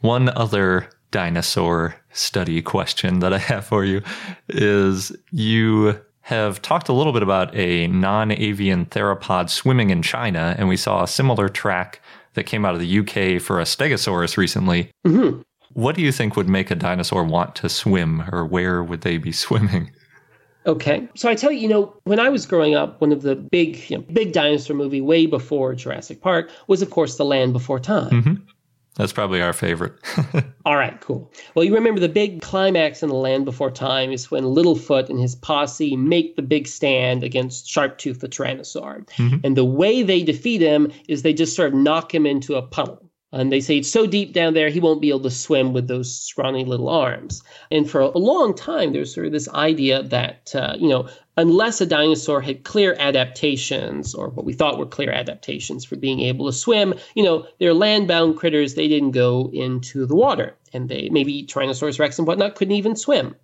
One 0.00 0.30
other 0.30 0.88
dinosaur 1.10 1.96
study 2.12 2.62
question 2.62 3.18
that 3.20 3.32
I 3.32 3.38
have 3.38 3.66
for 3.66 3.84
you 3.84 4.02
is 4.48 5.12
you 5.30 6.00
have 6.28 6.60
talked 6.60 6.90
a 6.90 6.92
little 6.92 7.14
bit 7.14 7.22
about 7.22 7.54
a 7.56 7.86
non 7.86 8.32
avian 8.32 8.84
theropod 8.84 9.48
swimming 9.48 9.88
in 9.88 10.02
China, 10.02 10.54
and 10.58 10.68
we 10.68 10.76
saw 10.76 11.02
a 11.02 11.08
similar 11.08 11.48
track 11.48 12.02
that 12.34 12.44
came 12.44 12.66
out 12.66 12.74
of 12.74 12.80
the 12.80 12.98
UK 12.98 13.40
for 13.40 13.58
a 13.60 13.64
Stegosaurus 13.64 14.36
recently. 14.36 14.90
Mm-hmm. 15.06 15.40
What 15.72 15.96
do 15.96 16.02
you 16.02 16.12
think 16.12 16.36
would 16.36 16.46
make 16.46 16.70
a 16.70 16.74
dinosaur 16.74 17.24
want 17.24 17.56
to 17.56 17.70
swim, 17.70 18.22
or 18.30 18.44
where 18.44 18.84
would 18.84 19.00
they 19.00 19.16
be 19.16 19.32
swimming? 19.44 19.90
Okay, 20.66 21.08
so 21.14 21.30
I 21.30 21.34
tell 21.34 21.50
you, 21.50 21.60
you 21.60 21.68
know, 21.68 21.96
when 22.04 22.20
I 22.20 22.28
was 22.28 22.44
growing 22.44 22.74
up, 22.74 23.00
one 23.00 23.10
of 23.10 23.22
the 23.22 23.34
big, 23.34 23.88
you 23.88 23.96
know, 23.96 24.04
big 24.12 24.34
dinosaur 24.34 24.76
movie 24.76 25.00
way 25.00 25.24
before 25.24 25.74
Jurassic 25.74 26.20
Park 26.20 26.50
was, 26.66 26.82
of 26.82 26.90
course, 26.90 27.16
The 27.16 27.24
Land 27.24 27.54
Before 27.54 27.80
Time. 27.80 28.10
Mm-hmm. 28.10 28.34
That's 28.98 29.12
probably 29.12 29.40
our 29.40 29.52
favorite. 29.52 29.94
All 30.66 30.76
right, 30.76 31.00
cool. 31.00 31.32
Well, 31.54 31.64
you 31.64 31.72
remember 31.72 32.00
the 32.00 32.08
big 32.08 32.42
climax 32.42 33.00
in 33.00 33.08
The 33.08 33.14
Land 33.14 33.44
Before 33.44 33.70
Time 33.70 34.10
is 34.10 34.28
when 34.28 34.42
Littlefoot 34.42 35.08
and 35.08 35.20
his 35.20 35.36
posse 35.36 35.96
make 35.96 36.34
the 36.34 36.42
big 36.42 36.66
stand 36.66 37.22
against 37.22 37.66
Sharptooth 37.66 38.18
the 38.18 38.28
Tyrannosaur. 38.28 39.08
Mm-hmm. 39.10 39.36
And 39.44 39.56
the 39.56 39.64
way 39.64 40.02
they 40.02 40.24
defeat 40.24 40.60
him 40.60 40.90
is 41.06 41.22
they 41.22 41.32
just 41.32 41.54
sort 41.54 41.68
of 41.68 41.74
knock 41.74 42.12
him 42.12 42.26
into 42.26 42.56
a 42.56 42.62
puddle. 42.62 43.07
And 43.30 43.52
they 43.52 43.60
say 43.60 43.78
it's 43.78 43.90
so 43.90 44.06
deep 44.06 44.32
down 44.32 44.54
there, 44.54 44.70
he 44.70 44.80
won't 44.80 45.02
be 45.02 45.10
able 45.10 45.20
to 45.20 45.30
swim 45.30 45.74
with 45.74 45.86
those 45.86 46.14
scrawny 46.14 46.64
little 46.64 46.88
arms. 46.88 47.42
And 47.70 47.88
for 47.88 48.00
a 48.00 48.18
long 48.18 48.54
time, 48.54 48.92
there's 48.92 49.14
sort 49.14 49.26
of 49.26 49.32
this 49.32 49.48
idea 49.50 50.02
that, 50.04 50.54
uh, 50.54 50.76
you 50.78 50.88
know, 50.88 51.08
unless 51.36 51.80
a 51.80 51.86
dinosaur 51.86 52.40
had 52.40 52.64
clear 52.64 52.96
adaptations, 52.98 54.14
or 54.14 54.30
what 54.30 54.46
we 54.46 54.54
thought 54.54 54.78
were 54.78 54.86
clear 54.86 55.12
adaptations 55.12 55.84
for 55.84 55.96
being 55.96 56.20
able 56.20 56.46
to 56.46 56.52
swim, 56.52 56.94
you 57.14 57.22
know, 57.22 57.46
they're 57.60 57.74
land-bound 57.74 58.38
critters. 58.38 58.74
They 58.74 58.88
didn't 58.88 59.10
go 59.10 59.50
into 59.52 60.06
the 60.06 60.16
water, 60.16 60.56
and 60.72 60.88
they 60.88 61.10
maybe 61.10 61.44
Tyrannosaurus 61.44 62.00
rex 62.00 62.18
and 62.18 62.26
whatnot 62.26 62.54
couldn't 62.54 62.76
even 62.76 62.96
swim. 62.96 63.36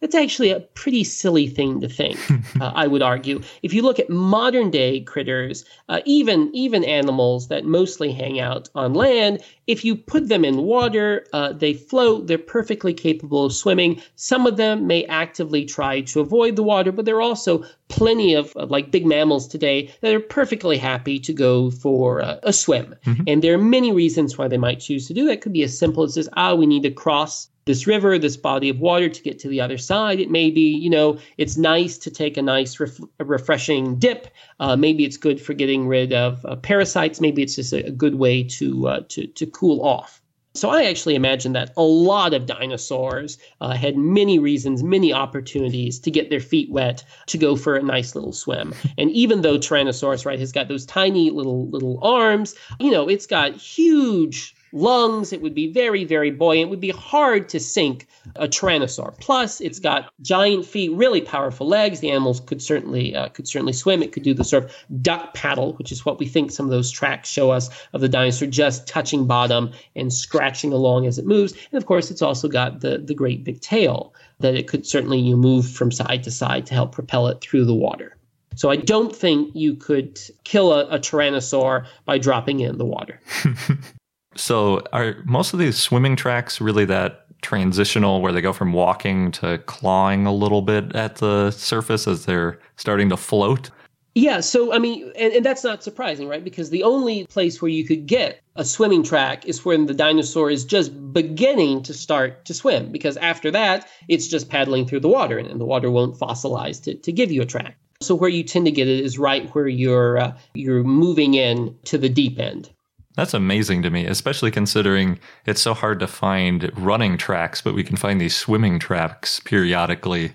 That's 0.00 0.14
actually 0.14 0.50
a 0.50 0.60
pretty 0.60 1.04
silly 1.04 1.46
thing 1.46 1.80
to 1.80 1.88
think, 1.88 2.18
uh, 2.60 2.72
I 2.74 2.86
would 2.86 3.02
argue. 3.02 3.40
If 3.62 3.72
you 3.72 3.82
look 3.82 3.98
at 3.98 4.10
modern 4.10 4.70
day 4.70 5.00
critters, 5.00 5.64
uh, 5.88 6.00
even 6.04 6.50
even 6.52 6.84
animals 6.84 7.48
that 7.48 7.64
mostly 7.64 8.12
hang 8.12 8.40
out 8.40 8.68
on 8.74 8.94
land, 8.94 9.42
if 9.66 9.84
you 9.84 9.94
put 9.94 10.28
them 10.28 10.44
in 10.44 10.58
water, 10.58 11.26
uh, 11.32 11.52
they 11.52 11.74
float. 11.74 12.26
They're 12.26 12.38
perfectly 12.38 12.92
capable 12.92 13.44
of 13.44 13.52
swimming. 13.52 14.02
Some 14.16 14.46
of 14.46 14.56
them 14.56 14.86
may 14.86 15.04
actively 15.04 15.64
try 15.64 16.00
to 16.02 16.20
avoid 16.20 16.56
the 16.56 16.62
water, 16.62 16.90
but 16.90 17.04
there 17.04 17.16
are 17.16 17.22
also 17.22 17.64
plenty 17.88 18.34
of, 18.34 18.56
of 18.56 18.70
like 18.70 18.90
big 18.90 19.06
mammals 19.06 19.46
today 19.46 19.90
that 20.00 20.14
are 20.14 20.20
perfectly 20.20 20.78
happy 20.78 21.18
to 21.20 21.32
go 21.32 21.70
for 21.70 22.20
a, 22.20 22.40
a 22.42 22.52
swim. 22.52 22.94
And 23.26 23.42
there 23.42 23.54
are 23.54 23.58
many 23.58 23.92
reasons 23.92 24.36
why 24.36 24.48
they 24.48 24.58
might 24.58 24.80
choose 24.80 25.06
to 25.08 25.14
do 25.14 25.26
that. 25.26 25.32
It 25.32 25.40
could 25.42 25.52
be 25.52 25.62
as 25.62 25.78
simple 25.78 26.02
as 26.02 26.14
this, 26.14 26.28
ah, 26.36 26.54
we 26.54 26.66
need 26.66 26.82
to 26.82 26.90
cross 26.90 27.48
this 27.64 27.86
river, 27.86 28.18
this 28.18 28.36
body 28.36 28.68
of 28.68 28.80
water 28.80 29.08
to 29.08 29.22
get 29.22 29.38
to 29.40 29.48
the 29.48 29.60
other 29.60 29.78
side. 29.78 30.20
It 30.20 30.30
may 30.30 30.50
be, 30.50 30.76
you 30.76 30.90
know, 30.90 31.18
it's 31.38 31.56
nice 31.56 31.98
to 31.98 32.10
take 32.10 32.36
a 32.36 32.42
nice, 32.42 32.80
ref- 32.80 33.00
a 33.18 33.24
refreshing 33.24 33.98
dip. 33.98 34.28
Uh, 34.60 34.76
maybe 34.76 35.04
it's 35.04 35.16
good 35.16 35.40
for 35.40 35.54
getting 35.54 35.86
rid 35.86 36.12
of 36.12 36.44
uh, 36.44 36.56
parasites. 36.56 37.20
Maybe 37.20 37.42
it's 37.42 37.56
just 37.56 37.72
a, 37.72 37.86
a 37.86 37.90
good 37.90 38.16
way 38.16 38.42
to, 38.44 38.88
uh, 38.88 39.00
to 39.10 39.26
to 39.26 39.46
cool 39.46 39.84
off. 39.84 40.20
So 40.54 40.68
I 40.68 40.84
actually 40.84 41.14
imagine 41.14 41.54
that 41.54 41.72
a 41.78 41.82
lot 41.82 42.34
of 42.34 42.44
dinosaurs 42.44 43.38
uh, 43.62 43.74
had 43.74 43.96
many 43.96 44.38
reasons, 44.38 44.82
many 44.82 45.10
opportunities 45.10 45.98
to 46.00 46.10
get 46.10 46.28
their 46.28 46.40
feet 46.40 46.70
wet 46.70 47.02
to 47.28 47.38
go 47.38 47.56
for 47.56 47.74
a 47.74 47.82
nice 47.82 48.14
little 48.14 48.34
swim. 48.34 48.74
And 48.98 49.10
even 49.12 49.40
though 49.40 49.56
Tyrannosaurus, 49.56 50.26
right, 50.26 50.38
has 50.38 50.52
got 50.52 50.68
those 50.68 50.84
tiny 50.84 51.30
little 51.30 51.70
little 51.70 51.98
arms, 52.02 52.54
you 52.80 52.90
know, 52.90 53.08
it's 53.08 53.26
got 53.26 53.52
huge 53.52 54.54
lungs. 54.72 55.32
It 55.32 55.42
would 55.42 55.54
be 55.54 55.70
very, 55.70 56.04
very 56.04 56.30
buoyant. 56.30 56.68
It 56.68 56.70
would 56.70 56.80
be 56.80 56.90
hard 56.90 57.48
to 57.50 57.60
sink 57.60 58.06
a 58.36 58.48
tyrannosaur. 58.48 59.18
Plus, 59.20 59.60
it's 59.60 59.78
got 59.78 60.12
giant 60.20 60.64
feet, 60.64 60.92
really 60.92 61.20
powerful 61.20 61.66
legs. 61.66 62.00
The 62.00 62.10
animals 62.10 62.40
could 62.40 62.62
certainly 62.62 63.14
uh, 63.14 63.28
could 63.28 63.46
certainly 63.48 63.72
swim. 63.72 64.02
It 64.02 64.12
could 64.12 64.22
do 64.22 64.34
the 64.34 64.44
sort 64.44 64.64
of 64.64 65.02
duck 65.02 65.34
paddle, 65.34 65.74
which 65.74 65.92
is 65.92 66.04
what 66.04 66.18
we 66.18 66.26
think 66.26 66.50
some 66.50 66.66
of 66.66 66.70
those 66.70 66.90
tracks 66.90 67.28
show 67.28 67.50
us 67.50 67.68
of 67.92 68.00
the 68.00 68.08
dinosaur 68.08 68.48
just 68.48 68.86
touching 68.86 69.26
bottom 69.26 69.72
and 69.94 70.12
scratching 70.12 70.72
along 70.72 71.06
as 71.06 71.18
it 71.18 71.26
moves. 71.26 71.52
And 71.52 71.80
of 71.80 71.86
course, 71.86 72.10
it's 72.10 72.22
also 72.22 72.48
got 72.48 72.80
the 72.80 72.98
the 72.98 73.14
great 73.14 73.44
big 73.44 73.60
tail 73.60 74.14
that 74.40 74.54
it 74.54 74.68
could 74.68 74.86
certainly 74.86 75.18
you 75.18 75.36
move 75.36 75.68
from 75.68 75.90
side 75.90 76.22
to 76.24 76.30
side 76.30 76.66
to 76.66 76.74
help 76.74 76.92
propel 76.92 77.28
it 77.28 77.40
through 77.40 77.64
the 77.64 77.74
water. 77.74 78.16
So 78.54 78.70
I 78.70 78.76
don't 78.76 79.14
think 79.14 79.52
you 79.54 79.74
could 79.74 80.20
kill 80.44 80.72
a, 80.72 80.86
a 80.88 80.98
tyrannosaur 80.98 81.86
by 82.04 82.18
dropping 82.18 82.60
it 82.60 82.70
in 82.70 82.78
the 82.78 82.84
water. 82.84 83.20
So, 84.34 84.82
are 84.92 85.16
most 85.24 85.52
of 85.52 85.58
these 85.58 85.76
swimming 85.76 86.16
tracks 86.16 86.60
really 86.60 86.84
that 86.86 87.26
transitional 87.42 88.22
where 88.22 88.32
they 88.32 88.40
go 88.40 88.52
from 88.52 88.72
walking 88.72 89.32
to 89.32 89.58
clawing 89.66 90.26
a 90.26 90.32
little 90.32 90.62
bit 90.62 90.94
at 90.94 91.16
the 91.16 91.50
surface 91.50 92.06
as 92.06 92.24
they're 92.24 92.58
starting 92.76 93.08
to 93.10 93.16
float? 93.16 93.70
Yeah, 94.14 94.40
so 94.40 94.74
I 94.74 94.78
mean, 94.78 95.10
and, 95.16 95.32
and 95.32 95.44
that's 95.44 95.64
not 95.64 95.82
surprising, 95.82 96.28
right? 96.28 96.44
Because 96.44 96.68
the 96.68 96.82
only 96.82 97.26
place 97.26 97.62
where 97.62 97.70
you 97.70 97.84
could 97.86 98.06
get 98.06 98.42
a 98.56 98.64
swimming 98.64 99.02
track 99.02 99.46
is 99.46 99.64
when 99.64 99.86
the 99.86 99.94
dinosaur 99.94 100.50
is 100.50 100.64
just 100.64 101.12
beginning 101.12 101.82
to 101.84 101.94
start 101.94 102.44
to 102.44 102.52
swim. 102.52 102.92
Because 102.92 103.16
after 103.18 103.50
that, 103.52 103.88
it's 104.08 104.28
just 104.28 104.50
paddling 104.50 104.86
through 104.86 105.00
the 105.00 105.08
water, 105.08 105.38
and, 105.38 105.48
and 105.48 105.60
the 105.60 105.64
water 105.64 105.90
won't 105.90 106.18
fossilize 106.18 106.82
to, 106.84 106.94
to 106.94 107.10
give 107.12 107.32
you 107.32 107.40
a 107.40 107.46
track. 107.46 107.76
So 108.02 108.14
where 108.14 108.28
you 108.28 108.42
tend 108.42 108.66
to 108.66 108.72
get 108.72 108.88
it 108.88 109.00
is 109.00 109.18
right 109.18 109.48
where 109.54 109.68
you're 109.68 110.18
uh, 110.18 110.36
you're 110.54 110.84
moving 110.84 111.34
in 111.34 111.74
to 111.84 111.96
the 111.96 112.08
deep 112.08 112.38
end. 112.38 112.68
That's 113.14 113.34
amazing 113.34 113.82
to 113.82 113.90
me, 113.90 114.06
especially 114.06 114.50
considering 114.50 115.18
it's 115.44 115.60
so 115.60 115.74
hard 115.74 116.00
to 116.00 116.06
find 116.06 116.70
running 116.78 117.18
tracks, 117.18 117.60
but 117.60 117.74
we 117.74 117.84
can 117.84 117.96
find 117.96 118.20
these 118.20 118.34
swimming 118.34 118.78
tracks 118.78 119.38
periodically. 119.40 120.32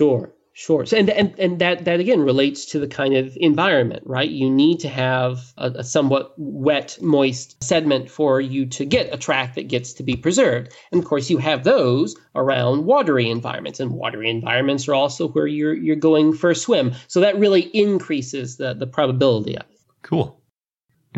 Sure, 0.00 0.32
sure. 0.54 0.86
So, 0.86 0.96
and 0.96 1.08
and 1.08 1.38
and 1.38 1.60
that 1.60 1.84
that 1.84 2.00
again 2.00 2.20
relates 2.20 2.66
to 2.66 2.80
the 2.80 2.88
kind 2.88 3.14
of 3.14 3.36
environment, 3.36 4.02
right? 4.06 4.28
You 4.28 4.50
need 4.50 4.80
to 4.80 4.88
have 4.88 5.52
a, 5.56 5.70
a 5.70 5.84
somewhat 5.84 6.34
wet, 6.36 6.98
moist 7.00 7.62
sediment 7.62 8.10
for 8.10 8.40
you 8.40 8.66
to 8.66 8.84
get 8.84 9.14
a 9.14 9.16
track 9.16 9.54
that 9.54 9.68
gets 9.68 9.92
to 9.92 10.02
be 10.02 10.16
preserved. 10.16 10.74
And 10.90 11.00
of 11.00 11.08
course, 11.08 11.30
you 11.30 11.38
have 11.38 11.62
those 11.62 12.16
around 12.34 12.86
watery 12.86 13.30
environments, 13.30 13.78
and 13.78 13.92
watery 13.92 14.30
environments 14.30 14.88
are 14.88 14.94
also 14.94 15.28
where 15.28 15.46
you're 15.46 15.74
you're 15.74 15.94
going 15.94 16.32
for 16.32 16.50
a 16.50 16.56
swim. 16.56 16.92
So 17.06 17.20
that 17.20 17.38
really 17.38 17.70
increases 17.72 18.56
the 18.56 18.74
the 18.74 18.88
probability 18.88 19.56
of 19.56 19.62
it. 19.70 19.78
Cool. 20.02 20.40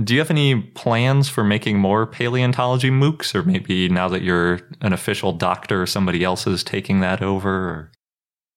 Do 0.03 0.13
you 0.13 0.21
have 0.21 0.31
any 0.31 0.61
plans 0.61 1.29
for 1.29 1.43
making 1.43 1.79
more 1.79 2.07
paleontology 2.07 2.91
MOOCs, 2.91 3.35
or 3.35 3.43
maybe 3.43 3.89
now 3.89 4.09
that 4.09 4.23
you're 4.23 4.61
an 4.83 4.93
official 4.93 5.33
doctor, 5.33 5.87
somebody 5.87 6.23
else 6.23 6.47
is 6.47 6.63
taking 6.63 7.01
that 7.01 7.23
over? 7.23 7.51
Or? 7.51 7.93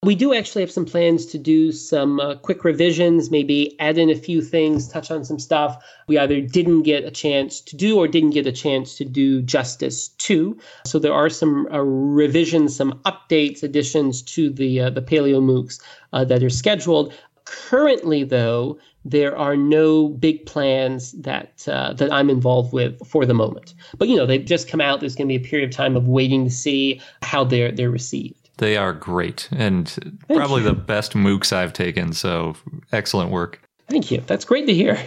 We 0.04 0.16
do 0.16 0.34
actually 0.34 0.64
have 0.64 0.72
some 0.72 0.86
plans 0.86 1.26
to 1.28 1.38
do 1.38 1.72
some 1.72 2.20
uh, 2.20 2.36
quick 2.36 2.66
revisions, 2.66 3.32
maybe 3.32 3.80
add 3.80 3.98
in 3.98 4.10
a 4.10 4.16
few 4.16 4.42
things, 4.42 4.90
touch 4.90 5.12
on 5.12 5.24
some 5.24 5.40
stuff 5.40 5.82
we 6.10 6.18
either 6.18 6.42
didn't 6.42 6.82
get 6.82 7.06
a 7.06 7.12
chance 7.12 7.62
to 7.62 7.78
do 7.78 7.98
or 7.98 8.08
didn't 8.08 8.32
get 8.32 8.48
a 8.48 8.52
chance 8.52 8.96
to 8.96 9.06
do 9.06 9.42
justice 9.44 10.10
to. 10.10 10.58
So 10.86 10.98
there 10.98 11.14
are 11.14 11.30
some 11.30 11.68
uh, 11.72 11.80
revisions, 11.80 12.76
some 12.76 13.00
updates, 13.06 13.62
additions 13.62 14.24
to 14.24 14.50
the 14.50 14.82
uh, 14.82 14.90
the 14.90 15.04
Paleo 15.04 15.40
MOOCs 15.40 15.80
uh, 16.12 16.26
that 16.26 16.44
are 16.44 16.50
scheduled. 16.50 17.14
Currently, 17.50 18.24
though, 18.26 18.78
there 19.06 19.36
are 19.36 19.56
no 19.56 20.10
big 20.10 20.46
plans 20.46 21.14
that 21.14 21.68
uh, 21.68 21.94
that 21.94 22.12
I'm 22.12 22.30
involved 22.30 22.74
with 22.74 23.06
for 23.08 23.26
the 23.26 23.34
moment. 23.34 23.74
But 23.98 24.08
you 24.08 24.16
know, 24.16 24.26
they've 24.26 24.46
just 24.46 24.68
come 24.68 24.82
out. 24.82 25.00
There's 25.00 25.16
going 25.16 25.28
to 25.28 25.38
be 25.40 25.44
a 25.44 25.48
period 25.48 25.70
of 25.70 25.76
time 25.76 25.96
of 25.96 26.08
waiting 26.08 26.44
to 26.46 26.52
see 26.52 27.02
how 27.24 27.44
they're 27.44 27.72
they're 27.72 27.90
received. 27.90 28.50
They 28.58 28.78
are 28.78 28.94
great 28.94 29.48
and 29.52 29.88
Thank 30.28 30.38
probably 30.38 30.62
you. 30.62 30.68
the 30.68 30.76
best 30.76 31.14
MOOCs 31.14 31.54
I've 31.54 31.74
taken. 31.74 32.14
So 32.14 32.56
excellent 32.92 33.32
work. 33.32 33.62
Thank 33.90 34.12
you. 34.12 34.22
That's 34.28 34.46
great 34.46 34.68
to 34.68 34.74
hear. 34.74 35.00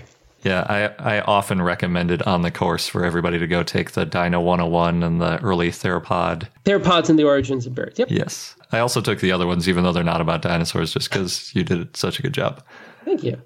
Yeah, 0.42 0.66
I, 0.68 1.16
I 1.16 1.20
often 1.20 1.62
recommend 1.62 2.10
it 2.10 2.26
on 2.26 2.42
the 2.42 2.50
course 2.50 2.88
for 2.88 3.04
everybody 3.04 3.38
to 3.38 3.46
go 3.46 3.62
take 3.62 3.92
the 3.92 4.04
Dino 4.04 4.40
101 4.40 5.02
and 5.02 5.20
the 5.20 5.40
early 5.40 5.70
theropod. 5.70 6.48
Theropods 6.64 7.08
and 7.08 7.18
the 7.18 7.24
origins 7.24 7.66
of 7.66 7.74
birds. 7.74 7.98
Yep. 7.98 8.10
Yes. 8.10 8.56
I 8.72 8.80
also 8.80 9.00
took 9.00 9.20
the 9.20 9.30
other 9.30 9.46
ones, 9.46 9.68
even 9.68 9.84
though 9.84 9.92
they're 9.92 10.02
not 10.02 10.20
about 10.20 10.42
dinosaurs, 10.42 10.92
just 10.92 11.10
because 11.10 11.54
you 11.54 11.62
did 11.62 11.96
such 11.96 12.18
a 12.18 12.22
good 12.22 12.34
job. 12.34 12.62
Thank 13.04 13.22
you. 13.22 13.40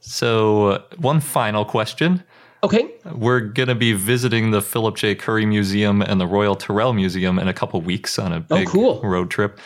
So, 0.00 0.68
uh, 0.68 0.82
one 0.96 1.20
final 1.20 1.64
question. 1.64 2.24
Okay. 2.64 2.90
We're 3.12 3.40
going 3.40 3.68
to 3.68 3.74
be 3.74 3.92
visiting 3.92 4.52
the 4.52 4.62
Philip 4.62 4.96
J. 4.96 5.14
Currie 5.14 5.46
Museum 5.46 6.00
and 6.00 6.20
the 6.20 6.26
Royal 6.26 6.54
Tyrrell 6.54 6.92
Museum 6.92 7.38
in 7.38 7.48
a 7.48 7.52
couple 7.52 7.80
weeks 7.80 8.18
on 8.18 8.32
a 8.32 8.40
big 8.40 8.68
oh, 8.68 8.70
cool. 8.70 9.00
road 9.02 9.30
trip. 9.30 9.58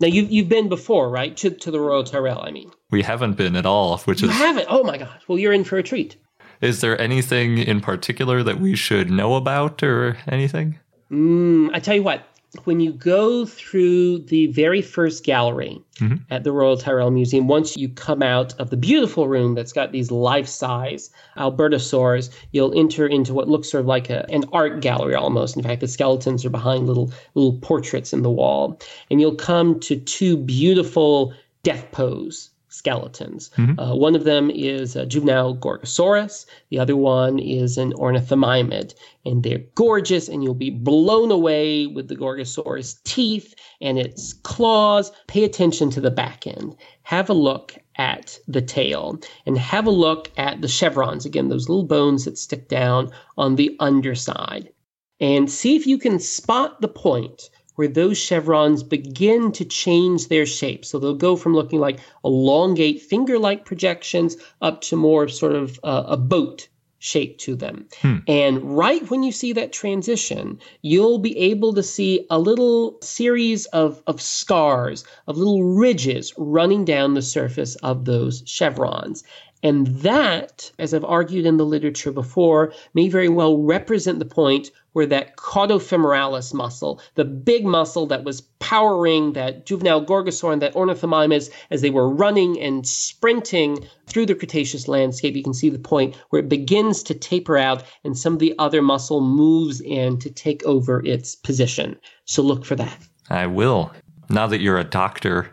Now 0.00 0.06
you've 0.08 0.30
you've 0.30 0.48
been 0.48 0.68
before, 0.68 1.10
right? 1.10 1.36
To 1.38 1.50
to 1.50 1.70
the 1.70 1.80
Royal 1.80 2.04
Tyrrell, 2.04 2.42
I 2.42 2.50
mean. 2.50 2.72
We 2.90 3.02
haven't 3.02 3.36
been 3.36 3.54
at 3.54 3.66
all, 3.66 3.98
which 3.98 4.22
you 4.22 4.28
is 4.28 4.34
haven't. 4.34 4.66
Oh 4.68 4.82
my 4.82 4.96
gosh! 4.96 5.22
Well, 5.28 5.38
you're 5.38 5.52
in 5.52 5.64
for 5.64 5.76
a 5.76 5.82
treat. 5.82 6.16
Is 6.60 6.80
there 6.80 7.00
anything 7.00 7.58
in 7.58 7.80
particular 7.80 8.42
that 8.42 8.60
we 8.60 8.76
should 8.76 9.10
know 9.10 9.34
about, 9.34 9.82
or 9.82 10.18
anything? 10.26 10.78
Mm, 11.10 11.70
I 11.74 11.80
tell 11.80 11.94
you 11.94 12.02
what. 12.02 12.24
When 12.64 12.80
you 12.80 12.92
go 12.92 13.46
through 13.46 14.20
the 14.20 14.48
very 14.48 14.82
first 14.82 15.22
gallery 15.22 15.80
mm-hmm. 15.96 16.16
at 16.30 16.42
the 16.42 16.50
Royal 16.50 16.76
Tyrrell 16.76 17.12
Museum, 17.12 17.46
once 17.46 17.76
you 17.76 17.88
come 17.88 18.22
out 18.22 18.58
of 18.58 18.70
the 18.70 18.76
beautiful 18.76 19.28
room 19.28 19.54
that's 19.54 19.72
got 19.72 19.92
these 19.92 20.10
life-size 20.10 21.10
Albertosaurs, 21.36 22.30
you'll 22.50 22.76
enter 22.76 23.06
into 23.06 23.32
what 23.34 23.48
looks 23.48 23.70
sort 23.70 23.82
of 23.82 23.86
like 23.86 24.10
a, 24.10 24.28
an 24.30 24.44
art 24.52 24.80
gallery 24.80 25.14
almost. 25.14 25.56
In 25.56 25.62
fact, 25.62 25.80
the 25.80 25.86
skeletons 25.86 26.44
are 26.44 26.50
behind 26.50 26.88
little 26.88 27.12
little 27.34 27.58
portraits 27.60 28.12
in 28.12 28.22
the 28.22 28.30
wall, 28.30 28.80
and 29.10 29.20
you'll 29.20 29.36
come 29.36 29.78
to 29.80 29.96
two 29.96 30.36
beautiful 30.36 31.32
death 31.62 31.90
pose 31.92 32.49
skeletons. 32.70 33.50
Mm-hmm. 33.56 33.78
Uh, 33.78 33.94
one 33.94 34.16
of 34.16 34.24
them 34.24 34.50
is 34.50 34.96
a 34.96 35.04
juvenile 35.04 35.54
Gorgosaurus. 35.54 36.46
The 36.70 36.78
other 36.78 36.96
one 36.96 37.38
is 37.38 37.76
an 37.76 37.92
ornithomimid. 37.92 38.94
And 39.26 39.42
they're 39.42 39.64
gorgeous, 39.74 40.28
and 40.28 40.42
you'll 40.42 40.54
be 40.54 40.70
blown 40.70 41.30
away 41.30 41.86
with 41.86 42.08
the 42.08 42.16
Gorgosaurus 42.16 43.02
teeth 43.04 43.54
and 43.80 43.98
its 43.98 44.32
claws. 44.32 45.12
Pay 45.26 45.44
attention 45.44 45.90
to 45.90 46.00
the 46.00 46.10
back 46.10 46.46
end. 46.46 46.76
Have 47.02 47.28
a 47.28 47.34
look 47.34 47.76
at 47.96 48.38
the 48.48 48.62
tail 48.62 49.20
and 49.44 49.58
have 49.58 49.86
a 49.86 49.90
look 49.90 50.30
at 50.38 50.62
the 50.62 50.68
chevrons. 50.68 51.26
Again, 51.26 51.48
those 51.48 51.68
little 51.68 51.84
bones 51.84 52.24
that 52.24 52.38
stick 52.38 52.68
down 52.68 53.10
on 53.36 53.56
the 53.56 53.76
underside. 53.80 54.72
And 55.20 55.50
see 55.50 55.76
if 55.76 55.86
you 55.86 55.98
can 55.98 56.18
spot 56.18 56.80
the 56.80 56.88
point 56.88 57.50
where 57.80 57.88
those 57.88 58.18
chevrons 58.18 58.82
begin 58.82 59.50
to 59.52 59.64
change 59.64 60.28
their 60.28 60.44
shape. 60.44 60.84
So 60.84 60.98
they'll 60.98 61.14
go 61.14 61.34
from 61.34 61.54
looking 61.54 61.80
like 61.80 61.98
elongate 62.22 63.00
finger 63.00 63.38
like 63.38 63.64
projections 63.64 64.36
up 64.60 64.82
to 64.82 64.96
more 64.96 65.28
sort 65.28 65.54
of 65.54 65.80
uh, 65.82 66.04
a 66.08 66.18
boat 66.18 66.68
shape 66.98 67.38
to 67.38 67.56
them. 67.56 67.86
Hmm. 68.02 68.18
And 68.28 68.76
right 68.76 69.10
when 69.10 69.22
you 69.22 69.32
see 69.32 69.54
that 69.54 69.72
transition, 69.72 70.60
you'll 70.82 71.20
be 71.20 71.38
able 71.38 71.72
to 71.72 71.82
see 71.82 72.26
a 72.28 72.38
little 72.38 72.98
series 73.00 73.64
of, 73.66 74.02
of 74.06 74.20
scars, 74.20 75.02
of 75.26 75.38
little 75.38 75.62
ridges 75.62 76.34
running 76.36 76.84
down 76.84 77.14
the 77.14 77.22
surface 77.22 77.76
of 77.76 78.04
those 78.04 78.42
chevrons. 78.44 79.24
And 79.62 79.88
that, 79.98 80.70
as 80.78 80.94
I've 80.94 81.04
argued 81.04 81.44
in 81.44 81.58
the 81.58 81.66
literature 81.66 82.12
before, 82.12 82.72
may 82.94 83.08
very 83.08 83.28
well 83.28 83.58
represent 83.58 84.18
the 84.18 84.24
point 84.24 84.70
where 84.92 85.06
that 85.06 85.36
caudofemoralis 85.36 86.52
muscle, 86.54 87.00
the 87.14 87.24
big 87.24 87.64
muscle 87.64 88.06
that 88.06 88.24
was 88.24 88.40
powering 88.58 89.34
that 89.34 89.66
juvenile 89.66 90.04
gorgosaur 90.04 90.52
and 90.52 90.62
that 90.62 90.74
ornithomimus 90.74 91.50
as 91.70 91.80
they 91.80 91.90
were 91.90 92.08
running 92.08 92.60
and 92.60 92.86
sprinting 92.86 93.86
through 94.06 94.26
the 94.26 94.34
Cretaceous 94.34 94.88
landscape, 94.88 95.36
you 95.36 95.42
can 95.42 95.54
see 95.54 95.70
the 95.70 95.78
point 95.78 96.16
where 96.30 96.40
it 96.40 96.48
begins 96.48 97.02
to 97.04 97.14
taper 97.14 97.56
out 97.56 97.84
and 98.04 98.18
some 98.18 98.32
of 98.32 98.38
the 98.38 98.54
other 98.58 98.82
muscle 98.82 99.20
moves 99.20 99.80
in 99.80 100.18
to 100.18 100.30
take 100.30 100.64
over 100.64 101.04
its 101.04 101.36
position. 101.36 101.96
So 102.24 102.42
look 102.42 102.64
for 102.64 102.76
that. 102.76 102.98
I 103.28 103.46
will. 103.46 103.92
Now 104.28 104.46
that 104.46 104.60
you're 104.60 104.78
a 104.78 104.84
doctor, 104.84 105.50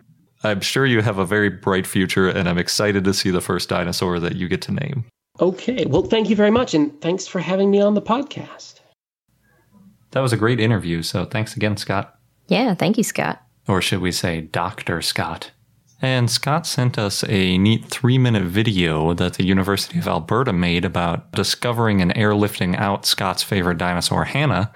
I'm 0.47 0.61
sure 0.61 0.85
you 0.85 1.01
have 1.01 1.17
a 1.17 1.25
very 1.25 1.49
bright 1.49 1.85
future, 1.85 2.27
and 2.27 2.47
I'm 2.49 2.57
excited 2.57 3.03
to 3.03 3.13
see 3.13 3.29
the 3.29 3.41
first 3.41 3.69
dinosaur 3.69 4.19
that 4.19 4.35
you 4.35 4.47
get 4.47 4.61
to 4.63 4.71
name. 4.71 5.05
Okay. 5.39 5.85
Well, 5.85 6.03
thank 6.03 6.29
you 6.29 6.35
very 6.35 6.51
much. 6.51 6.73
And 6.73 6.99
thanks 7.01 7.27
for 7.27 7.39
having 7.39 7.69
me 7.69 7.81
on 7.81 7.93
the 7.93 8.01
podcast. 8.01 8.79
That 10.11 10.21
was 10.21 10.33
a 10.33 10.37
great 10.37 10.59
interview. 10.59 11.03
So 11.03 11.25
thanks 11.25 11.55
again, 11.55 11.77
Scott. 11.77 12.15
Yeah, 12.47 12.73
thank 12.73 12.97
you, 12.97 13.03
Scott. 13.03 13.41
Or 13.67 13.81
should 13.81 13.99
we 13.99 14.11
say 14.11 14.41
Dr. 14.41 15.01
Scott? 15.01 15.51
And 16.01 16.29
Scott 16.29 16.65
sent 16.67 16.97
us 16.97 17.23
a 17.27 17.57
neat 17.57 17.85
three 17.85 18.17
minute 18.17 18.43
video 18.43 19.13
that 19.13 19.33
the 19.33 19.45
University 19.45 19.97
of 19.99 20.07
Alberta 20.07 20.53
made 20.53 20.85
about 20.85 21.31
discovering 21.31 22.01
and 22.01 22.13
airlifting 22.13 22.77
out 22.77 23.05
Scott's 23.05 23.43
favorite 23.43 23.77
dinosaur, 23.77 24.25
Hannah. 24.25 24.71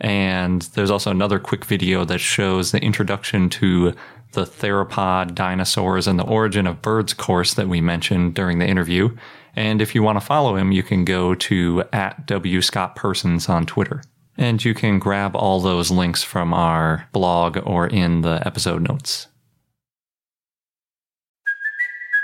And 0.00 0.62
there's 0.74 0.90
also 0.90 1.10
another 1.10 1.38
quick 1.38 1.64
video 1.64 2.04
that 2.04 2.18
shows 2.18 2.72
the 2.72 2.82
introduction 2.82 3.48
to 3.50 3.94
the 4.34 4.44
theropod 4.44 5.34
dinosaurs 5.34 6.06
and 6.06 6.18
the 6.18 6.24
origin 6.24 6.66
of 6.66 6.82
birds 6.82 7.14
course 7.14 7.54
that 7.54 7.68
we 7.68 7.80
mentioned 7.80 8.34
during 8.34 8.58
the 8.58 8.66
interview. 8.66 9.16
And 9.56 9.80
if 9.80 9.94
you 9.94 10.02
want 10.02 10.18
to 10.18 10.24
follow 10.24 10.56
him, 10.56 10.72
you 10.72 10.82
can 10.82 11.04
go 11.04 11.34
to 11.34 11.84
at 11.92 12.26
W 12.26 12.60
Scott 12.60 12.96
Persons 12.96 13.48
on 13.48 13.66
Twitter. 13.66 14.02
And 14.36 14.64
you 14.64 14.74
can 14.74 14.98
grab 14.98 15.36
all 15.36 15.60
those 15.60 15.90
links 15.90 16.22
from 16.22 16.52
our 16.52 17.08
blog 17.12 17.58
or 17.64 17.86
in 17.86 18.22
the 18.22 18.42
episode 18.46 18.82
notes. 18.82 19.28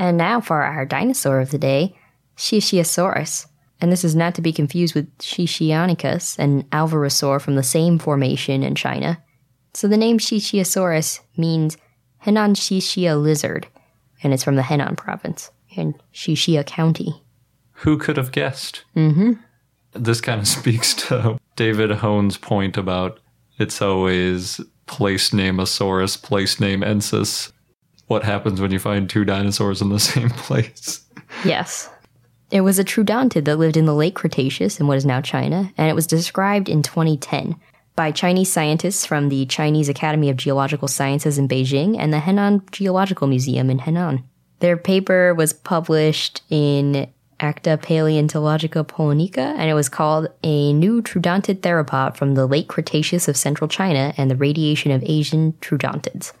And 0.00 0.16
now 0.16 0.40
for 0.40 0.62
our 0.62 0.86
dinosaur 0.86 1.40
of 1.40 1.50
the 1.50 1.58
day, 1.58 1.94
Xixiasaurus. 2.38 3.46
And 3.82 3.92
this 3.92 4.02
is 4.02 4.16
not 4.16 4.34
to 4.34 4.42
be 4.42 4.50
confused 4.50 4.94
with 4.94 5.16
Xixianykus, 5.18 6.38
an 6.38 6.62
alvarezsaur 6.72 7.38
from 7.38 7.54
the 7.54 7.62
same 7.62 7.98
formation 7.98 8.62
in 8.62 8.74
China. 8.74 9.22
So 9.74 9.88
the 9.88 9.98
name 9.98 10.18
Xixiasaurus 10.18 11.20
means 11.36 11.76
Henan 12.24 12.56
Xixia 12.56 13.22
lizard, 13.22 13.66
and 14.22 14.32
it's 14.32 14.42
from 14.42 14.56
the 14.56 14.62
Henan 14.62 14.96
province 14.96 15.50
in 15.76 15.94
Xixia 16.14 16.64
County. 16.64 17.22
Who 17.72 17.98
could 17.98 18.16
have 18.16 18.32
guessed? 18.32 18.84
Mm-hmm. 18.96 19.32
This 19.92 20.22
kind 20.22 20.40
of 20.40 20.48
speaks 20.58 20.94
to 20.94 21.38
David 21.56 21.90
Hone's 21.90 22.38
point 22.38 22.78
about 22.78 23.20
it's 23.58 23.82
always 23.82 24.62
place 24.86 25.34
name 25.34 25.58
Asaurus, 25.58 26.20
place 26.20 26.58
name 26.58 26.80
Ensis. 26.80 27.52
What 28.10 28.24
happens 28.24 28.60
when 28.60 28.72
you 28.72 28.80
find 28.80 29.08
two 29.08 29.24
dinosaurs 29.24 29.80
in 29.80 29.88
the 29.88 30.00
same 30.12 30.30
place? 30.30 31.06
Yes. 31.44 31.88
It 32.50 32.62
was 32.62 32.80
a 32.80 32.84
troodontid 32.84 33.44
that 33.44 33.54
lived 33.54 33.76
in 33.76 33.86
the 33.86 33.94
late 33.94 34.16
Cretaceous 34.16 34.80
in 34.80 34.88
what 34.88 34.96
is 34.96 35.06
now 35.06 35.20
China, 35.20 35.72
and 35.78 35.88
it 35.88 35.94
was 35.94 36.08
described 36.08 36.68
in 36.68 36.82
2010 36.82 37.54
by 37.94 38.10
Chinese 38.10 38.52
scientists 38.52 39.06
from 39.06 39.28
the 39.28 39.46
Chinese 39.46 39.88
Academy 39.88 40.28
of 40.28 40.36
Geological 40.36 40.88
Sciences 40.88 41.38
in 41.38 41.46
Beijing 41.46 41.96
and 41.96 42.12
the 42.12 42.18
Henan 42.18 42.68
Geological 42.72 43.28
Museum 43.28 43.70
in 43.70 43.78
Henan. 43.78 44.24
Their 44.58 44.76
paper 44.76 45.32
was 45.32 45.52
published 45.52 46.42
in 46.50 47.08
Acta 47.38 47.78
Paleontologica 47.80 48.84
Polonica, 48.88 49.54
and 49.56 49.70
it 49.70 49.74
was 49.74 49.88
called 49.88 50.26
A 50.42 50.72
New 50.72 51.00
Troodontid 51.00 51.60
Theropod 51.60 52.16
from 52.16 52.34
the 52.34 52.46
Late 52.46 52.66
Cretaceous 52.66 53.28
of 53.28 53.36
Central 53.36 53.68
China 53.68 54.12
and 54.16 54.28
the 54.28 54.36
Radiation 54.36 54.90
of 54.90 55.04
Asian 55.06 55.52
Troodontids. 55.60 56.32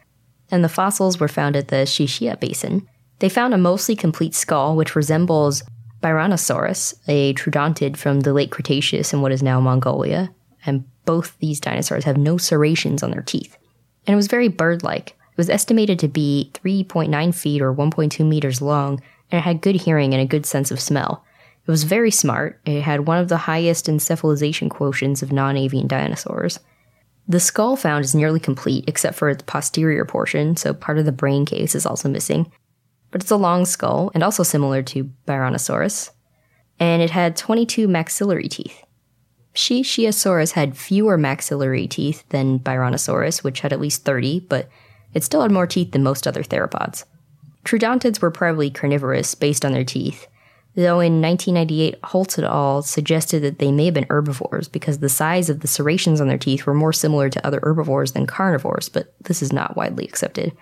And 0.50 0.64
the 0.64 0.68
fossils 0.68 1.20
were 1.20 1.28
found 1.28 1.56
at 1.56 1.68
the 1.68 1.84
Xixia 1.86 2.38
Basin. 2.38 2.86
They 3.20 3.28
found 3.28 3.54
a 3.54 3.58
mostly 3.58 3.94
complete 3.94 4.34
skull, 4.34 4.76
which 4.76 4.96
resembles 4.96 5.62
Byronosaurus, 6.02 6.94
a 7.06 7.34
troodontid 7.34 7.96
from 7.96 8.20
the 8.20 8.32
late 8.32 8.50
Cretaceous 8.50 9.12
in 9.12 9.20
what 9.20 9.32
is 9.32 9.42
now 9.42 9.60
Mongolia, 9.60 10.30
and 10.64 10.84
both 11.04 11.36
these 11.38 11.60
dinosaurs 11.60 12.04
have 12.04 12.16
no 12.16 12.38
serrations 12.38 13.02
on 13.02 13.10
their 13.10 13.22
teeth. 13.22 13.56
And 14.06 14.14
it 14.14 14.16
was 14.16 14.26
very 14.26 14.48
bird 14.48 14.82
like. 14.82 15.10
It 15.10 15.36
was 15.36 15.50
estimated 15.50 15.98
to 16.00 16.08
be 16.08 16.50
3.9 16.54 17.34
feet 17.34 17.62
or 17.62 17.74
1.2 17.74 18.26
meters 18.26 18.62
long, 18.62 19.00
and 19.30 19.38
it 19.38 19.42
had 19.42 19.60
good 19.60 19.76
hearing 19.76 20.14
and 20.14 20.22
a 20.22 20.26
good 20.26 20.46
sense 20.46 20.70
of 20.70 20.80
smell. 20.80 21.24
It 21.66 21.70
was 21.70 21.84
very 21.84 22.10
smart. 22.10 22.58
It 22.64 22.82
had 22.82 23.06
one 23.06 23.18
of 23.18 23.28
the 23.28 23.36
highest 23.36 23.86
encephalization 23.86 24.70
quotients 24.70 25.22
of 25.22 25.32
non 25.32 25.56
avian 25.56 25.86
dinosaurs. 25.86 26.58
The 27.30 27.38
skull 27.38 27.76
found 27.76 28.04
is 28.04 28.12
nearly 28.12 28.40
complete 28.40 28.86
except 28.88 29.16
for 29.16 29.32
the 29.32 29.44
posterior 29.44 30.04
portion, 30.04 30.56
so 30.56 30.74
part 30.74 30.98
of 30.98 31.04
the 31.04 31.12
brain 31.12 31.46
case 31.46 31.76
is 31.76 31.86
also 31.86 32.08
missing. 32.08 32.50
But 33.12 33.22
it's 33.22 33.30
a 33.30 33.36
long 33.36 33.66
skull 33.66 34.10
and 34.14 34.24
also 34.24 34.42
similar 34.42 34.82
to 34.82 35.12
Byronosaurus. 35.28 36.10
And 36.80 37.00
it 37.00 37.10
had 37.10 37.36
22 37.36 37.86
maxillary 37.86 38.48
teeth. 38.48 38.82
Xixiasaurus 39.54 40.54
had 40.54 40.76
fewer 40.76 41.16
maxillary 41.16 41.86
teeth 41.86 42.28
than 42.30 42.58
Byronosaurus, 42.58 43.44
which 43.44 43.60
had 43.60 43.72
at 43.72 43.80
least 43.80 44.04
30, 44.04 44.40
but 44.48 44.68
it 45.14 45.22
still 45.22 45.42
had 45.42 45.52
more 45.52 45.68
teeth 45.68 45.92
than 45.92 46.02
most 46.02 46.26
other 46.26 46.42
theropods. 46.42 47.04
Troodontids 47.64 48.20
were 48.20 48.32
probably 48.32 48.70
carnivorous 48.70 49.36
based 49.36 49.64
on 49.64 49.70
their 49.70 49.84
teeth, 49.84 50.26
though 50.74 51.00
in 51.00 51.20
1998 51.20 51.98
Holtz 52.04 52.38
et 52.38 52.44
al. 52.44 52.82
suggested 52.82 53.42
that 53.42 53.58
they 53.58 53.72
may 53.72 53.86
have 53.86 53.94
been 53.94 54.06
herbivores 54.08 54.68
because 54.68 54.98
the 54.98 55.08
size 55.08 55.50
of 55.50 55.60
the 55.60 55.68
serrations 55.68 56.20
on 56.20 56.28
their 56.28 56.38
teeth 56.38 56.66
were 56.66 56.74
more 56.74 56.92
similar 56.92 57.28
to 57.28 57.46
other 57.46 57.60
herbivores 57.62 58.12
than 58.12 58.26
carnivores, 58.26 58.88
but 58.88 59.14
this 59.22 59.42
is 59.42 59.52
not 59.52 59.76
widely 59.76 60.04
accepted. 60.04 60.56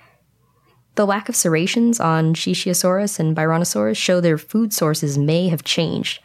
The 0.94 1.06
lack 1.06 1.28
of 1.28 1.36
serrations 1.36 2.00
on 2.00 2.34
Xixiasaurus 2.34 3.20
and 3.20 3.36
Byronosaurus 3.36 3.96
show 3.96 4.20
their 4.20 4.38
food 4.38 4.72
sources 4.72 5.16
may 5.16 5.48
have 5.48 5.62
changed, 5.62 6.20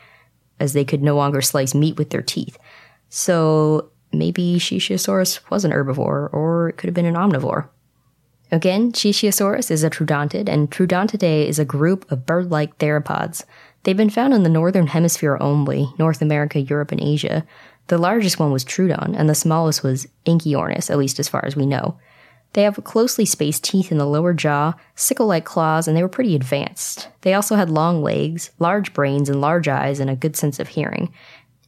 as 0.60 0.74
they 0.74 0.86
could 0.86 1.04
no 1.04 1.16
longer 1.16 1.42
slice 1.42 1.76
meat 1.76 1.98
with 1.98 2.10
their 2.10 2.24
teeth. 2.24 2.58
So 3.10 3.92
maybe 4.12 4.56
Xixiasaurus 4.56 5.48
was 5.52 5.66
an 5.66 5.72
herbivore, 5.72 6.34
or 6.34 6.70
it 6.70 6.78
could 6.78 6.88
have 6.88 6.96
been 6.96 7.06
an 7.06 7.16
omnivore. 7.16 7.70
Again, 8.52 8.92
Xixiasaurus 8.92 9.72
is 9.72 9.84
a 9.84 9.90
troodontid, 9.90 10.48
and 10.48 10.70
Troodontidae 10.70 11.48
is 11.48 11.60
a 11.60 11.66
group 11.66 12.12
of 12.12 12.26
bird 12.26 12.52
like 12.52 12.78
theropods. 12.78 13.46
They've 13.84 13.98
been 13.98 14.10
found 14.10 14.34
in 14.34 14.44
the 14.44 14.50
northern 14.50 14.88
hemisphere 14.88 15.38
only, 15.40 15.94
North 16.00 16.22
America, 16.22 16.60
Europe, 16.60 16.92
and 16.92 17.02
Asia. 17.02 17.46
The 17.88 17.98
largest 17.98 18.40
one 18.40 18.52
was 18.52 18.64
Troodon, 18.64 19.14
and 19.18 19.30
the 19.30 19.36
smallest 19.36 19.84
was 19.84 20.08
Anchiornis, 20.26 20.90
at 20.90 20.98
least 20.98 21.20
as 21.20 21.28
far 21.28 21.46
as 21.46 21.56
we 21.56 21.66
know. 21.66 21.98
They 22.54 22.64
have 22.64 22.82
closely 22.84 23.26
spaced 23.26 23.64
teeth 23.64 23.92
in 23.92 23.98
the 23.98 24.06
lower 24.06 24.34
jaw, 24.34 24.76
sickle 24.96 25.26
like 25.26 25.44
claws, 25.44 25.88
and 25.88 25.98
they 25.98 26.04
were 26.04 26.10
pretty 26.10 26.36
advanced. 26.36 27.10
They 27.22 27.34
also 27.34 27.56
had 27.56 27.70
long 27.70 28.02
legs, 28.04 28.52
large 28.60 28.94
brains, 28.94 29.28
and 29.28 29.42
large 29.42 29.68
eyes, 29.68 30.00
and 30.00 30.10
a 30.10 30.16
good 30.16 30.36
sense 30.36 30.60
of 30.60 30.70
hearing. 30.70 31.12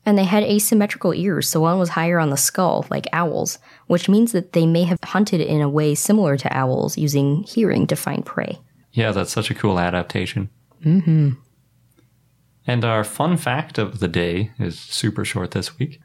And 0.06 0.18
they 0.18 0.24
had 0.24 0.44
asymmetrical 0.44 1.16
ears, 1.16 1.50
so 1.50 1.62
one 1.62 1.80
was 1.80 1.90
higher 1.90 2.20
on 2.20 2.30
the 2.30 2.38
skull, 2.38 2.86
like 2.92 3.08
owls, 3.12 3.58
which 3.88 4.08
means 4.08 4.32
that 4.34 4.54
they 4.54 4.68
may 4.68 4.84
have 4.84 5.00
hunted 5.04 5.42
in 5.42 5.62
a 5.62 5.70
way 5.70 5.96
similar 5.96 6.38
to 6.38 6.56
owls, 6.56 6.98
using 6.98 7.42
hearing 7.44 7.88
to 7.88 7.96
find 7.96 8.24
prey. 8.24 8.60
Yeah, 8.94 9.12
that's 9.12 9.32
such 9.32 9.50
a 9.50 9.56
cool 9.56 9.80
adaptation. 9.80 10.50
Mm-hmm. 10.86 11.32
And 12.68 12.84
our 12.84 13.04
fun 13.04 13.38
fact 13.38 13.78
of 13.78 14.00
the 14.00 14.08
day 14.08 14.52
is 14.60 14.80
super 14.80 15.24
short 15.24 15.52
this 15.52 15.78
week. 15.78 16.00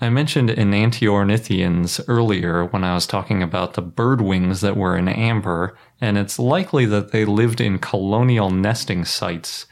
I 0.00 0.08
mentioned 0.08 0.48
enantiornithians 0.48 2.02
earlier 2.08 2.64
when 2.64 2.82
I 2.82 2.94
was 2.94 3.06
talking 3.06 3.40
about 3.40 3.74
the 3.74 3.82
bird 3.82 4.20
wings 4.20 4.60
that 4.60 4.76
were 4.76 4.96
in 4.96 5.06
amber, 5.06 5.76
and 6.00 6.18
it's 6.18 6.40
likely 6.40 6.86
that 6.86 7.12
they 7.12 7.24
lived 7.24 7.60
in 7.60 7.78
colonial 7.78 8.50
nesting 8.50 9.04
sites. 9.04 9.66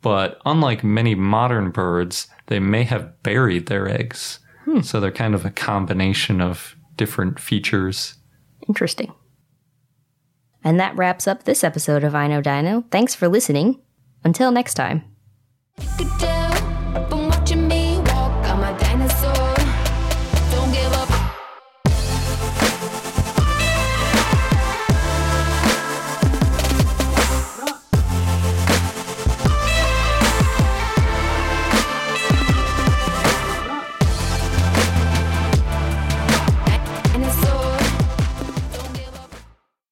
But 0.00 0.40
unlike 0.44 0.84
many 0.84 1.16
modern 1.16 1.70
birds, 1.70 2.28
they 2.46 2.60
may 2.60 2.84
have 2.84 3.22
buried 3.24 3.66
their 3.66 3.88
eggs. 3.88 4.38
Hmm. 4.66 4.82
So 4.82 5.00
they're 5.00 5.10
kind 5.10 5.34
of 5.34 5.44
a 5.44 5.50
combination 5.50 6.40
of 6.40 6.76
different 6.96 7.40
features. 7.40 8.14
Interesting. 8.68 9.12
And 10.62 10.78
that 10.78 10.96
wraps 10.96 11.26
up 11.26 11.42
this 11.42 11.64
episode 11.64 12.04
of 12.04 12.14
I 12.14 12.28
Know 12.28 12.40
Dino. 12.40 12.84
Thanks 12.92 13.16
for 13.16 13.26
listening. 13.26 13.80
Until 14.22 14.52
next 14.52 14.74
time. 14.74 15.11
Good 15.98 16.18
day. 16.18 16.41